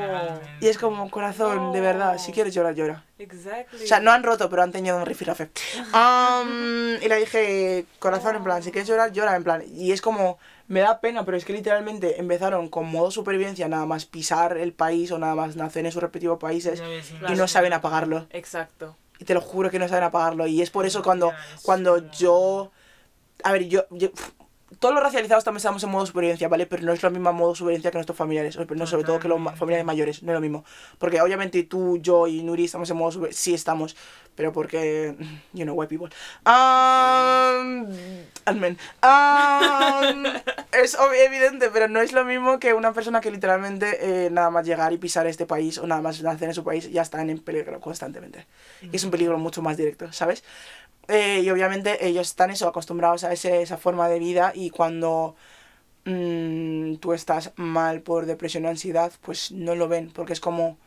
Y 0.61 0.69
es 0.69 0.79
como, 0.79 1.11
corazón, 1.11 1.73
de 1.73 1.81
verdad, 1.81 2.19
si 2.19 2.33
quieres 2.33 2.55
llorar, 2.55 2.75
llora. 2.75 3.05
Exactly. 3.19 3.85
O 3.85 3.87
sea, 3.87 4.01
no 4.01 4.11
han 4.11 4.23
roto, 4.23 4.49
pero 4.51 4.63
han 4.63 4.73
tenido 4.73 4.97
un 4.97 5.07
rifirrafe. 5.07 5.51
Um, 5.95 6.95
y 7.01 7.09
le 7.09 7.17
dije, 7.17 7.87
corazón, 7.99 8.37
en 8.37 8.45
plan, 8.45 8.63
si 8.63 8.71
quieres 8.73 8.89
llorar, 8.89 9.13
llora, 9.13 9.37
en 9.37 9.45
plan. 9.45 9.63
Y 9.69 9.93
es 9.93 10.01
como, 10.01 10.39
me 10.69 10.81
da 10.81 11.01
pena, 11.01 11.25
pero 11.25 11.37
es 11.37 11.45
que 11.45 11.53
literalmente 11.53 12.19
empezaron 12.19 12.69
con 12.69 12.91
modo 12.91 13.11
supervivencia, 13.11 13.69
nada 13.69 13.87
más 13.87 14.07
pisar 14.07 14.57
el 14.57 14.73
país 14.73 15.11
o 15.13 15.19
nada 15.19 15.35
más 15.35 15.55
nacer 15.57 15.85
en 15.85 15.93
sus 15.93 16.03
respectivos 16.03 16.39
países 16.39 16.83
y 17.29 17.33
no 17.35 17.47
saben 17.47 17.73
apagarlo. 17.73 18.27
Exacto. 18.31 18.97
Y 19.23 19.25
te 19.25 19.35
lo 19.35 19.41
juro 19.41 19.71
que 19.71 19.79
no 19.79 19.87
saben 19.87 20.03
apagarlo. 20.03 20.49
Y 20.49 20.61
es 20.63 20.71
por 20.71 20.85
eso 20.85 21.01
cuando, 21.01 21.33
cuando 21.63 22.11
yo... 22.11 22.73
A 23.45 23.53
ver, 23.53 23.69
yo... 23.69 23.87
yo- 23.91 24.11
todos 24.83 24.95
los 24.95 25.03
racializados 25.05 25.45
también 25.45 25.59
estamos 25.59 25.83
en 25.85 25.91
modo 25.91 26.05
supervivencia, 26.05 26.49
¿vale? 26.49 26.67
Pero 26.67 26.83
no 26.83 26.93
es 26.93 27.03
lo 27.03 27.11
mismo 27.11 27.33
modo 27.33 27.55
supervivencia 27.55 27.91
que 27.91 27.97
nuestros 27.99 28.19
familiares. 28.19 28.57
o- 28.59 28.67
No, 28.75 28.87
sobre 28.87 29.05
todo 29.05 29.19
que 29.21 29.29
los 29.29 29.41
ma- 29.41 29.57
familiares 29.57 29.87
mayores, 29.87 30.23
no 30.23 30.33
es 30.33 30.35
lo 30.35 30.41
mismo. 30.41 30.65
Porque 30.99 31.21
obviamente 31.23 31.63
tú, 31.63 31.99
yo 31.99 32.27
y 32.27 32.43
Nuri 32.43 32.65
estamos 32.65 32.91
en 32.91 32.97
modo 32.97 33.13
supervivencia. 33.13 33.43
Sí 33.43 33.55
estamos, 33.55 33.97
pero 34.35 34.53
porque... 34.53 35.15
You 35.55 35.65
know, 35.65 35.75
white 35.75 35.89
people. 35.89 36.11
Um, 36.45 37.87
Amen. 38.45 38.77
Um, 39.03 40.25
es 40.73 40.97
evidente, 41.27 41.71
pero 41.73 41.87
no 41.89 42.01
es 42.01 42.13
lo 42.13 42.25
mismo 42.25 42.59
que 42.59 42.75
una 42.75 42.93
persona 42.93 43.21
que 43.21 43.31
literalmente 43.31 44.27
eh, 44.27 44.31
nada 44.31 44.51
más 44.51 44.67
llegar 44.67 44.93
y 44.93 44.99
pisar 44.99 45.27
este 45.29 45.47
país 45.47 45.79
o 45.79 45.87
nada 45.87 46.03
más 46.03 46.21
nacer 46.23 46.49
en 46.49 46.55
su 46.55 46.65
país 46.65 46.91
ya 46.91 47.03
están 47.03 47.31
en 47.31 47.39
peligro 47.39 47.81
constantemente. 47.81 48.47
Y 48.83 48.97
es 48.97 49.05
un 49.05 49.11
peligro 49.13 49.39
mucho 49.39 49.63
más 49.63 49.77
directo, 49.77 50.13
¿sabes? 50.13 50.43
Eh, 51.09 51.41
y 51.45 51.51
obviamente 51.51 52.07
ellos 52.07 52.29
están 52.29 52.51
eso, 52.51 52.69
acostumbrados 52.69 53.25
a 53.25 53.33
ese- 53.33 53.63
esa 53.63 53.77
forma 53.77 54.09
de 54.09 54.19
vida 54.19 54.53
y 54.55 54.71
cuando 54.71 55.35
mm, 56.05 56.97
tú 56.97 57.13
estás 57.13 57.53
mal 57.57 58.01
por 58.03 58.27
depresión 58.27 58.65
o 58.65 58.69
ansiedad, 58.69 59.13
pues 59.23 59.53
no 59.53 59.75
lo 59.77 59.87
ven, 59.89 60.11
porque 60.13 60.33
es 60.33 60.41
como 60.41 60.79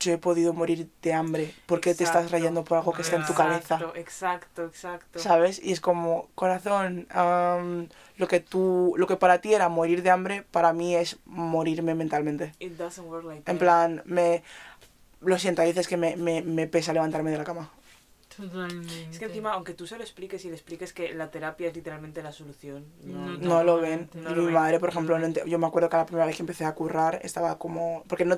yo 0.00 0.12
he 0.12 0.18
podido 0.18 0.52
morir 0.52 0.88
de 1.02 1.12
hambre, 1.12 1.54
¿por 1.66 1.80
qué 1.80 1.94
te 1.94 2.04
estás 2.04 2.30
rayando 2.30 2.64
por 2.64 2.78
algo 2.78 2.92
que 2.92 3.02
está 3.02 3.16
en 3.16 3.26
tu 3.26 3.34
cabeza? 3.34 3.74
Exacto, 3.74 3.96
exacto, 3.96 4.64
exacto. 4.66 5.18
¿Sabes? 5.18 5.60
Y 5.62 5.72
es 5.72 5.80
como, 5.80 6.28
corazón, 6.36 7.06
am, 7.10 7.88
lo 8.16 8.28
que 8.28 8.38
tú, 8.40 8.94
lo 8.96 9.06
que 9.06 9.16
para 9.16 9.40
ti 9.40 9.54
era 9.54 9.68
morir 9.68 10.02
de 10.02 10.10
hambre, 10.10 10.44
para 10.50 10.72
mí 10.72 10.94
es 10.94 11.18
morirme 11.26 11.94
mentalmente. 11.94 12.52
It 12.60 12.76
doesn't 12.78 13.08
work 13.08 13.24
like 13.24 13.42
En 13.50 13.56
that. 13.58 13.58
plan, 13.58 14.02
me, 14.04 14.42
lo 15.20 15.38
siento, 15.38 15.62
veces 15.62 15.88
que 15.88 15.96
me, 15.96 16.16
me, 16.16 16.42
me 16.42 16.68
pesa 16.68 16.92
levantarme 16.92 17.32
de 17.32 17.38
la 17.38 17.44
cama. 17.44 17.70
Totalmente. 18.38 19.08
Es 19.10 19.18
que 19.18 19.24
encima, 19.24 19.52
aunque 19.52 19.74
tú 19.74 19.86
se 19.86 19.96
lo 19.96 20.02
expliques 20.04 20.44
y 20.44 20.48
le 20.48 20.54
expliques 20.54 20.92
que 20.92 21.12
la 21.12 21.30
terapia 21.30 21.68
es 21.68 21.74
literalmente 21.74 22.22
la 22.22 22.30
solución, 22.32 22.86
no, 23.02 23.26
No, 23.26 23.38
No 23.38 23.64
lo 23.64 23.80
ven. 23.80 24.08
No 24.14 24.30
lo 24.30 24.36
mi 24.42 24.44
ven. 24.46 24.54
madre, 24.54 24.78
por 24.78 24.90
ejemplo, 24.90 25.18
yo 25.44 25.58
me 25.58 25.66
acuerdo 25.66 25.88
que 25.88 25.96
la 25.96 26.06
primera 26.06 26.24
vez 26.26 26.36
que 26.36 26.42
empecé 26.42 26.64
a 26.64 26.74
currar 26.74 27.18
estaba 27.22 27.58
como... 27.58 28.04
Porque 28.06 28.24
no... 28.24 28.36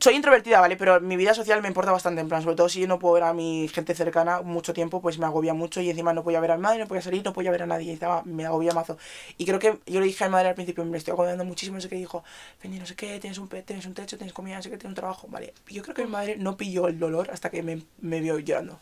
Soy 0.00 0.14
introvertida, 0.14 0.60
¿vale? 0.60 0.76
Pero 0.76 1.00
mi 1.00 1.16
vida 1.16 1.32
social 1.32 1.62
me 1.62 1.68
importa 1.68 1.90
bastante, 1.90 2.20
en 2.20 2.28
plan, 2.28 2.42
sobre 2.42 2.54
todo 2.54 2.68
si 2.68 2.86
no 2.86 2.98
puedo 2.98 3.14
ver 3.14 3.22
a 3.22 3.32
mi 3.32 3.66
gente 3.68 3.94
cercana 3.94 4.42
mucho 4.42 4.74
tiempo, 4.74 5.00
pues 5.00 5.18
me 5.18 5.24
agobia 5.24 5.54
mucho 5.54 5.80
y 5.80 5.88
encima 5.88 6.12
no 6.12 6.22
podía 6.22 6.38
ver 6.38 6.50
a 6.50 6.56
mi 6.56 6.62
madre, 6.62 6.80
no 6.80 6.86
podía 6.86 7.00
salir, 7.00 7.24
no 7.24 7.32
podía 7.32 7.50
ver 7.50 7.62
a 7.62 7.66
nadie, 7.66 7.90
y 7.90 7.94
estaba, 7.94 8.22
me 8.24 8.44
agobia 8.44 8.74
mazo. 8.74 8.98
Y 9.38 9.46
creo 9.46 9.58
que 9.58 9.78
yo 9.86 10.00
le 10.00 10.06
dije 10.06 10.22
a 10.24 10.26
mi 10.28 10.32
madre 10.32 10.50
al 10.50 10.54
principio, 10.54 10.84
me 10.84 10.98
estoy 10.98 11.12
agobiando 11.12 11.46
muchísimo, 11.46 11.76
no 11.76 11.80
sé 11.80 11.88
qué, 11.88 11.96
dijo, 11.96 12.22
Feñi, 12.58 12.78
no 12.78 12.84
sé 12.84 12.94
qué, 12.94 13.18
tienes 13.20 13.38
un, 13.38 13.48
tienes 13.48 13.86
un 13.86 13.94
techo, 13.94 14.18
tienes 14.18 14.34
comida, 14.34 14.56
no 14.56 14.62
sé 14.62 14.68
qué, 14.70 14.76
tienes 14.76 14.90
un 14.90 14.96
trabajo, 14.96 15.28
vale. 15.30 15.54
Yo 15.68 15.82
creo 15.82 15.94
que 15.94 16.04
mi 16.04 16.10
madre 16.10 16.36
no 16.36 16.58
pilló 16.58 16.86
el 16.86 16.98
dolor 16.98 17.30
hasta 17.32 17.48
que 17.50 17.62
me, 17.62 17.82
me 18.02 18.20
vio 18.20 18.38
llorando. 18.38 18.78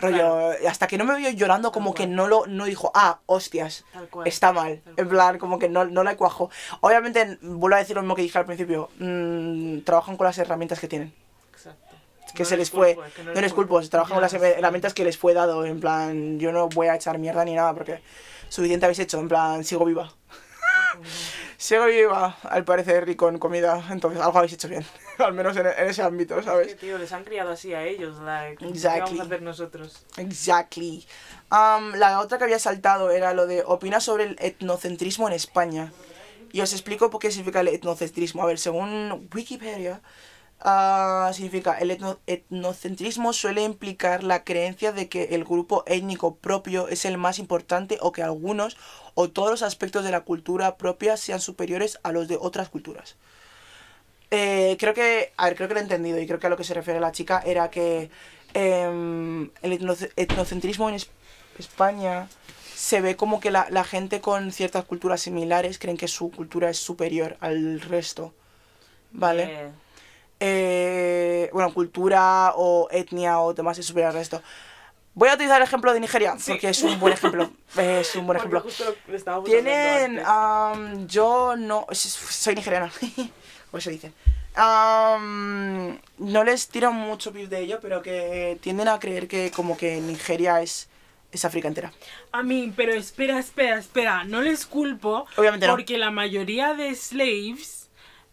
Rollo, 0.00 0.16
Claro. 0.16 0.68
hasta 0.68 0.86
que 0.86 0.96
no 0.98 1.04
me 1.04 1.16
vio 1.16 1.30
llorando, 1.30 1.72
como 1.72 1.92
que 1.94 2.06
no 2.06 2.28
lo 2.28 2.46
no 2.46 2.64
dijo, 2.66 2.92
ah, 2.94 3.18
hostias, 3.26 3.84
está 4.24 4.52
mal. 4.52 4.80
En 4.96 5.08
plan, 5.08 5.38
como 5.38 5.58
que 5.58 5.68
no, 5.68 5.84
no 5.84 6.04
la 6.04 6.16
cuajo. 6.16 6.50
Obviamente, 6.80 7.38
vuelvo 7.42 7.76
a 7.76 7.80
decir 7.80 7.96
lo 7.96 8.02
mismo 8.02 8.14
que 8.14 8.22
dije 8.22 8.38
al 8.38 8.46
principio. 8.46 8.90
mm, 8.98 9.80
trabajan 9.80 10.16
con 10.16 10.26
las 10.26 10.38
herramientas 10.38 10.78
que 10.80 10.88
tienen. 10.88 11.12
Exacto. 11.52 11.96
Que 12.34 12.42
No 12.44 12.48
se 12.48 12.56
les 12.56 12.70
fue. 12.70 12.94
culpo, 12.94 13.06
es 13.08 13.14
que 13.14 13.24
No 13.24 13.40
les 13.40 13.52
culpo, 13.52 13.82
se 13.82 13.88
trabajan 13.88 14.14
con 14.14 14.22
las 14.22 14.34
herramientas 14.34 14.94
que 14.94 15.02
les 15.04 15.16
fue 15.18 15.34
dado. 15.34 15.64
En 15.64 15.80
plan, 15.80 16.38
yo 16.38 16.52
no 16.52 16.68
voy 16.68 16.86
a 16.88 16.94
echar 16.94 17.18
mierda 17.18 17.44
ni 17.44 17.54
nada 17.54 17.74
porque 17.74 18.00
suficiente 18.48 18.86
habéis 18.86 18.98
hecho. 19.00 19.18
En 19.18 19.28
plan, 19.28 19.64
sigo 19.64 19.84
viva. 19.84 20.12
Sigo 21.56 21.86
viva, 21.86 22.36
al 22.42 22.64
parecer, 22.64 23.08
y 23.08 23.16
con 23.16 23.38
comida. 23.38 23.84
Entonces, 23.90 24.20
algo 24.20 24.38
habéis 24.38 24.52
hecho 24.54 24.68
bien. 24.68 24.84
al 25.18 25.32
menos 25.32 25.56
en, 25.56 25.66
en 25.66 25.88
ese 25.88 26.02
ámbito, 26.02 26.34
Es 26.38 26.44
que, 26.44 26.50
¿sabes? 26.50 26.76
tío, 26.78 26.98
les 26.98 27.12
han 27.12 27.24
criado 27.24 27.50
así 27.50 27.74
a 27.74 27.82
ellos, 27.84 28.18
like, 28.20 28.56
¿qué 28.58 28.70
Exactly. 28.70 29.00
vamos 29.00 29.20
a 29.20 29.22
hacer 29.24 29.42
nosotros? 29.42 30.04
Exactly. 30.16 31.06
Um, 31.50 31.92
la 31.94 32.20
otra 32.20 32.38
que 32.38 32.44
había 32.44 32.58
saltado 32.58 33.10
era 33.10 33.34
lo 33.34 33.46
de 33.46 33.62
opina 33.64 34.00
sobre 34.00 34.24
el 34.24 34.36
etnocentrismo 34.38 35.26
en 35.28 35.34
España. 35.34 35.92
Y 36.52 36.60
os 36.62 36.72
explico 36.72 37.10
por 37.10 37.20
qué 37.20 37.30
significa 37.30 37.60
el 37.60 37.68
etnocentrismo. 37.68 38.42
A 38.42 38.46
ver, 38.46 38.58
según 38.58 39.28
Wikipedia, 39.34 40.00
ah, 40.60 41.30
significa 41.34 41.78
el 41.78 41.90
etno- 41.90 42.18
etnocentrismo 42.26 43.32
suele 43.32 43.62
implicar 43.62 44.22
la 44.24 44.44
creencia 44.44 44.92
de 44.92 45.08
que 45.08 45.24
el 45.34 45.44
grupo 45.44 45.84
étnico 45.86 46.34
propio 46.36 46.88
es 46.88 47.04
el 47.04 47.18
más 47.18 47.38
importante 47.38 47.98
o 48.00 48.12
que 48.12 48.22
algunos 48.22 48.76
o 49.14 49.28
todos 49.30 49.50
los 49.50 49.62
aspectos 49.62 50.04
de 50.04 50.10
la 50.10 50.20
cultura 50.22 50.76
propia 50.76 51.16
sean 51.16 51.40
superiores 51.40 51.98
a 52.02 52.12
los 52.12 52.28
de 52.28 52.36
otras 52.40 52.68
culturas. 52.68 53.16
Eh, 54.30 54.76
creo 54.78 54.92
que, 54.94 55.32
a 55.36 55.46
ver, 55.46 55.56
creo 55.56 55.68
que 55.68 55.74
lo 55.74 55.80
he 55.80 55.82
entendido 55.82 56.20
y 56.20 56.26
creo 56.26 56.38
que 56.38 56.46
a 56.46 56.50
lo 56.50 56.56
que 56.56 56.64
se 56.64 56.74
refiere 56.74 57.00
la 57.00 57.12
chica 57.12 57.42
era 57.44 57.70
que 57.70 58.10
em, 58.54 59.50
el 59.62 59.72
etnoce- 59.72 60.10
etnocentrismo 60.16 60.88
en 60.88 60.96
Es- 60.96 61.08
España 61.58 62.28
se 62.74 63.00
ve 63.00 63.16
como 63.16 63.40
que 63.40 63.50
la, 63.50 63.66
la 63.70 63.84
gente 63.84 64.20
con 64.20 64.52
ciertas 64.52 64.84
culturas 64.84 65.20
similares 65.22 65.78
creen 65.78 65.96
que 65.96 66.08
su 66.08 66.30
cultura 66.30 66.70
es 66.70 66.78
superior 66.78 67.36
al 67.40 67.80
resto. 67.80 68.32
¿Vale? 69.10 69.44
Eh, 69.44 69.70
Eh, 70.40 71.50
bueno, 71.52 71.72
cultura 71.74 72.52
o 72.56 72.88
etnia 72.90 73.40
o 73.40 73.54
demás 73.54 73.78
es 73.78 73.86
superior 73.86 74.08
al 74.10 74.14
resto. 74.14 74.40
Voy 75.14 75.28
a 75.30 75.34
utilizar 75.34 75.60
el 75.60 75.66
ejemplo 75.66 75.92
de 75.92 75.98
Nigeria 76.00 76.36
Sí. 76.38 76.52
porque 76.52 76.68
es 76.68 76.80
un 76.82 77.00
buen 77.00 77.12
ejemplo. 77.12 77.50
Es 77.76 78.14
un 78.14 78.26
buen 78.26 78.38
porque 78.38 78.56
ejemplo. 78.56 79.24
lo- 79.26 79.42
Tienen, 79.42 80.20
am, 80.24 81.06
yo 81.08 81.56
no, 81.56 81.86
soy 81.92 82.54
nigeriana, 82.54 82.90
o 83.72 83.78
eso 83.78 83.90
dicen. 83.90 84.14
No 86.18 86.44
les 86.44 86.68
tiro 86.68 86.92
mucho 86.92 87.32
beef 87.32 87.48
de 87.48 87.60
ello, 87.60 87.78
pero 87.80 88.02
que 88.02 88.58
tienden 88.60 88.88
a 88.88 88.98
creer 88.98 89.28
que 89.28 89.50
como 89.50 89.76
que 89.76 90.00
Nigeria 90.00 90.60
es, 90.62 90.88
es 91.32 91.44
África 91.44 91.68
entera. 91.68 91.92
A 92.32 92.42
mí, 92.42 92.72
pero 92.76 92.92
espera, 92.92 93.38
espera, 93.38 93.78
espera. 93.78 94.24
No 94.24 94.40
les 94.40 94.66
culpo. 94.66 95.26
Obviamente 95.36 95.66
no. 95.66 95.74
Porque 95.74 95.98
la 95.98 96.10
mayoría 96.10 96.74
de 96.74 96.94
slaves 96.94 97.77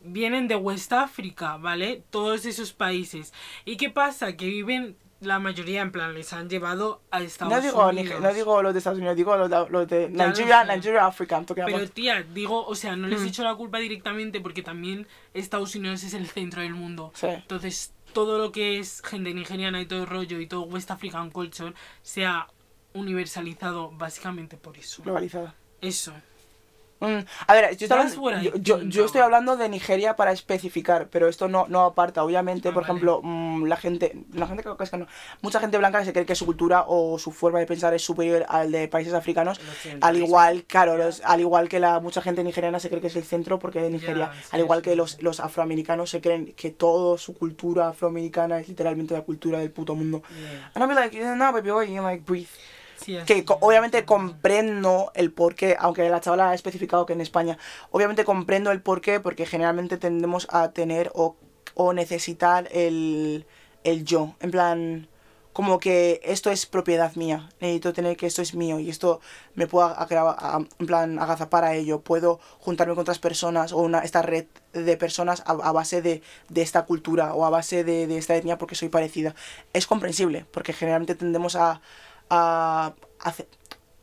vienen 0.06 0.48
de 0.48 0.56
West 0.56 0.94
África, 0.94 1.58
¿vale? 1.58 2.04
Todos 2.10 2.46
esos 2.46 2.74
países. 2.74 3.34
¿Y 3.66 3.78
qué 3.78 3.90
pasa? 3.90 4.36
Que 4.38 4.46
viven 4.48 4.98
la 5.22 5.40
mayoría, 5.40 5.82
en 5.82 5.92
plan, 5.92 6.14
les 6.14 6.34
han 6.34 6.50
llevado 6.50 7.02
a 7.10 7.22
Estados 7.22 7.52
No 7.54 7.62
digo, 7.62 7.88
Unidos. 7.88 8.22
No 8.22 8.34
digo 8.34 8.62
los 8.62 8.74
de 8.74 8.78
Estados 8.80 9.00
Unidos, 9.00 9.16
digo 9.16 9.36
los 9.38 9.50
de, 9.50 10.10
los 10.10 10.12
Nigeria. 10.38 10.64
Nigeria, 10.66 11.06
África. 11.08 11.42
Pero 11.48 11.68
about- 11.68 11.92
tía, 11.94 12.22
digo, 12.22 12.66
o 12.66 12.76
sea, 12.76 12.96
no 12.96 13.08
les 13.08 13.22
he 13.24 13.28
hecho 13.28 13.44
la 13.44 13.56
culpa 13.56 13.80
directamente 13.80 14.42
porque 14.42 14.62
también 14.62 15.08
Estados 15.34 15.74
Unidos 15.76 16.04
es 16.04 16.14
el 16.14 16.28
centro 16.28 16.62
del 16.62 16.74
mundo. 16.74 17.12
Sí. 17.16 17.28
Entonces, 17.28 17.94
todo 18.14 18.38
lo 18.38 18.52
que 18.52 18.78
es 18.80 19.02
gente 19.02 19.34
nigeriana 19.34 19.82
y 19.82 19.86
todo 19.86 20.02
el 20.02 20.08
rollo 20.08 20.40
y 20.40 20.48
todo 20.48 20.62
West 20.64 20.92
African 20.92 21.32
culture 21.32 21.74
se 22.04 22.26
ha 22.26 22.48
universalizado 22.94 23.92
básicamente 23.92 24.58
por 24.58 24.78
eso. 24.78 25.02
globalizada. 25.04 25.56
Eso. 25.82 26.14
Mm, 27.02 27.20
a 27.48 27.54
ver, 27.54 27.76
yo, 27.76 27.86
estoy 27.86 27.98
hablando- 28.00 28.22
what 28.22 28.42
I 28.42 28.46
yo, 28.46 28.52
yo- 28.56 28.78
think, 28.80 28.92
yo 28.92 29.06
estoy 29.06 29.20
bro. 29.20 29.26
hablando 29.26 29.58
de 29.58 29.68
Nigeria 29.68 30.16
para 30.16 30.32
especificar, 30.32 31.10
pero 31.10 31.28
esto 31.28 31.48
no, 31.50 31.66
no 31.68 31.82
aparta. 31.84 32.24
Obviamente, 32.24 32.70
Ah, 32.70 32.74
por 32.74 32.84
vale. 32.84 32.94
ejemplo, 32.94 33.20
mm, 33.22 33.66
la 33.66 33.76
gente, 33.76 34.18
la 34.34 34.48
gente 34.48 34.64
creo 34.64 34.78
que 34.78 34.86
es 34.86 34.90
que 34.90 34.98
no, 34.98 35.08
mucha 35.42 35.60
gente 35.60 35.78
blanca 35.78 36.04
se 36.06 36.14
cree 36.14 36.26
que 36.26 36.36
su 36.36 36.46
cultura 36.46 36.86
o 36.88 37.20
su 37.20 37.32
forma 37.32 37.60
de 37.60 37.66
pensar 37.66 37.94
es 37.94 38.02
superior 38.02 38.46
al 38.48 38.72
de 38.72 38.88
países 38.88 39.14
africanos. 39.14 39.60
Al 40.02 40.16
igual, 40.18 40.64
claro, 40.64 40.96
los- 40.98 41.22
al 41.26 41.42
igual 41.42 41.68
que 41.68 41.80
la 41.82 42.00
mucha 42.00 42.22
gente 42.22 42.44
nigeriana 42.44 42.80
se 42.80 42.90
cree 42.90 43.02
que 43.02 43.08
es 43.08 43.16
el 43.18 43.24
centro 43.26 43.60
porque 43.60 43.82
de 43.82 43.90
Nigeria, 43.90 44.32
sí, 44.42 44.50
al 44.54 44.62
igual 44.62 44.80
sí, 44.80 44.84
que 44.86 44.92
sí. 44.92 44.96
los, 44.96 45.22
los 45.22 45.40
afroamericanos 45.42 46.10
se 46.10 46.22
creen 46.22 46.54
que 46.54 46.72
toda 46.72 47.18
su 47.18 47.34
cultura 47.34 47.90
afroamericana 47.90 48.60
es 48.60 48.70
literalmente 48.70 49.14
la 49.14 49.22
cultura 49.22 49.60
del 49.60 49.72
puto 49.72 49.96
mundo. 49.96 50.24
Yeah. 50.30 50.72
And 50.76 50.84
I'm 50.84 50.96
like, 50.96 51.20
no, 51.20 51.52
baby, 51.52 51.72
boy, 51.72 51.94
you 51.94 52.02
like 52.02 52.24
breathe. 52.26 52.48
Que 53.26 53.46
obviamente 53.62 54.06
comprendo 54.06 55.12
el 55.16 55.32
porqué, 55.32 55.76
aunque 55.80 56.10
la 56.10 56.22
chavala 56.22 56.52
ha 56.52 56.54
especificado 56.54 57.06
que 57.06 57.14
en 57.14 57.22
España, 57.22 57.58
obviamente 57.92 58.26
comprendo 58.26 58.72
el 58.72 58.82
porqué 58.82 59.20
porque 59.20 59.46
generalmente 59.46 59.98
tendemos 59.98 60.48
a 60.50 60.72
tener 60.72 61.12
o, 61.14 61.36
o 61.76 61.94
necesitar 61.94 62.68
el, 62.72 63.46
el 63.84 64.06
yo, 64.06 64.36
en 64.40 64.52
plan, 64.52 65.08
como 65.54 65.80
que 65.80 66.20
esto 66.26 66.52
es 66.52 66.66
propiedad 66.66 67.16
mía, 67.16 67.48
necesito 67.62 67.94
tener 67.94 68.18
que 68.18 68.26
esto 68.26 68.42
es 68.42 68.56
mío 68.56 68.78
y 68.78 68.90
esto 68.90 69.22
me 69.54 69.68
puedo 69.68 69.96
en 70.80 70.86
plan 70.86 71.18
agazapar 71.18 71.64
a 71.64 71.76
ello, 71.76 72.02
puedo 72.02 72.42
juntarme 72.60 72.94
con 72.94 73.04
otras 73.04 73.20
personas 73.20 73.72
o 73.72 73.78
una, 73.78 74.00
esta 74.00 74.22
red 74.22 74.48
de 74.74 74.98
personas 74.98 75.44
a, 75.46 75.52
a 75.52 75.72
base 75.72 76.02
de, 76.02 76.22
de 76.50 76.62
esta 76.62 76.84
cultura 76.86 77.34
o 77.34 77.46
a 77.46 77.50
base 77.50 77.86
de, 77.86 78.06
de 78.06 78.18
esta 78.18 78.36
etnia 78.36 78.58
porque 78.58 78.76
soy 78.76 78.90
parecida. 78.90 79.34
Es 79.72 79.88
comprensible 79.88 80.46
porque 80.52 80.74
generalmente 80.74 81.16
tendemos 81.16 81.56
a, 81.56 81.80
a 82.30 82.94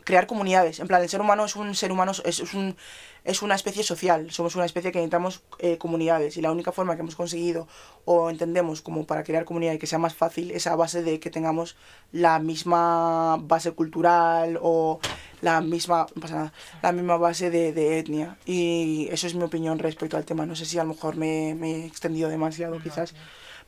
crear 0.05 0.27
comunidades. 0.27 0.81
En 0.81 0.89
plan, 0.89 1.03
el 1.03 1.09
ser 1.09 1.21
humano 1.21 1.45
es 1.45 1.57
un 1.57 1.75
ser 1.75 1.93
humano, 1.93 2.13
es, 2.13 2.41
es 2.41 2.55
un, 2.55 2.77
es 3.25 3.43
una 3.43 3.55
especie 3.55 3.83
social. 3.83 4.31
Somos 4.31 4.57
una 4.57 4.65
especie 4.65 4.93
que 4.93 4.99
necesitamos 4.99 5.43
eh, 5.59 5.79
comunidades. 5.79 6.37
Y 6.37 6.43
la 6.43 6.53
única 6.53 6.73
forma 6.73 6.95
que 6.95 7.03
hemos 7.03 7.17
conseguido 7.17 7.69
o 8.05 8.31
entendemos 8.31 8.83
como 8.83 9.07
para 9.07 9.23
crear 9.23 9.45
comunidad 9.45 9.75
y 9.75 9.79
que 9.79 9.87
sea 9.87 9.99
más 9.99 10.15
fácil 10.15 10.51
es 10.51 10.67
a 10.67 10.77
base 10.77 11.03
de 11.03 11.21
que 11.21 11.31
tengamos 11.31 11.77
la 12.11 12.39
misma 12.39 13.39
base 13.41 13.73
cultural 13.73 14.59
o 14.61 15.01
la 15.41 15.61
misma, 15.61 16.07
no 16.15 16.23
pasa 16.23 16.35
nada, 16.35 16.53
la 16.83 16.93
misma 16.93 17.17
base 17.17 17.51
de, 17.51 17.73
de 17.73 17.99
etnia. 17.99 18.37
Y 18.45 19.09
eso 19.11 19.27
es 19.27 19.35
mi 19.35 19.45
opinión 19.45 19.79
respecto 19.79 20.17
al 20.17 20.25
tema. 20.25 20.47
No 20.47 20.57
sé 20.57 20.65
si 20.67 20.79
a 20.79 20.85
lo 20.85 20.91
mejor 20.91 21.17
me, 21.17 21.55
me 21.55 21.71
he 21.71 21.87
extendido 21.87 22.29
demasiado, 22.29 22.75
No, 22.75 22.83
quizás. 22.83 23.15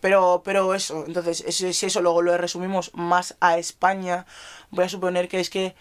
Pero, 0.00 0.42
pero 0.44 0.74
eso, 0.74 1.04
entonces, 1.06 1.44
si 1.48 1.86
eso 1.86 2.00
luego 2.00 2.22
lo 2.22 2.36
resumimos 2.36 2.90
más 2.94 3.36
a 3.40 3.58
España, 3.58 4.26
voy 4.70 4.84
a 4.84 4.88
suponer 4.88 5.28
que 5.28 5.40
es 5.40 5.50
que 5.50 5.74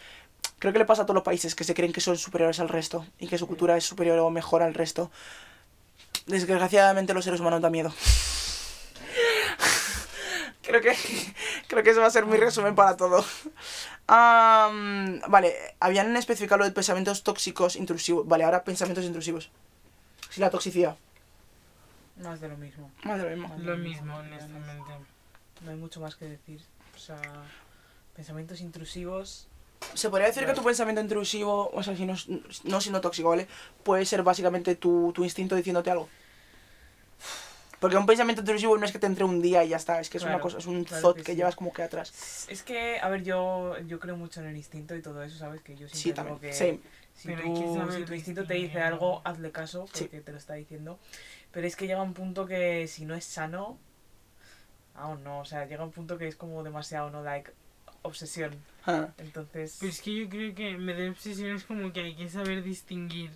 creo 0.59 0.73
que 0.73 0.79
le 0.79 0.85
pasa 0.85 1.03
a 1.03 1.05
todos 1.05 1.15
los 1.15 1.23
países 1.23 1.55
que 1.55 1.63
se 1.63 1.73
creen 1.73 1.93
que 1.93 2.01
son 2.01 2.17
superiores 2.17 2.59
al 2.59 2.69
resto 2.69 3.05
y 3.19 3.27
que 3.27 3.37
su 3.37 3.47
cultura 3.47 3.77
es 3.77 3.85
superior 3.85 4.19
o 4.19 4.29
mejor 4.29 4.61
al 4.61 4.73
resto. 4.73 5.11
Desgraciadamente 6.25 7.13
los 7.13 7.25
seres 7.25 7.41
humanos 7.41 7.61
da 7.61 7.69
miedo. 7.69 7.93
creo 10.61 10.81
que 10.81 10.95
creo 11.67 11.83
que 11.83 11.89
eso 11.89 12.01
va 12.01 12.07
a 12.07 12.11
ser 12.11 12.25
mi 12.25 12.37
resumen 12.37 12.75
para 12.75 12.95
todo. 12.95 13.25
Vale, 14.07 15.55
habían 15.79 16.15
especificado 16.15 16.59
lo 16.59 16.65
de 16.65 16.71
pensamientos 16.71 17.23
tóxicos 17.23 17.75
intrusivos. 17.75 18.27
Vale, 18.27 18.43
ahora 18.43 18.63
pensamientos 18.63 19.05
intrusivos. 19.05 19.49
Sí, 20.29 20.41
la 20.41 20.49
toxicidad. 20.49 20.97
Más 22.17 22.39
de 22.41 22.47
lo 22.49 22.57
mismo. 22.57 22.91
Más 23.03 23.17
de 23.21 23.29
lo 23.29 23.35
mismo. 23.35 23.55
Lo 23.59 23.77
mismo, 23.77 24.15
honestamente. 24.15 24.91
No 25.61 25.71
hay 25.71 25.77
mucho 25.77 25.99
más 25.99 26.15
que 26.15 26.25
decir. 26.25 26.61
O 26.95 26.99
sea, 26.99 27.19
pensamientos 28.15 28.61
intrusivos. 28.61 29.47
Se 29.95 30.09
podría 30.09 30.27
decir 30.27 30.45
que 30.45 30.53
tu 30.53 30.63
pensamiento 30.63 31.01
intrusivo, 31.01 31.69
o 31.73 31.83
sea, 31.83 31.95
si 31.95 32.05
no, 32.05 32.13
es- 32.13 32.27
no 32.63 32.79
siendo 32.79 33.01
tóxico, 33.01 33.29
¿vale? 33.29 33.47
Puede 33.83 34.05
ser 34.05 34.23
básicamente 34.23 34.75
tu, 34.75 35.11
tu 35.13 35.23
instinto 35.23 35.55
diciéndote 35.55 35.91
algo. 35.91 36.07
Porque 37.79 37.97
un 37.97 38.05
pensamiento 38.05 38.41
intrusivo 38.41 38.77
no 38.77 38.85
es 38.85 38.93
que 38.93 38.99
te 38.99 39.07
entre 39.07 39.25
un 39.25 39.41
día 39.41 39.61
y 39.65 39.69
ya 39.69 39.75
está, 39.77 39.99
es 39.99 40.09
que 40.09 40.17
es 40.17 40.23
una 40.23 40.39
cosa, 40.39 40.57
es 40.57 40.67
un 40.67 40.85
claro 40.85 41.01
thought 41.01 41.17
que 41.17 41.23
que, 41.23 41.31
sí. 41.33 41.37
llevas 41.37 41.55
como 41.57 41.73
que 41.73 41.83
atrás. 41.83 42.45
Es 42.47 42.63
que, 42.63 42.97
a 43.01 43.09
ver, 43.09 43.23
yo, 43.23 43.77
yo 43.79 43.99
creo 43.99 44.15
mucho 44.15 44.39
en 44.39 44.47
el 44.47 44.55
instinto 44.55 44.95
y 44.95 45.01
todo 45.01 45.21
eso, 45.21 45.37
¿sabes? 45.37 45.61
Que 45.61 45.73
yo 45.75 45.89
siempre 45.89 45.99
Sí, 45.99 46.13
también. 46.13 46.39
que 46.39 46.53
Same. 46.53 46.79
si, 47.13 47.27
Pero 47.27 47.41
tú- 47.43 47.91
si 47.91 48.05
tu 48.05 48.13
instinto 48.13 48.45
te 48.45 48.53
dice 48.53 48.79
¿no? 48.79 48.85
algo, 48.85 49.21
hazle 49.25 49.51
caso 49.51 49.85
Sí. 49.91 50.03
porque 50.05 50.21
te 50.21 50.31
lo 50.31 50.37
está 50.37 50.53
diciendo. 50.53 50.97
Pero 51.53 51.65
es 51.67 51.75
que 51.77 51.87
llega 51.87 52.01
un 52.01 52.13
punto 52.13 52.45
que 52.45 52.87
si 52.87 53.05
no 53.05 53.15
es 53.15 53.23
sano, 53.25 53.77
aún 54.95 55.23
no, 55.23 55.39
o 55.39 55.45
sea, 55.45 55.65
llega 55.65 55.83
un 55.83 55.91
punto 55.91 56.17
que 56.17 56.27
es 56.27 56.35
como 56.35 56.63
demasiado, 56.63 57.09
¿no? 57.09 57.23
Like, 57.23 57.51
obsesión. 58.01 58.53
Ah. 58.85 59.07
Entonces, 59.17 59.77
Pero 59.79 59.89
es 59.91 60.01
que 60.01 60.15
yo 60.15 60.29
creo 60.29 60.53
que 60.53 60.77
me 60.77 60.93
da 60.93 61.09
obsesión 61.09 61.55
es 61.55 61.63
como 61.63 61.93
que 61.93 62.01
hay 62.01 62.15
que 62.15 62.27
saber 62.29 62.63
distinguir 62.63 63.31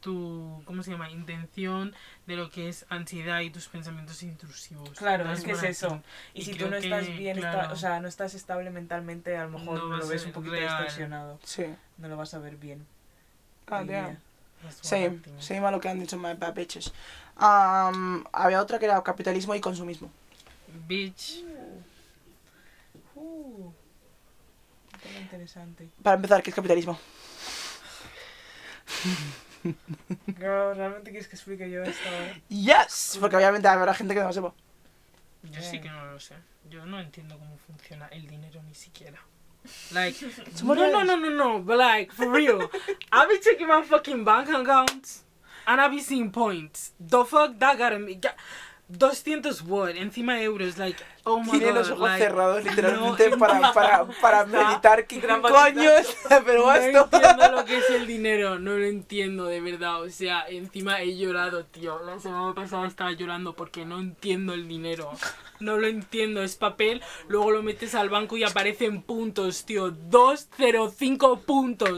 tu, 0.00 0.62
¿cómo 0.64 0.82
se 0.84 0.92
llama? 0.92 1.10
Intención 1.10 1.92
de 2.26 2.36
lo 2.36 2.48
que 2.50 2.68
es 2.68 2.86
ansiedad 2.88 3.40
y 3.40 3.50
tus 3.50 3.66
pensamientos 3.68 4.22
intrusivos. 4.22 4.90
Claro, 4.90 5.24
That's 5.24 5.40
es 5.40 5.44
que 5.44 5.52
es 5.52 5.62
eso. 5.64 6.02
y 6.34 6.42
y 6.42 6.44
si 6.44 6.54
tú 6.54 6.68
no 6.70 6.76
estás 6.76 7.06
que, 7.06 7.12
bien, 7.14 7.38
claro. 7.38 7.72
o 7.72 7.76
sea, 7.76 7.98
no 8.00 8.06
estás 8.06 8.34
estable 8.34 8.70
mentalmente, 8.70 9.36
a 9.36 9.44
lo 9.46 9.58
mejor 9.58 9.78
No 9.82 9.96
lo 9.96 10.06
ves 10.06 10.24
un 10.24 10.32
poquito 10.32 10.52
real. 10.54 10.68
distorsionado. 10.84 11.40
Sí. 11.42 11.64
No 11.98 12.08
lo 12.08 12.16
vas 12.16 12.32
a 12.34 12.38
ver 12.38 12.56
bien. 12.56 12.86
Ah, 13.66 13.82
Y, 13.82 13.88
damn. 13.88 14.10
eh, 14.12 14.18
That's 14.62 14.76
what 14.76 14.84
I 14.84 15.04
Same, 15.08 15.20
same 15.40 15.66
a 15.66 15.70
lo 15.72 15.80
que 15.80 15.88
han 15.88 15.98
dicho 15.98 16.16
my 16.16 16.34
bad 16.34 16.54
bitches. 16.54 16.92
Am, 17.36 18.24
había 18.32 18.62
otra 18.62 18.78
que 18.78 18.86
era 18.86 19.02
capitalismo 19.02 19.54
y 19.54 19.60
consumismo. 19.60 20.10
Bitch. 20.86 21.44
Uh, 23.14 23.72
tema 25.02 25.20
interesante. 25.20 25.88
Para 26.02 26.16
empezar, 26.16 26.42
¿qué 26.42 26.50
es 26.50 26.56
capitalismo? 26.56 26.98
Girl, 30.26 30.76
¿realmente 30.76 31.10
quieres 31.10 31.28
que 31.28 31.36
explique 31.36 31.70
yo 31.70 31.82
esto? 31.82 32.08
Yes, 32.48 33.18
porque 33.20 33.36
obviamente 33.36 33.68
habrá 33.68 33.92
gente 33.94 34.14
que 34.14 34.20
no 34.20 34.28
lo 34.28 34.32
sepa. 34.32 34.54
Yo 35.42 35.62
sí 35.62 35.80
que 35.80 35.88
no 35.88 36.06
lo 36.06 36.18
sé. 36.18 36.34
Yo 36.70 36.86
no 36.86 37.00
entiendo 37.00 37.38
cómo 37.38 37.56
funciona 37.58 38.08
el 38.08 38.26
dinero 38.26 38.62
ni 38.62 38.74
siquiera. 38.74 39.20
Like, 39.92 40.24
no, 40.64 40.74
no, 40.74 41.04
no, 41.04 41.16
no, 41.16 41.30
no, 41.30 41.62
but 41.62 41.76
like, 41.76 42.12
for 42.12 42.30
real. 42.30 42.60
I 43.12 43.26
be 43.26 43.40
checking 43.40 43.66
my 43.66 43.82
fucking 43.82 44.24
bank 44.24 44.48
accounts 44.48 45.25
seeing 46.02 46.30
points. 46.30 46.92
The 46.98 47.24
fuck 47.24 47.58
that 47.58 47.78
gotta 47.78 47.98
me. 47.98 48.14
ga- 48.20 48.34
200 48.88 49.62
what? 49.62 49.96
Encima 49.96 50.40
euros, 50.40 50.78
like, 50.78 50.96
oh 51.24 51.40
my 51.40 51.50
Tiene 51.50 51.66
god. 51.70 51.74
los 51.74 51.90
ojos 51.90 52.08
like, 52.08 52.22
cerrados 52.24 52.62
literalmente 52.62 53.30
no 53.30 53.38
para, 53.38 53.72
para, 53.72 54.04
para 54.20 54.40
Está 54.42 54.46
meditar 54.46 55.06
qué 55.08 55.20
coños, 55.20 56.16
pero 56.46 56.66
No 56.66 56.72
esto... 56.72 57.08
entiendo 57.12 57.50
lo 57.52 57.64
que 57.64 57.78
es 57.78 57.90
el 57.90 58.06
dinero, 58.06 58.60
no 58.60 58.76
lo 58.76 58.84
entiendo 58.84 59.46
de 59.46 59.60
verdad. 59.60 60.02
O 60.02 60.08
sea, 60.08 60.44
encima 60.48 61.00
he 61.00 61.16
llorado, 61.16 61.64
tío. 61.64 61.98
La 62.04 62.20
semana 62.20 62.54
pasada 62.54 62.86
estaba 62.86 63.10
llorando 63.10 63.54
porque 63.56 63.84
no 63.84 63.98
entiendo 63.98 64.54
el 64.54 64.68
dinero. 64.68 65.10
No 65.60 65.76
lo 65.78 65.86
entiendo, 65.86 66.42
es 66.42 66.56
papel, 66.56 67.02
luego 67.28 67.50
lo 67.50 67.62
metes 67.62 67.94
al 67.94 68.08
banco 68.10 68.36
y 68.36 68.44
aparecen 68.44 69.02
puntos, 69.02 69.64
tío. 69.64 69.90
205 69.90 71.40
puntos. 71.40 71.96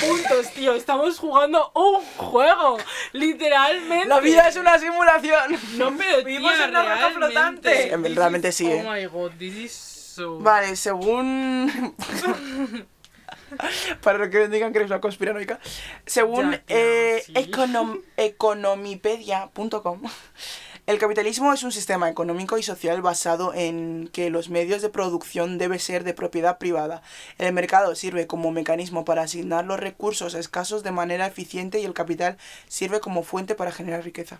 Puntos, 0.00 0.52
tío. 0.54 0.74
Estamos 0.74 1.18
jugando 1.18 1.70
un 1.74 2.02
juego, 2.16 2.78
literalmente. 3.12 4.08
La 4.08 4.20
vida 4.20 4.48
es 4.48 4.56
una 4.56 4.78
simulación. 4.78 5.56
No, 5.76 5.96
pero 5.96 6.18
Vivimos 6.24 6.52
en 6.60 6.70
una 6.70 6.82
roca 6.94 7.10
flotante. 7.10 7.96
This 8.02 8.14
realmente 8.16 8.48
is- 8.48 8.54
sí, 8.54 8.66
eh. 8.66 8.84
Oh 8.86 8.92
my 8.92 9.06
god, 9.06 9.30
this 9.38 9.54
is 9.54 9.72
so. 9.72 10.38
Vale, 10.40 10.74
según... 10.76 11.94
Para 14.02 14.28
que 14.28 14.48
digan 14.48 14.72
que 14.72 14.78
eres 14.78 14.90
una 14.90 15.00
conspiranoica. 15.00 15.58
Según 16.04 16.50
Ya, 16.52 16.58
tío, 16.58 16.76
eh, 16.76 17.22
sí. 17.24 17.32
econom- 17.32 18.02
economipedia.com, 18.16 20.02
el 20.88 20.98
capitalismo 20.98 21.52
es 21.52 21.64
un 21.64 21.70
sistema 21.70 22.08
económico 22.08 22.56
y 22.56 22.62
social 22.62 23.02
basado 23.02 23.52
en 23.52 24.08
que 24.10 24.30
los 24.30 24.48
medios 24.48 24.80
de 24.80 24.88
producción 24.88 25.58
deben 25.58 25.78
ser 25.78 26.02
de 26.02 26.14
propiedad 26.14 26.56
privada. 26.56 27.02
El 27.36 27.52
mercado 27.52 27.94
sirve 27.94 28.26
como 28.26 28.52
mecanismo 28.52 29.04
para 29.04 29.20
asignar 29.20 29.66
los 29.66 29.78
recursos 29.78 30.32
escasos 30.32 30.82
de 30.82 30.90
manera 30.90 31.26
eficiente 31.26 31.78
y 31.78 31.84
el 31.84 31.92
capital 31.92 32.38
sirve 32.68 33.00
como 33.00 33.22
fuente 33.22 33.54
para 33.54 33.70
generar 33.70 34.02
riqueza. 34.02 34.38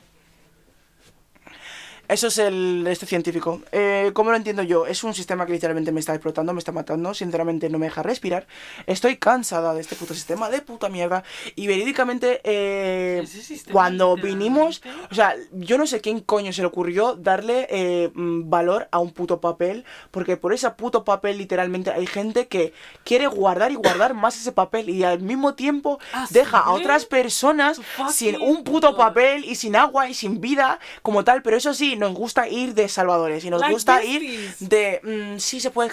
Eso 2.09 2.29
es 2.29 2.39
el 2.39 2.87
este 2.89 3.07
científico. 3.07 3.61
Eh, 3.73 4.11
¿Cómo 4.15 4.31
lo 4.31 4.37
entiendo 4.37 4.63
yo? 4.63 4.87
Es 4.87 5.05
un 5.05 5.15
sistema 5.15 5.47
que 5.47 5.53
literalmente 5.53 5.93
me 5.93 6.01
está 6.01 6.15
explotando, 6.15 6.53
me 6.53 6.59
está 6.59 6.73
matando, 6.73 7.15
sinceramente 7.15 7.69
no 7.69 7.79
me 7.79 7.87
deja 7.87 8.03
respirar. 8.03 8.47
Estoy 8.87 9.17
cansada 9.17 9.75
de 9.75 9.81
este 9.81 9.97
puto 9.97 10.15
sistema 10.15 10.51
de 10.51 10.61
puta 10.63 10.89
mierda. 10.89 11.25
Y 11.55 11.67
verídicamente, 11.67 12.41
eh, 12.45 13.25
cuando 13.71 14.17
vinimos, 14.17 14.83
o 15.11 15.15
sea, 15.15 15.35
yo 15.53 15.79
no 15.79 15.87
sé 15.87 16.01
quién 16.01 16.21
coño 16.21 16.53
se 16.53 16.63
le 16.63 16.69
ocurrió 16.69 17.15
darle 17.15 17.67
eh, 17.71 18.11
mm, 18.15 18.49
valor 18.49 18.89
a 18.91 18.99
un 18.99 19.13
puto 19.13 19.41
papel, 19.41 19.85
porque 20.11 20.37
por 20.37 20.53
ese 20.53 20.69
puto 20.71 21.05
papel 21.05 21.39
literalmente 21.39 21.91
hay 21.91 22.07
gente 22.07 22.49
que 22.49 22.73
quiere 23.05 23.27
guardar 23.27 23.73
y 23.73 23.77
guardar 23.77 24.15
más 24.15 24.37
ese 24.37 24.53
papel 24.53 24.89
y 24.89 25.05
al 25.05 25.21
mismo 25.21 25.55
tiempo 25.55 25.99
Ah, 26.13 26.27
deja 26.31 26.59
a 26.59 26.73
otras 26.73 27.05
personas 27.05 27.81
sin 28.13 28.41
un 28.41 28.65
puto 28.65 28.97
papel 28.97 29.45
y 29.45 29.55
sin 29.55 29.77
agua 29.77 30.09
y 30.09 30.15
sin 30.15 30.41
vida 30.41 30.79
como 31.03 31.25
tal, 31.25 31.43
pero 31.43 31.57
eso 31.57 31.75
sí, 31.75 31.97
nos 31.99 32.15
gusta 32.15 32.49
ir 32.49 32.75
de 32.75 32.89
salvadores 32.89 33.45
y 33.45 33.51
nos 33.51 33.61
Like 33.61 33.73
gusta 33.75 34.03
ir 34.05 34.55
de... 34.61 35.01
mm, 35.03 35.39
sí 35.39 35.61
se 35.61 35.71
puede... 35.71 35.91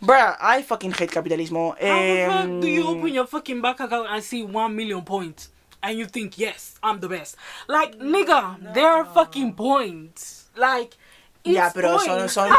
Bruh, 0.00 0.36
I 0.40 0.62
fucking 0.62 0.92
hate 0.92 1.08
capitalismo. 1.12 1.70
How 1.70 1.76
the 1.78 2.26
fuck 2.28 2.60
do 2.60 2.66
you 2.68 2.82
Em, 2.88 2.98
open 2.98 3.12
your 3.12 3.26
fucking 3.26 3.60
bank 3.62 3.80
account 3.80 4.08
and 4.10 4.22
see 4.22 4.42
one 4.42 4.74
million 4.76 5.02
points 5.04 5.50
and 5.82 5.98
you 5.98 6.06
think 6.06 6.36
yes, 6.38 6.74
I'm 6.82 7.00
the 7.00 7.08
best? 7.08 7.36
Like, 7.68 7.96
nigga, 7.98 8.58
there 8.74 8.86
are 8.88 9.04
fucking 9.06 9.54
points. 9.54 10.48
Like, 10.56 10.96
Ya, 11.44 11.66
it's 11.66 11.74
pero 11.74 11.96
son- 12.00 12.28
son- 12.28 12.50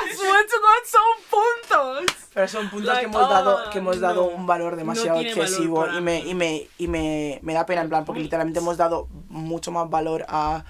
puntos. 1.29 2.05
Pero 2.33 2.47
son 2.47 2.69
puntos 2.69 2.87
Like, 2.87 3.01
que 3.01 3.05
hemos 3.07 3.29
dado, 3.29 3.57
ah, 3.57 3.69
que 3.69 3.79
hemos 3.79 3.99
dado 3.99 4.29
no. 4.31 4.35
un 4.37 4.45
valor 4.47 4.75
demasiado 4.77 5.17
No 5.17 5.23
valor 5.23 5.37
excesivo 5.37 5.75
para 5.81 5.97
y, 5.97 6.01
me, 6.01 6.19
y, 6.19 6.33
me, 6.33 6.67
y 6.77 6.87
me, 6.87 7.39
me 7.41 7.53
da 7.53 7.65
pena 7.65 7.81
en 7.81 7.89
plan, 7.89 8.05
porque 8.05 8.21
literalmente 8.21 8.59
hemos 8.59 8.77
dado 8.77 9.07
mucho 9.29 9.71
más 9.71 9.89
valor 9.89 10.25
a, 10.29 10.63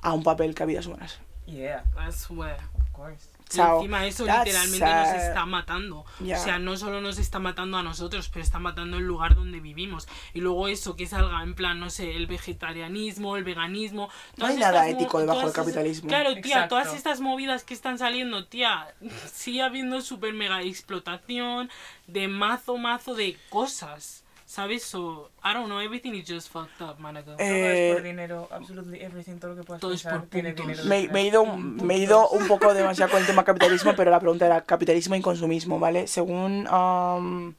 a 0.00 0.12
un 0.12 0.22
papel 0.22 0.54
que 0.54 0.62
a 0.62 0.66
vidas 0.66 0.86
humanas. 0.86 1.18
Yeah, 1.46 1.84
I 1.96 2.10
swear. 2.12 2.58
of 2.74 2.92
course. 2.92 3.28
Y 3.52 3.56
Chao. 3.56 3.76
encima 3.76 4.04
eso 4.06 4.24
That's 4.24 4.44
literalmente 4.46 4.84
nos 4.84 5.08
sad. 5.08 5.28
está 5.28 5.46
matando. 5.46 6.04
Ya. 6.18 6.40
O 6.40 6.42
sea, 6.42 6.58
no 6.58 6.76
solo 6.76 7.00
nos 7.00 7.18
está 7.18 7.38
matando 7.38 7.76
a 7.78 7.82
nosotros, 7.84 8.28
pero 8.28 8.42
está 8.42 8.58
matando 8.58 8.96
el 8.96 9.04
lugar 9.04 9.36
donde 9.36 9.60
vivimos. 9.60 10.08
Y 10.34 10.40
luego 10.40 10.66
eso 10.66 10.96
que 10.96 11.06
salga 11.06 11.42
en 11.44 11.54
plan, 11.54 11.78
no 11.78 11.88
sé, 11.88 12.16
el 12.16 12.26
vegetarianismo, 12.26 13.36
el 13.36 13.44
veganismo. 13.44 14.10
No 14.36 14.46
hay 14.46 14.56
nada 14.56 14.88
ético 14.88 15.20
debajo 15.20 15.42
del 15.42 15.52
capitalismo. 15.52 16.08
Claro, 16.08 16.32
tía, 16.34 16.40
Exacto. 16.40 16.68
todas 16.70 16.94
estas 16.94 17.20
movidas 17.20 17.62
que 17.62 17.74
están 17.74 17.98
saliendo, 17.98 18.46
tía, 18.46 18.92
sigue 19.32 19.62
habiendo 19.62 20.00
super 20.00 20.34
mega 20.34 20.62
explotación 20.62 21.70
de 22.08 22.26
mazo, 22.26 22.76
mazo 22.78 23.14
de 23.14 23.38
cosas. 23.50 24.24
¿Sabes? 24.46 24.84
So, 24.84 25.30
I 25.44 25.52
don't 25.54 25.66
know, 25.66 25.80
everything 25.80 26.12
is 26.14 26.24
just 26.28 26.48
fucked 26.50 26.80
up, 26.80 26.98
managa. 27.00 27.36
Todo 27.36 27.44
Eh, 27.46 27.88
es 27.90 27.94
por 27.96 28.02
dinero, 28.04 28.48
absolutely 28.52 29.00
everything, 29.02 29.38
todo 29.38 29.50
lo 29.50 29.56
que 29.56 29.64
puedas 29.64 29.80
todo 29.80 29.92
es 29.92 30.02
pensar 30.04 30.20
por 30.20 30.28
tiene 30.28 30.54
puntos. 30.54 30.84
dinero. 30.84 30.88
Me, 30.88 31.08
me 31.12 31.20
he 31.22 31.24
ido, 31.26 31.42
un- 31.42 31.76
me 31.84 31.94
he 31.96 31.98
ido 31.98 32.28
un 32.30 32.46
poco 32.46 32.72
demasiado 32.72 33.10
con 33.10 33.20
el 33.20 33.26
tema 33.26 33.44
capitalismo, 33.44 33.94
pero 33.96 34.10
la 34.10 34.20
pregunta 34.20 34.46
era 34.46 34.60
capitalismo 34.62 35.16
y 35.16 35.20
consumismo, 35.20 35.78
¿vale? 35.80 36.06
Según... 36.06 36.66
am, 36.70 37.54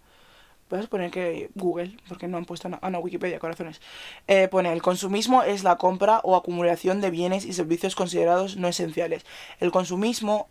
Voy 0.69 0.79
a 0.81 0.83
poner 0.83 1.11
que 1.11 1.49
Google, 1.55 1.95
porque 2.09 2.27
no 2.27 2.35
han 2.35 2.43
puesto 2.43 2.67
nada. 2.67 2.79
Ah, 2.83 2.89
no, 2.89 2.99
Wikipedia, 2.99 3.39
corazones. 3.39 3.79
Eh, 4.27 4.49
pone, 4.49 4.73
el 4.73 4.81
consumismo 4.81 5.41
es 5.43 5.63
la 5.63 5.77
compra 5.77 6.19
o 6.25 6.35
acumulación 6.35 6.99
de 6.99 7.09
bienes 7.09 7.45
y 7.45 7.53
servicios 7.53 7.95
considerados 7.95 8.57
no 8.57 8.67
esenciales. 8.67 9.25
El 9.61 9.71
consumismo 9.71 10.49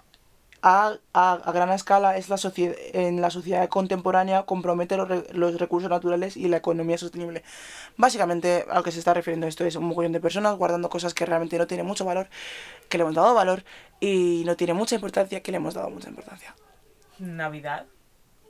a, 0.62 0.96
a, 1.12 1.32
a 1.32 1.52
gran 1.52 1.70
escala 1.70 2.16
es 2.16 2.28
la 2.28 2.38
en 2.56 3.20
la 3.20 3.30
sociedad 3.30 3.68
contemporánea 3.68 4.44
compromete 4.44 4.96
los, 4.96 5.08
re- 5.08 5.26
los 5.32 5.58
recursos 5.58 5.90
naturales 5.90 6.36
y 6.36 6.48
la 6.48 6.58
economía 6.58 6.98
sostenible. 6.98 7.42
Básicamente 7.96 8.64
a 8.70 8.76
lo 8.76 8.82
que 8.82 8.92
se 8.92 8.98
está 8.98 9.14
refiriendo 9.14 9.46
esto 9.46 9.64
es 9.64 9.76
un 9.76 9.84
mogollón 9.86 10.12
de 10.12 10.20
personas 10.20 10.56
guardando 10.56 10.88
cosas 10.90 11.14
que 11.14 11.26
realmente 11.26 11.58
no 11.58 11.66
tienen 11.66 11.86
mucho 11.86 12.04
valor, 12.04 12.28
que 12.88 12.98
le 12.98 13.02
hemos 13.02 13.14
dado 13.14 13.34
valor 13.34 13.64
y 14.00 14.42
no 14.46 14.56
tiene 14.56 14.74
mucha 14.74 14.94
importancia, 14.94 15.42
que 15.42 15.50
le 15.50 15.58
hemos 15.58 15.74
dado 15.74 15.90
mucha 15.90 16.08
importancia. 16.08 16.54
Navidad. 17.18 17.86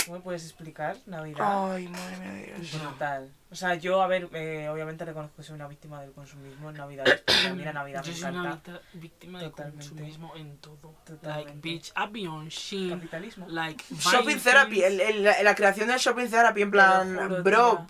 ¿Tú 0.07 0.13
me 0.13 0.21
puedes 0.21 0.45
explicar 0.45 0.97
Navidad? 1.07 1.73
Ay, 1.75 1.89
madre 1.89 2.17
mía 2.19 2.33
de 2.33 2.45
Dios. 2.61 2.81
Brutal. 2.81 3.33
O 3.51 3.55
sea, 3.57 3.75
yo, 3.75 4.03
a 4.03 4.07
ver, 4.07 4.29
eh, 4.35 4.69
obviamente 4.69 5.05
reconozco 5.05 5.37
que 5.37 5.43
soy 5.43 5.57
una 5.57 5.67
víctima 5.67 6.01
del 6.01 6.13
consumismo 6.13 6.71
en 6.71 6.77
Navidad. 6.77 7.05
a 7.49 7.53
mí 7.55 7.65
la 7.65 7.73
Navidad 7.73 8.03
Yo 8.05 8.13
me 8.13 8.19
soy 8.19 8.31
una 8.31 8.41
encanta. 8.51 8.81
víctima 8.95 9.41
de 9.41 9.51
Totalmente. 9.51 9.85
consumismo 9.89 10.33
en 10.37 10.57
todo. 10.59 10.95
Totalmente. 11.05 11.29
Like, 11.29 11.61
bitch, 11.61 11.93
I 11.97 12.07
be 12.13 12.29
on 12.29 12.49
Shein. 12.49 12.91
Capitalismo. 12.91 13.47
Like, 13.49 13.85
Shopping 13.99 14.39
therapy, 14.39 14.83
el- 14.85 15.01
el- 15.01 15.25
la, 15.25 15.43
la 15.43 15.55
creación 15.57 15.89
del 15.89 15.99
shopping 15.99 16.29
therapy 16.29 16.63
en 16.63 16.71
plan, 16.71 17.17
juro, 17.17 17.43
bro, 17.43 17.87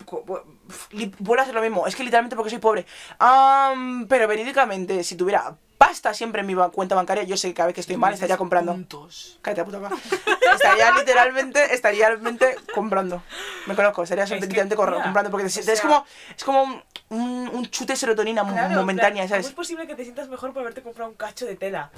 vuelvo 1.19 1.39
a 1.39 1.43
hacer 1.43 1.53
lo 1.55 1.61
mismo, 1.61 1.85
es 1.85 1.95
que 1.95 2.03
literalmente 2.03 2.35
porque 2.35 2.49
soy 2.49 2.59
pobre. 2.59 2.85
Pero 4.09 4.27
verídicamente, 4.27 5.03
si 5.03 5.15
tuviera 5.15 5.55
pasta 5.77 6.13
siempre 6.13 6.41
en 6.41 6.47
mi 6.47 6.55
cuenta 6.71 6.95
bancaria, 6.95 7.23
yo 7.23 7.37
sé 7.37 7.49
que 7.49 7.53
cada 7.53 7.67
vez 7.67 7.75
que 7.75 7.81
estoy 7.81 7.97
mal 7.97 8.13
estaría 8.13 8.37
comprando. 8.37 8.71
Puntos. 8.73 9.37
Cállate, 9.41 9.63
puta 9.63 9.79
boca. 9.79 9.95
Estaría 10.53 10.91
literalmente, 10.91 11.73
estaría 11.73 12.07
realmente 12.09 12.55
comprando. 12.73 13.21
Me 13.67 13.75
conozco, 13.75 14.03
estaría 14.03 14.23
Es 14.23 14.31
literalmente 14.31 14.75
comprando 14.75 15.29
porque 15.31 15.47
es, 15.47 15.57
es 15.57 15.65
sea- 15.65 15.81
como, 15.81 16.05
es 16.35 16.43
como 16.43 16.63
un, 16.63 16.83
un, 17.09 17.49
un 17.53 17.65
chute 17.69 17.93
de 17.93 17.97
serotonina 17.97 18.43
Claro, 18.43 18.69
en 18.69 18.75
momentánea, 18.75 19.23
¿Cómo 19.23 19.29
¿sabes? 19.29 19.47
es 19.47 19.53
posible 19.53 19.85
que 19.87 19.95
te 19.95 20.03
sientas 20.03 20.27
mejor 20.29 20.53
por 20.53 20.61
haberte 20.61 20.81
comprado 20.81 21.09
un 21.11 21.15
cacho 21.15 21.45
de 21.45 21.55
tela? 21.55 21.91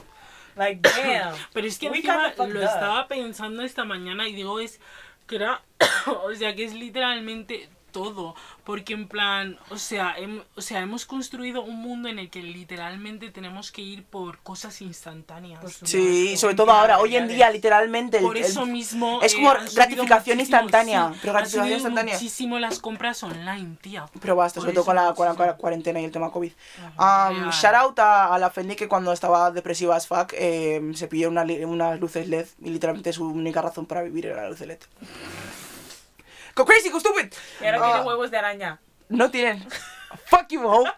Like, 0.56 0.82
damn. 1.04 1.36
Pero 1.54 1.68
es 1.68 1.78
que 1.80 1.90
We 1.90 1.98
encima 1.98 2.34
lo 2.38 2.62
estaba 2.64 3.08
pensando 3.08 3.64
esta 3.64 3.86
mañana 3.86 4.28
y 4.28 4.34
digo, 4.34 4.60
es 4.60 4.80
que 5.28 5.38
era, 5.38 5.62
o 6.24 6.34
sea, 6.36 6.56
que 6.56 6.66
es 6.66 6.74
literalmente 6.74 7.70
todo, 7.92 8.36
porque 8.64 8.94
en 8.94 9.08
plan, 9.08 9.58
o 9.70 9.78
sea, 9.78 10.16
hem- 10.18 10.44
o 10.56 10.62
sea, 10.62 10.80
hemos 10.82 11.06
construido 11.06 11.62
un 11.62 11.78
mundo 11.82 12.10
en 12.10 12.20
el 12.20 12.30
que 12.30 12.42
literalmente 12.44 13.32
tenemos 13.32 13.72
que 13.72 13.82
ir 13.82 14.04
por 14.04 14.40
cosas 14.40 14.82
instantáneas. 14.82 15.60
Por 15.60 15.72
Sí, 15.72 16.38
sobre 16.38 16.56
todo 16.56 16.72
ahora, 16.72 17.00
hoy 17.00 17.16
en 17.16 17.28
día, 17.28 17.50
literalmente. 17.50 18.20
Por 18.20 18.38
el- 18.38 18.44
eso 18.44 18.66
mismo 18.66 19.20
es 19.22 19.34
eh, 19.34 19.36
como 19.38 19.52
subido 19.54 19.74
gratificación 19.76 20.40
instantánea, 20.40 21.10
sí, 21.14 21.20
pero 21.22 21.34
gratificación 21.34 21.74
instantánea. 21.74 22.14
muchísimo 22.16 22.60
las 22.60 22.80
compras 22.80 23.24
online, 23.24 23.78
tía. 23.82 24.06
Pero 24.22 24.36
basta, 24.36 24.60
sobre 24.62 24.74
todo 24.74 24.86
con 24.86 24.96
la, 24.96 25.14
con 25.14 25.28
la 25.28 25.56
cuarentena 25.56 26.00
y 26.00 26.06
el 26.06 26.12
tema 26.12 26.32
COVID. 26.32 26.52
Ajá. 26.98 27.30
Um, 27.32 27.50
shout 27.52 27.76
out 27.76 28.00
a, 28.00 28.34
a 28.34 28.40
la 28.40 28.50
Fendi 28.50 28.76
que 28.76 28.88
cuando 28.88 29.12
estaba 29.12 29.52
depresiva 29.52 29.96
as 29.96 30.08
fuck 30.08 30.34
eh, 30.34 30.82
se 30.96 31.08
pilló 31.08 31.30
una 31.30 31.44
unas 31.44 32.00
luces 32.00 32.28
LED 32.28 32.46
y 32.62 32.70
literalmente 32.70 33.12
su 33.14 33.26
única 33.28 33.62
razón 33.62 33.86
para 33.86 34.02
vivir 34.02 34.26
era 34.28 34.44
la 34.44 34.50
luz 34.50 34.60
LED. 34.62 34.80
Go 36.56 36.66
crazy, 36.66 36.90
go 36.90 37.00
stupid. 37.00 37.32
Y 37.62 37.66
ahora 37.66 37.80
Ah, 37.82 37.92
tiene 37.94 38.08
huevos 38.08 38.32
de 38.32 38.38
araña. 38.38 38.80
No 39.10 39.30
tienen. 39.32 39.66
Fuck 40.26 40.48
you, 40.50 40.68
Hope. 40.68 40.90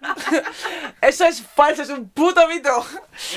Eso 1.01 1.25
es 1.25 1.41
falso, 1.45 1.81
es 1.81 1.89
un 1.89 2.09
puto 2.09 2.47
mito. 2.47 2.85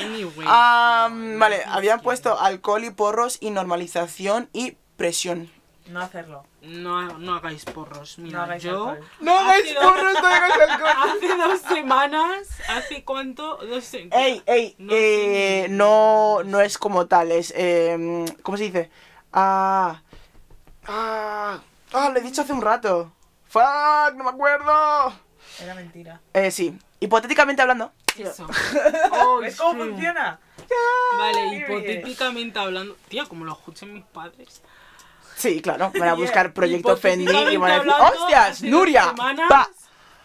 Anyway. 0.01 0.47
Um, 0.47 1.33
no, 1.35 1.39
vale, 1.39 1.65
no 1.67 1.73
habían 1.73 2.01
puesto 2.01 2.39
alcohol 2.39 2.85
y 2.85 2.91
porros 2.91 3.39
y 3.41 3.51
normalización 3.51 4.49
y 4.53 4.77
presión. 4.97 5.51
No 5.87 6.01
hacerlo. 6.01 6.47
No, 6.63 7.19
no 7.19 7.35
hagáis 7.35 7.65
porros. 7.67 8.19
Mira, 8.19 8.39
No 8.39 8.45
hagáis 8.45 8.63
yo. 8.63 8.89
alcohol. 8.89 9.09
No 9.21 9.39
hagáis 9.39 9.75
porros, 9.75 10.15
no 10.23 10.27
hagáis 10.29 10.55
alcohol. 10.71 10.93
Hace 11.11 11.37
dos 11.37 11.61
semanas, 11.61 12.49
¿hace 12.69 13.05
cuánto? 13.05 13.57
Dos 13.59 13.85
se- 13.85 14.09
Ey, 14.13 14.43
ey, 14.47 14.75
No 14.79 14.93
eh, 14.95 15.63
sé. 15.67 15.69
no, 15.71 16.43
no 16.45 16.61
es 16.61 16.79
como 16.79 17.07
tal, 17.07 17.33
es, 17.33 17.53
eh, 17.57 18.25
¿cómo 18.43 18.57
se 18.57 18.65
dice? 18.65 18.91
Ah, 19.33 20.01
ah, 20.87 21.59
ah, 21.95 22.11
lo 22.11 22.19
he 22.19 22.23
dicho 22.23 22.43
hace 22.43 22.53
un 22.53 22.61
rato. 22.63 23.13
Fuck, 23.49 24.15
no 24.17 24.25
me 24.25 24.31
acuerdo. 24.31 25.15
Era 25.61 25.75
mentira. 25.75 26.21
Eh, 26.33 26.51
sí, 26.51 26.77
hipotéticamente 27.01 27.63
hablando. 27.63 27.93
Eso. 28.19 28.47
Oh, 29.13 29.39
¿Ves 29.41 29.57
cómo 29.57 29.85
funciona? 29.85 30.39
Vale, 31.19 31.57
hipotéticamente 31.57 32.59
hablando. 32.59 32.97
Tía, 33.09 33.25
como 33.27 33.45
lo 33.45 33.53
escuchen 33.53 33.93
mis 33.95 34.05
padres. 34.05 34.63
Sí, 35.37 35.61
claro, 35.61 35.91
van 35.93 36.03
a 36.03 36.05
Yeah. 36.07 36.15
buscar 36.15 36.53
Proyecto 36.53 36.97
Fendi 36.97 37.25
y 37.25 37.57
van 37.57 37.71
a 37.71 37.75
decir, 37.79 37.91
¡hostias, 37.93 38.63
Nuria! 38.63 39.15
Pa! 39.49 39.69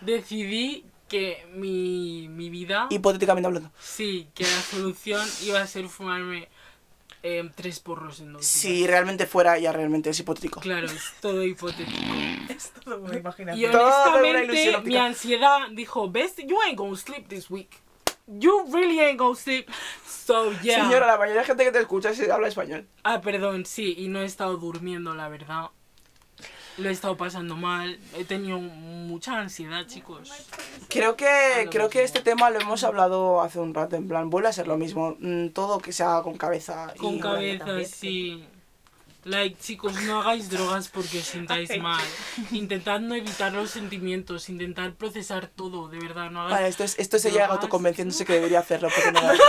Decidí 0.02 0.86
que 1.08 1.48
mi, 1.56 2.28
mi 2.30 2.50
vida. 2.50 2.86
Hipotéticamente 2.92 3.48
hablando. 3.48 3.72
Sí, 3.80 4.30
que 4.36 4.44
la 4.44 4.62
solución 4.62 5.28
iba 5.42 5.60
a 5.60 5.68
ser 5.68 5.88
fumarme 5.88 6.48
eh, 7.24 7.50
tres 7.56 7.80
porros 7.80 8.20
en 8.20 8.34
dos 8.34 8.46
Si 8.46 8.70
días. 8.74 8.90
realmente 8.90 9.26
fuera, 9.26 9.58
ya 9.60 9.72
realmente 9.72 10.10
es 10.10 10.20
hipotético. 10.20 10.60
Claro, 10.62 10.88
es 10.88 11.14
todo 11.22 11.44
hipotético. 11.44 11.98
Es 12.50 12.72
todo 12.84 12.98
una 13.00 13.16
Y 13.16 13.20
imaginación. 13.20 13.72
Una 13.72 13.84
honestamente, 13.84 14.82
mi 14.84 14.98
ansiedad 14.98 15.60
dijo, 15.72 16.10
Best, 16.10 16.40
you 16.40 16.60
ain't 16.62 16.78
gonna 16.78 16.96
sleep 16.98 17.28
this 17.28 17.50
week. 17.50 17.70
You 18.28 18.66
really 18.72 19.00
ain't 19.00 19.18
gonna 19.18 19.36
sleep. 19.36 19.68
So, 20.06 20.52
yeah. 20.62 20.84
Señora, 20.84 21.08
la 21.08 21.18
mayoría 21.18 21.42
de 21.42 21.48
gente 21.48 21.64
que 21.64 21.72
te 21.72 21.80
escucha 21.80 22.14
se 22.14 22.32
habla 22.32 22.48
español. 22.48 22.88
Ah, 23.04 23.22
perdón, 23.22 23.66
sí, 23.66 23.96
y 23.98 24.08
no 24.08 24.20
he 24.22 24.26
estado 24.26 24.58
durmiendo, 24.58 25.16
la 25.16 25.30
verdad. 25.30 25.70
Lo 26.80 26.90
he 26.90 26.92
estado 26.92 27.18
pasando 27.18 27.56
mal. 27.56 28.00
He 28.18 28.24
tenido 28.24 28.60
mucha 28.60 29.40
ansiedad, 29.40 29.86
chicos. 29.86 30.32
Creo 30.88 31.16
que, 31.16 31.68
creo 31.72 31.90
que 31.90 32.04
este 32.04 32.22
tema 32.22 32.50
lo 32.50 32.60
hemos 32.60 32.84
hablado 32.84 33.42
hace 33.42 33.60
un 33.60 33.74
rato, 33.74 33.96
en 33.96 34.08
plan, 34.08 34.30
vuelve 34.30 34.50
a 34.50 34.54
ser 34.54 34.68
lo 34.68 34.78
mismo. 34.78 35.16
Mm, 35.20 35.50
Todo 35.50 35.80
que 35.80 35.92
se 35.92 36.04
haga 36.04 36.24
con 36.24 36.38
cabeza. 36.38 36.94
Con 36.98 37.16
y... 37.16 37.20
cabeza, 37.20 37.66
sí. 37.86 38.44
Like, 39.26 39.58
chicos, 39.60 39.94
no 40.04 40.22
hagáis 40.22 40.50
drogas 40.50 40.88
porque 40.88 41.20
os 41.20 41.26
sintáis 41.26 41.70
mal. 41.82 42.02
Intentad 42.52 43.00
no 43.02 43.16
evitar 43.16 43.52
los 43.52 43.70
sentimientos, 43.70 44.48
intentad 44.50 44.92
procesar 44.94 45.48
todo, 45.48 45.90
de 45.90 46.00
verdad, 46.00 46.32
no 46.32 46.42
hagáis... 46.42 46.56
Vale, 46.56 46.68
esto 46.70 46.84
es, 46.86 46.98
esto 47.00 47.18
es 47.18 47.26
ella 47.26 47.34
Drogas. 47.44 47.52
autoconvenciéndose 47.58 48.26
que 48.26 48.34
debería 48.34 48.60
hacerlo 48.60 48.88
porque 48.96 49.12
no 49.12 49.22
lo 49.28 49.28
hace. 49.30 49.42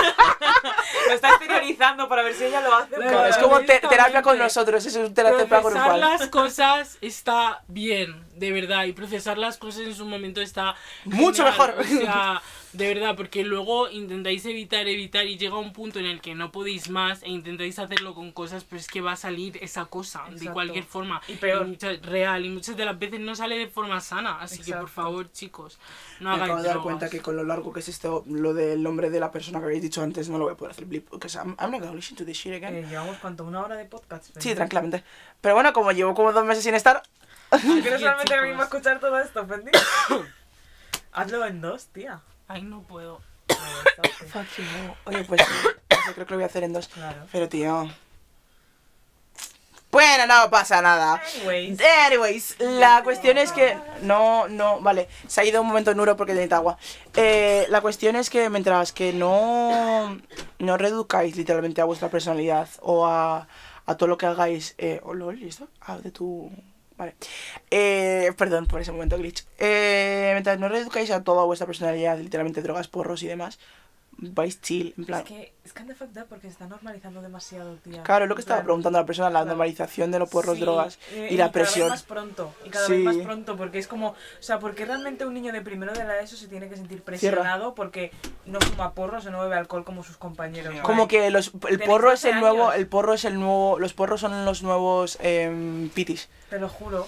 Lo 1.08 1.14
está 1.14 1.28
exteriorizando 1.30 2.08
para 2.08 2.22
ver 2.22 2.34
si 2.34 2.44
ella 2.44 2.60
lo 2.60 2.74
hace. 2.74 2.96
Claro, 2.96 3.26
es 3.26 3.36
como 3.38 3.60
te- 3.60 3.78
terapia 3.80 4.22
con 4.22 4.38
nosotros, 4.38 4.84
eso 4.84 5.02
es 5.02 5.08
un 5.08 5.14
terapia 5.14 5.46
procesar 5.46 5.82
grupal. 5.92 6.00
las 6.00 6.26
cosas 6.28 6.98
está 7.00 7.62
bien, 7.68 8.24
de 8.34 8.50
verdad, 8.52 8.84
y 8.84 8.92
procesar 8.92 9.38
las 9.38 9.56
cosas 9.56 9.82
en 9.82 9.94
su 9.94 10.04
momento 10.04 10.40
está 10.40 10.74
Mucho 11.04 11.44
genial, 11.44 11.52
mejor. 11.52 11.74
O 11.80 11.84
sea, 11.84 12.42
de 12.72 12.94
verdad, 12.94 13.16
porque 13.16 13.42
luego 13.42 13.90
intentáis 13.90 14.44
evitar, 14.46 14.86
evitar 14.86 15.26
y 15.26 15.36
llega 15.38 15.58
un 15.58 15.72
punto 15.72 15.98
en 15.98 16.06
el 16.06 16.20
que 16.20 16.36
no 16.36 16.52
podéis 16.52 16.88
más 16.88 17.22
e 17.24 17.28
intentáis 17.28 17.78
hacerlo 17.80 18.14
con 18.14 18.30
cosas, 18.30 18.62
pero 18.62 18.78
es 18.78 18.86
que 18.86 19.00
va 19.00 19.12
a 19.12 19.16
salir 19.16 19.58
esa 19.60 19.86
cosa 19.86 20.22
de 20.26 20.32
Exacto. 20.36 20.52
cualquier 20.52 20.84
forma. 20.84 21.20
Y 21.26 21.34
peor. 21.34 21.66
muchas- 21.66 22.00
real, 22.02 22.44
y 22.44 22.48
muchas 22.48 22.76
de 22.76 22.84
las 22.84 22.96
veces 22.98 23.18
no 23.18 23.34
sale 23.34 23.58
de 23.58 23.66
forma 23.66 24.00
sana, 24.00 24.40
así 24.40 24.58
que 24.58 24.70
por 24.72 24.82
Exacto. 24.82 24.86
favor, 24.88 25.32
chicos, 25.32 25.78
no 26.20 26.28
Me 26.30 26.34
hagáis 26.36 26.50
acabo 26.50 26.62
de 26.62 26.68
dar 26.68 26.78
cuenta 26.80 27.10
que 27.10 27.20
con 27.20 27.34
lo 27.36 27.42
largo 27.44 27.72
que 27.72 27.80
es 27.80 27.88
esto, 27.88 28.22
lo 28.28 28.54
del 28.54 28.82
nombre 28.82 29.10
de 29.10 29.18
la 29.18 29.32
persona 29.32 29.58
que 29.58 29.64
habéis 29.64 29.82
dicho 29.82 30.00
antes, 30.02 30.28
no 30.28 30.38
lo 30.38 30.44
voy 30.44 30.52
a 30.54 30.56
poder 30.56 30.70
hacer 30.72 30.84
blip, 30.84 31.08
porque 31.08 31.26
I'm, 31.28 31.56
I'm 31.60 31.72
not 31.72 31.80
gonna 31.80 31.94
listen 31.94 32.16
to 32.18 32.24
this 32.24 32.36
shit 32.36 32.52
again. 32.54 32.76
Eh, 32.76 32.86
llevamos 32.88 33.16
cuánto, 33.18 33.44
una 33.44 33.62
hora 33.62 33.74
de 33.76 33.84
podcast. 33.86 34.30
Sí, 34.38 34.54
tranquilamente. 34.54 35.02
Pero 35.40 35.54
bueno, 35.56 35.72
como 35.72 35.90
llevo 35.90 36.14
como 36.14 36.32
dos 36.32 36.44
meses 36.44 36.62
sin 36.62 36.74
estar, 36.74 37.02
¿Quieres 37.50 37.82
Bien, 37.84 37.98
realmente 37.98 38.32
chicos. 38.32 38.46
mismo 38.46 38.62
escuchar 38.62 39.00
todo 39.00 39.18
esto, 39.18 39.44
Fendi? 39.44 39.72
Hazlo 41.12 41.44
en 41.46 41.60
dos, 41.60 41.86
tía. 41.88 42.20
Ay, 42.50 42.62
no 42.62 42.82
puedo. 42.82 43.20
Fuck 44.26 44.58
you. 44.58 44.64
Oye, 45.04 45.22
pues 45.22 45.40
eso 45.88 46.14
creo 46.14 46.26
que 46.26 46.32
lo 46.32 46.36
voy 46.38 46.42
a 46.42 46.46
hacer 46.46 46.64
en 46.64 46.72
dos. 46.72 46.88
Claro. 46.88 47.24
Pero 47.30 47.48
tío. 47.48 47.88
Bueno, 49.92 50.26
no 50.26 50.50
pasa 50.50 50.82
nada. 50.82 51.22
Anyways. 51.36 51.80
Anyways, 51.80 52.56
la 52.58 53.02
cuestión 53.04 53.38
es 53.38 53.52
que. 53.52 53.78
No, 54.02 54.48
no, 54.48 54.80
vale. 54.80 55.08
Se 55.28 55.40
ha 55.40 55.44
ido 55.44 55.60
un 55.60 55.68
momento 55.68 55.94
Nuro 55.94 56.16
porque 56.16 56.32
necesita 56.32 56.56
agua. 56.56 56.76
Eh, 57.14 57.66
la 57.68 57.80
cuestión 57.80 58.16
es 58.16 58.28
que 58.30 58.50
mientras 58.50 58.92
que 58.92 59.12
no. 59.12 60.18
No 60.58 60.76
reduzcáis 60.76 61.36
literalmente 61.36 61.80
a 61.80 61.84
vuestra 61.84 62.08
personalidad 62.08 62.68
o 62.80 63.06
a, 63.06 63.46
a 63.86 63.96
todo 63.96 64.08
lo 64.08 64.18
que 64.18 64.26
hagáis. 64.26 64.74
Eh, 64.78 65.00
oh, 65.04 65.14
lol, 65.14 65.40
¿y 65.40 65.46
esto? 65.46 65.68
Ah, 65.82 65.98
de 65.98 66.10
tu. 66.10 66.50
Vale. 67.00 67.14
Eh, 67.70 68.30
perdón 68.36 68.66
por 68.66 68.82
ese 68.82 68.92
momento 68.92 69.16
glitch. 69.16 69.46
Eh, 69.58 70.32
mientras 70.34 70.58
no 70.58 70.68
reduzcáis 70.68 71.10
a 71.10 71.24
toda 71.24 71.44
vuestra 71.44 71.66
personalidad, 71.66 72.18
literalmente 72.18 72.60
drogas, 72.60 72.88
porros 72.88 73.22
y 73.22 73.26
demás, 73.26 73.58
vais 74.22 74.60
chill, 74.60 74.94
en 74.98 75.04
plan. 75.06 75.20
Es 75.20 75.26
que 75.26 75.52
es 75.64 75.72
kind 75.72 75.90
of 75.90 75.96
fucked 75.96 76.20
up 76.20 76.26
porque 76.28 76.42
se 76.48 76.52
está 76.52 76.66
normalizando 76.66 77.22
demasiado, 77.22 77.74
tía. 77.76 78.02
Claro, 78.02 78.24
es 78.24 78.28
lo 78.28 78.34
que 78.34 78.40
estaba 78.42 78.62
preguntando 78.62 78.98
a 78.98 79.02
la 79.02 79.06
persona, 79.06 79.28
la 79.30 79.40
claro. 79.40 79.46
normalización 79.46 80.10
de 80.10 80.18
los 80.18 80.28
porros, 80.28 80.56
Sí, 80.56 80.60
drogas 80.62 80.98
eh, 81.12 81.28
y 81.30 81.36
la 81.36 81.44
cada 81.46 81.46
vez 81.46 81.52
presión. 81.52 81.88
más 81.88 82.02
pronto, 82.02 82.54
y 82.64 82.70
cada 82.70 82.86
Sí. 82.86 82.92
vez 82.92 83.04
más 83.04 83.16
pronto, 83.16 83.56
porque 83.56 83.78
es 83.78 83.86
como, 83.88 84.08
o 84.08 84.14
sea, 84.40 84.58
porque 84.58 84.84
realmente 84.84 85.24
un 85.24 85.34
niño 85.34 85.52
de 85.52 85.62
primero 85.62 85.92
de 85.92 86.04
la 86.04 86.20
ESO 86.20 86.36
se 86.36 86.48
tiene 86.48 86.68
que 86.68 86.76
sentir 86.76 87.02
presionado 87.02 87.74
porque 87.74 88.10
no 88.46 88.60
fuma 88.60 88.92
porros 88.94 89.26
o 89.26 89.30
no 89.30 89.40
bebe 89.40 89.56
alcohol 89.56 89.84
como 89.84 90.02
sus 90.04 90.16
compañeros. 90.16 90.74
Como 90.82 91.08
que 91.08 91.30
los, 91.30 91.52
el 91.68 91.80
porro 91.80 92.12
es 92.12 92.22
12 92.22 92.30
el 92.34 92.40
nuevo, 92.40 92.72
el 92.72 92.86
porro 92.86 93.14
es 93.14 93.24
el 93.24 93.34
nuevo, 93.40 93.78
los 93.78 93.94
porros 93.94 94.20
son 94.20 94.44
los 94.44 94.62
nuevos 94.62 95.18
em, 95.20 95.88
pitis. 95.90 96.28
Te 96.50 96.58
lo 96.58 96.68
juro. 96.68 97.06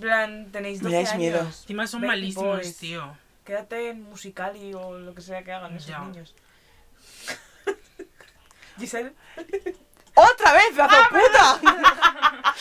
Plan, 0.00 0.48
tenéis 0.52 0.80
12 0.80 0.88
Me 0.90 0.94
dais 0.94 1.08
años. 1.10 1.18
miedo. 1.18 1.40
Encima 1.40 1.86
son 1.86 2.00
malísimos, 2.02 2.56
boys. 2.58 2.76
tío. 2.78 3.14
Quédate 3.44 3.90
en 3.90 4.02
Musicali 4.04 4.72
o 4.72 4.98
lo 4.98 5.14
que 5.14 5.20
sea 5.20 5.42
que 5.42 5.52
hagan 5.52 5.74
esos 5.76 5.88
Ya. 5.88 5.98
niños. 6.00 6.34
Giselle, 8.78 9.12
¡Otra 10.14 10.52
vez, 10.52 10.66
pedazo 10.74 10.94
¡Ah, 10.98 11.08
de 11.10 11.18
puta! 11.20 12.54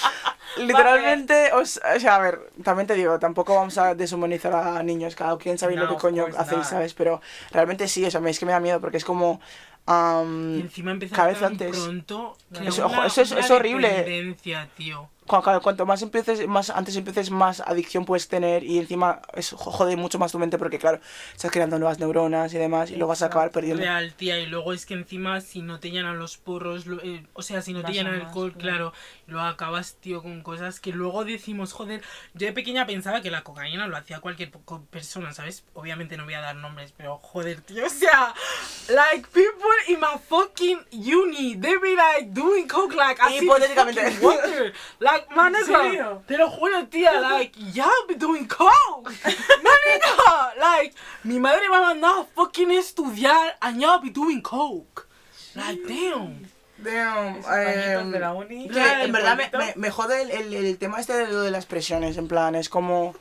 Literalmente, 0.57 1.51
os, 1.53 1.80
o 1.95 1.99
sea, 1.99 2.16
a 2.16 2.20
ver, 2.20 2.51
también 2.64 2.86
te 2.88 2.93
digo, 2.93 3.18
tampoco 3.20 3.55
vamos 3.55 3.78
a 3.78 3.95
deshumanizar 3.95 4.53
a 4.53 4.84
niños, 4.84 5.16
cada 5.16 5.38
quien 5.38 5.57
sabe 5.57 5.76
lo 5.76 5.88
que 5.89 5.95
coño 5.95 6.28
hacéis. 6.38 6.68
¿sabes? 6.68 6.93
Pero 6.93 7.22
realmente 7.51 7.88
sí, 7.88 8.05
o 8.05 8.12
sea, 8.12 8.20
me- 8.20 8.30
es 8.30 8.39
que 8.39 8.45
me 8.45 8.51
da 8.51 8.59
miedo 8.59 8.80
porque 8.82 8.97
es 8.97 9.05
como... 9.05 9.39
am, 9.86 10.57
Y 10.57 10.62
encima 10.62 10.91
empezar 10.91 11.16
cada 11.16 11.28
vez 11.30 11.39
tan 11.39 11.53
antes. 11.53 11.78
pronto. 11.78 12.38
Eso- 12.64 12.88
una- 12.88 13.05
eso 13.05 13.22
es- 13.22 13.32
una 13.32 13.39
es 13.41 13.51
horrible. 13.51 14.36
tío. 14.76 15.09
Cu- 15.28 15.41
cu- 15.41 15.61
cuanto 15.61 15.86
más 15.86 16.01
empieces, 16.01 16.47
más 16.47 16.69
antes 16.69 16.95
empieces, 16.95 17.32
más 17.32 17.61
adicción 17.61 18.05
puedes 18.05 18.28
tener 18.28 18.63
y 18.63 18.80
encima 18.80 19.22
eso 19.34 19.57
jode 19.57 19.95
mucho 19.95 20.19
más 20.19 20.32
tu 20.32 20.39
mente 20.39 20.57
porque, 20.57 20.80
claro, 20.80 20.99
estás 21.34 21.51
creando 21.51 21.78
nuevas 21.80 21.99
neuronas 21.99 22.53
y 22.53 22.57
demás 22.57 22.91
y 22.91 22.95
lo 22.95 23.07
vas 23.07 23.22
a 23.22 23.28
acabar 23.28 23.51
perdiendo. 23.51 23.82
Real, 23.84 24.13
tía. 24.13 24.39
Y 24.39 24.45
luego 24.47 24.74
es 24.74 24.86
que 24.86 24.93
encima, 24.93 25.41
si 25.41 25.61
no 25.61 25.80
te 25.80 25.91
llenan 25.91 26.19
los 26.19 26.38
porros, 26.38 26.86
lo- 26.86 27.01
eh, 27.01 27.26
o 27.34 27.41
sea, 27.41 27.61
si 27.61 27.74
no 27.74 27.84
te 27.84 27.93
llenan 27.93 28.15
el 28.15 28.22
alcohol, 28.22 28.51
claro. 28.53 28.91
claro, 28.91 28.93
lo 29.32 29.42
acabas, 29.42 29.96
tío, 29.96 30.22
con 30.22 30.42
cosas 30.44 30.80
que 30.80 30.92
luego 30.92 31.24
decimos, 31.24 31.74
joder. 31.74 32.02
Yo 32.34 32.48
de 32.48 32.54
pequeña 32.54 32.86
pensaba 32.86 33.22
que 33.22 33.32
la 33.32 33.44
cocaína 33.44 33.88
lo 33.88 33.96
hacía 33.98 34.20
cualquier 34.20 34.52
persona, 34.90 35.34
¿sabes? 35.34 35.64
Obviamente 35.74 36.18
no 36.18 36.26
voy 36.26 36.34
a 36.34 36.42
dar 36.42 36.56
nombres, 36.58 36.94
pero 36.96 37.18
joder, 37.18 37.62
tío. 37.62 37.86
O 37.86 37.90
sea, 37.90 38.34
like, 38.90 39.28
people 39.30 39.70
in 39.88 40.00
my 40.00 40.20
fucking 40.28 40.80
uni, 40.92 41.56
they 41.56 41.78
be 41.78 41.96
like 41.96 42.32
doing 42.32 42.68
coke, 42.68 42.94
like, 42.96 43.22
así. 43.22 43.46
Hipotéticamente. 43.46 44.20
water. 44.22 44.74
Like, 45.00 45.28
man, 45.36 45.56
¿En 45.56 45.66
serio? 45.66 46.24
te 46.28 46.38
lo 46.38 46.50
juro, 46.50 46.88
tía, 46.88 47.20
like, 47.22 47.58
yeah, 47.72 47.90
be 48.08 48.16
doing 48.16 48.48
coke. 48.48 49.12
No, 49.64 49.70
nigga, 49.86 50.54
like, 50.60 50.96
mi 51.24 51.40
madre 51.40 51.70
me 51.70 51.76
ha 51.78 51.82
mandado 51.82 52.22
a 52.22 52.26
fucking 52.26 52.72
estudiar 52.72 53.56
and 53.62 53.80
ya 53.80 53.98
be 54.00 54.10
doing 54.10 54.42
coke. 54.42 55.08
Like, 55.56 55.82
damn. 55.88 56.48
Damn, 56.84 57.42
em, 57.54 58.12
de 58.12 58.20
la 58.20 58.34
uni. 58.34 58.68
que 58.70 59.04
en 59.04 59.12
verdad 59.12 59.38
me, 59.38 59.50
me, 59.58 59.74
me 59.76 59.90
jode 59.92 60.22
el, 60.22 60.32
el, 60.32 60.54
el 60.54 60.78
tema 60.78 61.00
este 61.00 61.14
de 61.14 61.28
lo 61.28 61.42
de 61.42 61.52
las 61.52 61.66
presiones, 61.66 62.18
en 62.18 62.28
plan, 62.28 62.56
es 62.56 62.70
como... 62.70 63.16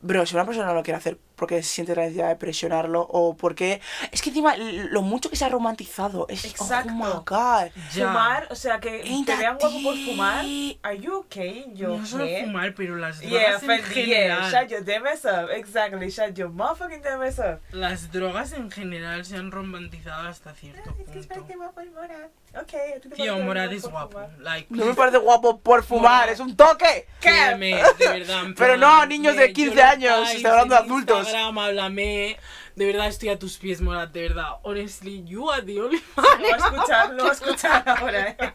Bro, 0.00 0.26
si 0.26 0.34
una 0.34 0.44
persona 0.44 0.66
no 0.66 0.74
lo 0.74 0.82
quiere 0.82 0.98
hacer 0.98 1.18
porque 1.44 1.62
siente 1.62 1.94
la 1.94 2.02
necesidad 2.04 2.28
de 2.28 2.36
presionarlo 2.36 3.02
o 3.02 3.36
porque... 3.36 3.82
Es 4.12 4.22
que 4.22 4.30
encima 4.30 4.56
lo 4.56 5.02
mucho 5.02 5.28
que 5.28 5.36
se 5.36 5.44
ha 5.44 5.50
romantizado 5.50 6.26
es... 6.30 6.42
Exacto. 6.46 6.90
Oh 6.90 6.96
my 6.96 7.22
god. 7.26 7.70
Fumar, 7.90 8.48
o 8.50 8.54
sea, 8.54 8.80
que 8.80 9.02
Ain't 9.02 9.26
te 9.26 9.36
vean 9.36 9.58
guapo 9.58 9.82
por 9.82 9.94
fumar. 9.94 10.42
Are 10.82 10.98
you 10.98 11.16
okay? 11.16 11.66
Yo 11.74 11.98
No 11.98 12.06
solo 12.06 12.26
fumar, 12.40 12.74
pero 12.74 12.96
las 12.96 13.20
drogas 13.20 13.42
Yeah, 13.42 13.52
en 13.56 13.60
Fendi, 13.60 13.94
yeah. 13.94 14.04
general. 14.04 14.50
Shut 14.50 14.70
your 14.70 14.84
damn 14.86 15.06
ass 15.06 15.24
up. 15.26 15.50
Exactly, 15.50 16.08
shut 16.08 16.34
your 16.34 16.48
motherfucking 16.48 17.02
damn 17.02 17.20
ass 17.20 17.38
up. 17.38 17.60
Las 17.72 18.10
drogas 18.10 18.52
en 18.54 18.70
general 18.70 19.22
se 19.26 19.36
han 19.36 19.50
romantizado 19.50 20.26
hasta 20.26 20.54
cierto 20.54 20.96
Es 20.98 21.10
que 21.10 21.18
es 21.18 21.26
punto. 21.26 21.52
guapo 21.58 21.80
el 21.82 21.90
Morad. 21.90 22.28
Ok, 22.54 22.72
a 22.96 23.00
ti 23.00 23.08
te 23.08 23.16
Tío, 23.16 23.36
Morad 23.40 23.64
guapo 23.64 23.76
es 23.76 23.82
guapo. 23.90 24.20
Like, 24.38 24.68
No 24.70 24.86
me 24.86 24.94
parece 24.94 25.18
guapo 25.18 25.60
por 25.60 25.82
fumar, 25.84 26.20
Morad. 26.20 26.32
es 26.32 26.40
un 26.40 26.56
toque. 26.56 27.06
Créeme, 27.20 27.82
de 27.98 28.08
verdad. 28.08 28.44
Pero 28.56 28.76
no, 28.78 29.04
niños 29.04 29.36
de 29.36 29.48
me 29.48 29.52
15 29.52 29.74
lloro 29.74 29.88
años, 29.88 30.30
estoy 30.30 30.50
hablando 30.50 30.74
de 30.76 30.80
adultos. 30.80 31.33
Instagram, 31.34 31.58
háblame. 31.58 32.38
De 32.76 32.86
verdad 32.86 33.06
estoy 33.08 33.28
a 33.28 33.38
tus 33.38 33.56
pies, 33.58 33.80
Morad, 33.80 34.08
de 34.08 34.22
verdad. 34.22 34.56
Honestly, 34.62 35.22
you 35.24 35.48
are 35.50 35.62
the 35.62 35.80
only 35.80 36.02
Lo 36.16 36.22
va 36.22 36.54
a 36.54 36.56
escuchar, 36.56 37.14
lo 37.14 37.24
va 37.24 37.30
a 37.30 37.32
escuchar 37.32 37.88
ahora, 37.88 38.28
eh. 38.30 38.52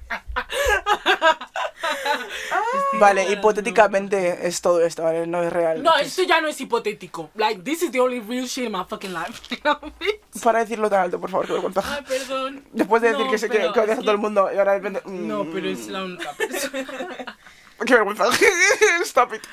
Vale, 2.99 3.31
hipotéticamente 3.31 4.45
es 4.47 4.59
todo 4.61 4.81
esto, 4.81 5.03
¿vale? 5.03 5.25
No 5.25 5.41
es 5.43 5.53
real. 5.53 5.81
No, 5.81 5.95
Es- 5.95 6.07
esto 6.07 6.23
ya 6.23 6.41
no 6.41 6.47
es 6.49 6.59
hipotético. 6.59 7.29
Like, 7.35 7.61
this 7.63 7.81
is 7.83 7.91
the 7.91 7.99
only 8.01 8.19
real 8.19 8.45
shit 8.45 8.65
in 8.65 8.71
my 8.73 8.83
fucking 8.87 9.13
life. 9.13 9.39
Para 10.43 10.59
decirlo 10.59 10.89
tan 10.89 11.01
alto, 11.03 11.19
por 11.19 11.29
favor, 11.29 11.47
que 11.47 11.53
me 11.53 11.61
cuenta. 11.61 11.81
Ay, 11.85 12.03
perdón. 12.07 12.63
Después 12.73 13.01
de 13.01 13.09
decir 13.09 13.25
No, 13.25 13.31
que 13.31 13.37
sé 13.37 13.49
que, 13.49 13.57
que 13.73 13.79
odias 13.79 13.99
a 13.99 14.01
todo 14.01 14.11
el 14.11 14.17
mundo 14.17 14.49
y 14.53 14.57
ahora 14.57 14.73
de 14.73 14.79
repente... 14.79 15.01
No, 15.09 15.43
mm, 15.45 15.51
pero 15.53 15.69
es 15.69 15.87
la 15.87 16.03
única 16.03 16.33
persona. 16.33 16.85
Qué 17.85 17.93
vergüenza. 17.93 18.25
Stop 19.03 19.33
it. 19.33 19.43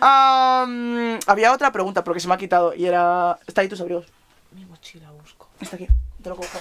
Am, 0.00 1.18
había 1.26 1.52
otra 1.52 1.72
pregunta, 1.72 2.04
porque 2.04 2.20
se 2.20 2.28
me 2.28 2.34
ha 2.34 2.38
quitado 2.38 2.74
y 2.74 2.86
era... 2.86 3.38
Está 3.46 3.60
ahí 3.62 3.68
tus 3.68 3.80
abrigos. 3.80 4.06
Mi 4.52 4.64
mochila 4.64 5.10
busco. 5.12 5.48
Está 5.60 5.76
aquí, 5.76 5.86
te 6.22 6.28
lo 6.28 6.36
cojo. 6.36 6.58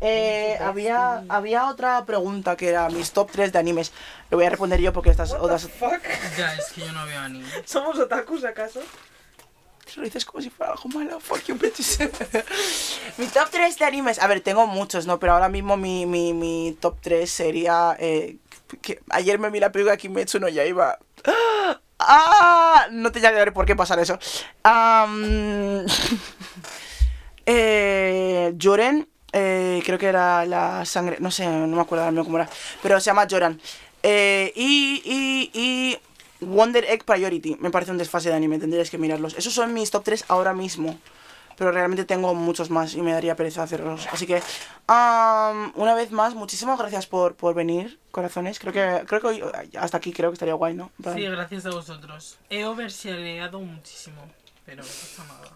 Eh, 0.00 0.58
había, 0.62 1.24
había 1.28 1.68
otra 1.68 2.04
pregunta 2.06 2.56
que 2.56 2.68
era 2.68 2.88
mis 2.88 3.12
top 3.12 3.30
3 3.30 3.52
de 3.52 3.58
animes. 3.58 3.92
Lo 4.30 4.38
voy 4.38 4.46
a 4.46 4.50
responder 4.50 4.80
yo 4.80 4.92
porque 4.92 5.10
estas 5.10 5.32
What 5.32 5.40
otras... 5.42 5.62
the 5.62 5.68
fuck? 5.68 6.02
ya, 6.38 6.54
es 6.54 6.72
que 6.72 6.80
yo 6.82 6.92
no 6.92 7.04
veo 7.06 7.20
anime. 7.20 7.46
¿Somos 7.64 7.98
otakus 7.98 8.44
acaso? 8.44 8.80
Lo 9.96 10.02
dices 10.02 10.24
como 10.24 10.42
si 10.42 10.50
fuera 10.50 10.72
algo 10.72 10.88
malo. 10.90 11.20
Fuck 11.20 11.44
you, 11.46 11.54
bitches. 11.56 11.98
mi 13.18 13.26
top 13.26 13.48
3 13.50 13.78
de 13.78 13.84
animes. 13.84 14.18
A 14.18 14.26
ver, 14.26 14.40
tengo 14.40 14.66
muchos, 14.66 15.06
¿no? 15.06 15.18
Pero 15.18 15.32
ahora 15.34 15.48
mismo 15.48 15.76
mi, 15.76 16.06
mi, 16.06 16.32
mi 16.32 16.76
top 16.80 16.96
3 17.00 17.30
sería. 17.30 17.96
Eh, 17.98 18.36
ayer 19.10 19.38
me 19.38 19.50
vi 19.50 19.60
la 19.60 19.72
película 19.72 19.96
Kimetsu 19.96 20.38
no 20.40 20.48
Yaiba. 20.48 20.98
¡Ah! 21.98 22.86
No 22.92 23.12
te 23.12 23.20
llamaré 23.20 23.52
por 23.52 23.66
qué 23.66 23.76
pasar 23.76 23.98
eso. 23.98 24.18
Eh, 27.46 28.54
Joren. 28.60 29.08
eh, 29.32 29.82
creo 29.84 29.98
que 29.98 30.06
era 30.06 30.44
la 30.46 30.84
sangre. 30.84 31.16
No 31.20 31.30
sé, 31.30 31.46
no 31.46 31.66
me 31.66 31.80
acuerdo 31.80 32.04
ahora 32.04 32.22
cómo 32.22 32.36
era. 32.38 32.48
Pero 32.82 33.00
se 33.00 33.06
llama 33.06 33.26
Joran. 33.28 33.60
Eh, 34.02 34.52
y, 34.54 35.02
y, 35.04 35.50
y 35.60 35.98
Wonder 36.40 36.84
Egg 36.84 37.04
Priority. 37.04 37.56
Me 37.60 37.70
parece 37.70 37.90
un 37.92 37.98
desfase 37.98 38.28
de 38.28 38.34
anime, 38.34 38.58
tendríais 38.58 38.90
que 38.90 38.98
mirarlos. 38.98 39.34
Esos 39.36 39.52
son 39.52 39.74
mis 39.74 39.90
top 39.90 40.04
3 40.04 40.24
ahora 40.28 40.54
mismo. 40.54 40.98
Pero 41.56 41.72
realmente 41.72 42.06
tengo 42.06 42.34
muchos 42.34 42.70
más 42.70 42.94
y 42.94 43.02
me 43.02 43.12
daría 43.12 43.36
pereza 43.36 43.62
hacerlos. 43.62 44.08
Así 44.10 44.26
que, 44.26 44.42
una 44.88 45.94
vez 45.94 46.10
más, 46.10 46.34
muchísimas 46.34 46.78
gracias 46.78 47.06
por, 47.06 47.34
por 47.34 47.54
venir, 47.54 47.98
corazones. 48.12 48.58
Creo 48.58 48.72
que, 48.72 49.04
creo 49.06 49.20
que 49.20 49.76
hasta 49.78 49.98
aquí 49.98 50.10
creo 50.10 50.30
que 50.30 50.34
estaría 50.34 50.54
guay, 50.54 50.72
¿no? 50.72 50.90
Sí, 51.14 51.22
gracias 51.24 51.66
a 51.66 51.70
vosotros. 51.70 52.38
He 52.48 52.64
overshareado 52.64 53.60
muchísimo, 53.60 54.22
pero 54.64 54.82
no 54.82 54.88
pasa. 54.88 55.54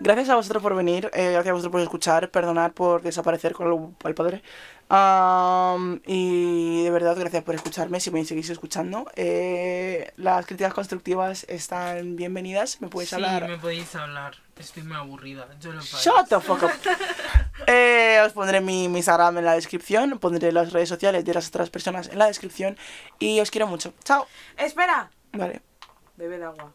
Gracias 0.00 0.28
a 0.30 0.36
vosotros 0.36 0.62
por 0.62 0.74
venir, 0.74 1.10
eh, 1.14 1.32
gracias 1.32 1.48
a 1.48 1.52
vosotros 1.52 1.72
por 1.72 1.80
escuchar, 1.80 2.30
perdonar 2.30 2.72
por 2.72 3.02
desaparecer 3.02 3.52
con 3.52 3.66
el, 3.72 4.08
el 4.08 4.14
padre. 4.14 4.42
Y 6.06 6.84
de 6.84 6.90
verdad, 6.90 7.16
gracias 7.18 7.42
por 7.42 7.54
escucharme, 7.54 8.00
si 8.00 8.10
me 8.10 8.24
seguís 8.24 8.50
escuchando. 8.50 9.10
Eh, 9.16 10.12
las 10.16 10.46
críticas 10.46 10.74
constructivas 10.74 11.44
están 11.48 12.16
bienvenidas, 12.16 12.80
me 12.80 12.88
puedes 12.88 13.10
sí, 13.10 13.16
hablar. 13.16 13.48
me 13.48 13.58
podéis 13.58 13.94
hablar. 13.96 14.36
Estoy 14.56 14.84
muy 14.84 14.96
aburrida. 14.96 15.48
Yo 15.60 15.72
lo 15.72 15.80
pago. 15.80 15.98
Shut 16.02 16.28
the 16.28 16.40
fuck 16.40 16.62
up. 16.62 16.70
Eh, 17.68 18.20
os 18.24 18.32
pondré 18.32 18.60
mi, 18.60 18.86
mi 18.88 18.98
Instagram 18.98 19.38
en 19.38 19.44
la 19.44 19.54
descripción, 19.54 20.18
pondré 20.20 20.52
las 20.52 20.72
redes 20.72 20.90
sociales 20.90 21.24
de 21.24 21.34
las 21.34 21.48
otras 21.48 21.70
personas 21.70 22.08
en 22.08 22.18
la 22.18 22.26
descripción 22.26 22.76
y 23.18 23.40
os 23.40 23.50
quiero 23.50 23.66
mucho. 23.66 23.94
Chao. 24.04 24.26
Espera. 24.56 25.10
Vale. 25.32 25.62
Bebe 26.16 26.38
de 26.38 26.44
agua. 26.44 26.72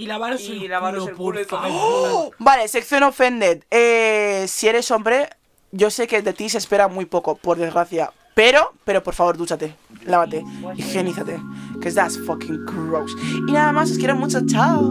Y 0.00 0.06
lavaros 0.06 0.40
Y 0.40 0.64
el 0.64 0.70
lavaros 0.70 1.10
culo, 1.10 1.40
el 1.40 1.46
por. 1.46 2.32
Vale, 2.38 2.66
sección 2.68 3.02
offended. 3.02 3.64
Eh, 3.70 4.46
si 4.48 4.66
eres 4.66 4.90
hombre, 4.90 5.28
yo 5.72 5.90
sé 5.90 6.06
que 6.06 6.22
de 6.22 6.32
ti 6.32 6.48
se 6.48 6.56
espera 6.56 6.88
muy 6.88 7.04
poco, 7.04 7.36
por 7.36 7.58
desgracia. 7.58 8.10
Pero, 8.34 8.72
pero 8.84 9.02
por 9.02 9.12
favor, 9.12 9.36
dúchate, 9.36 9.74
lávate, 10.06 10.42
higienízate. 10.74 11.38
Que 11.82 11.92
that's 11.92 12.18
fucking 12.24 12.64
gross. 12.64 13.14
Y 13.46 13.52
nada 13.52 13.72
más, 13.72 13.90
os 13.90 13.98
quiero 13.98 14.16
mucho. 14.16 14.40
Chao. 14.46 14.90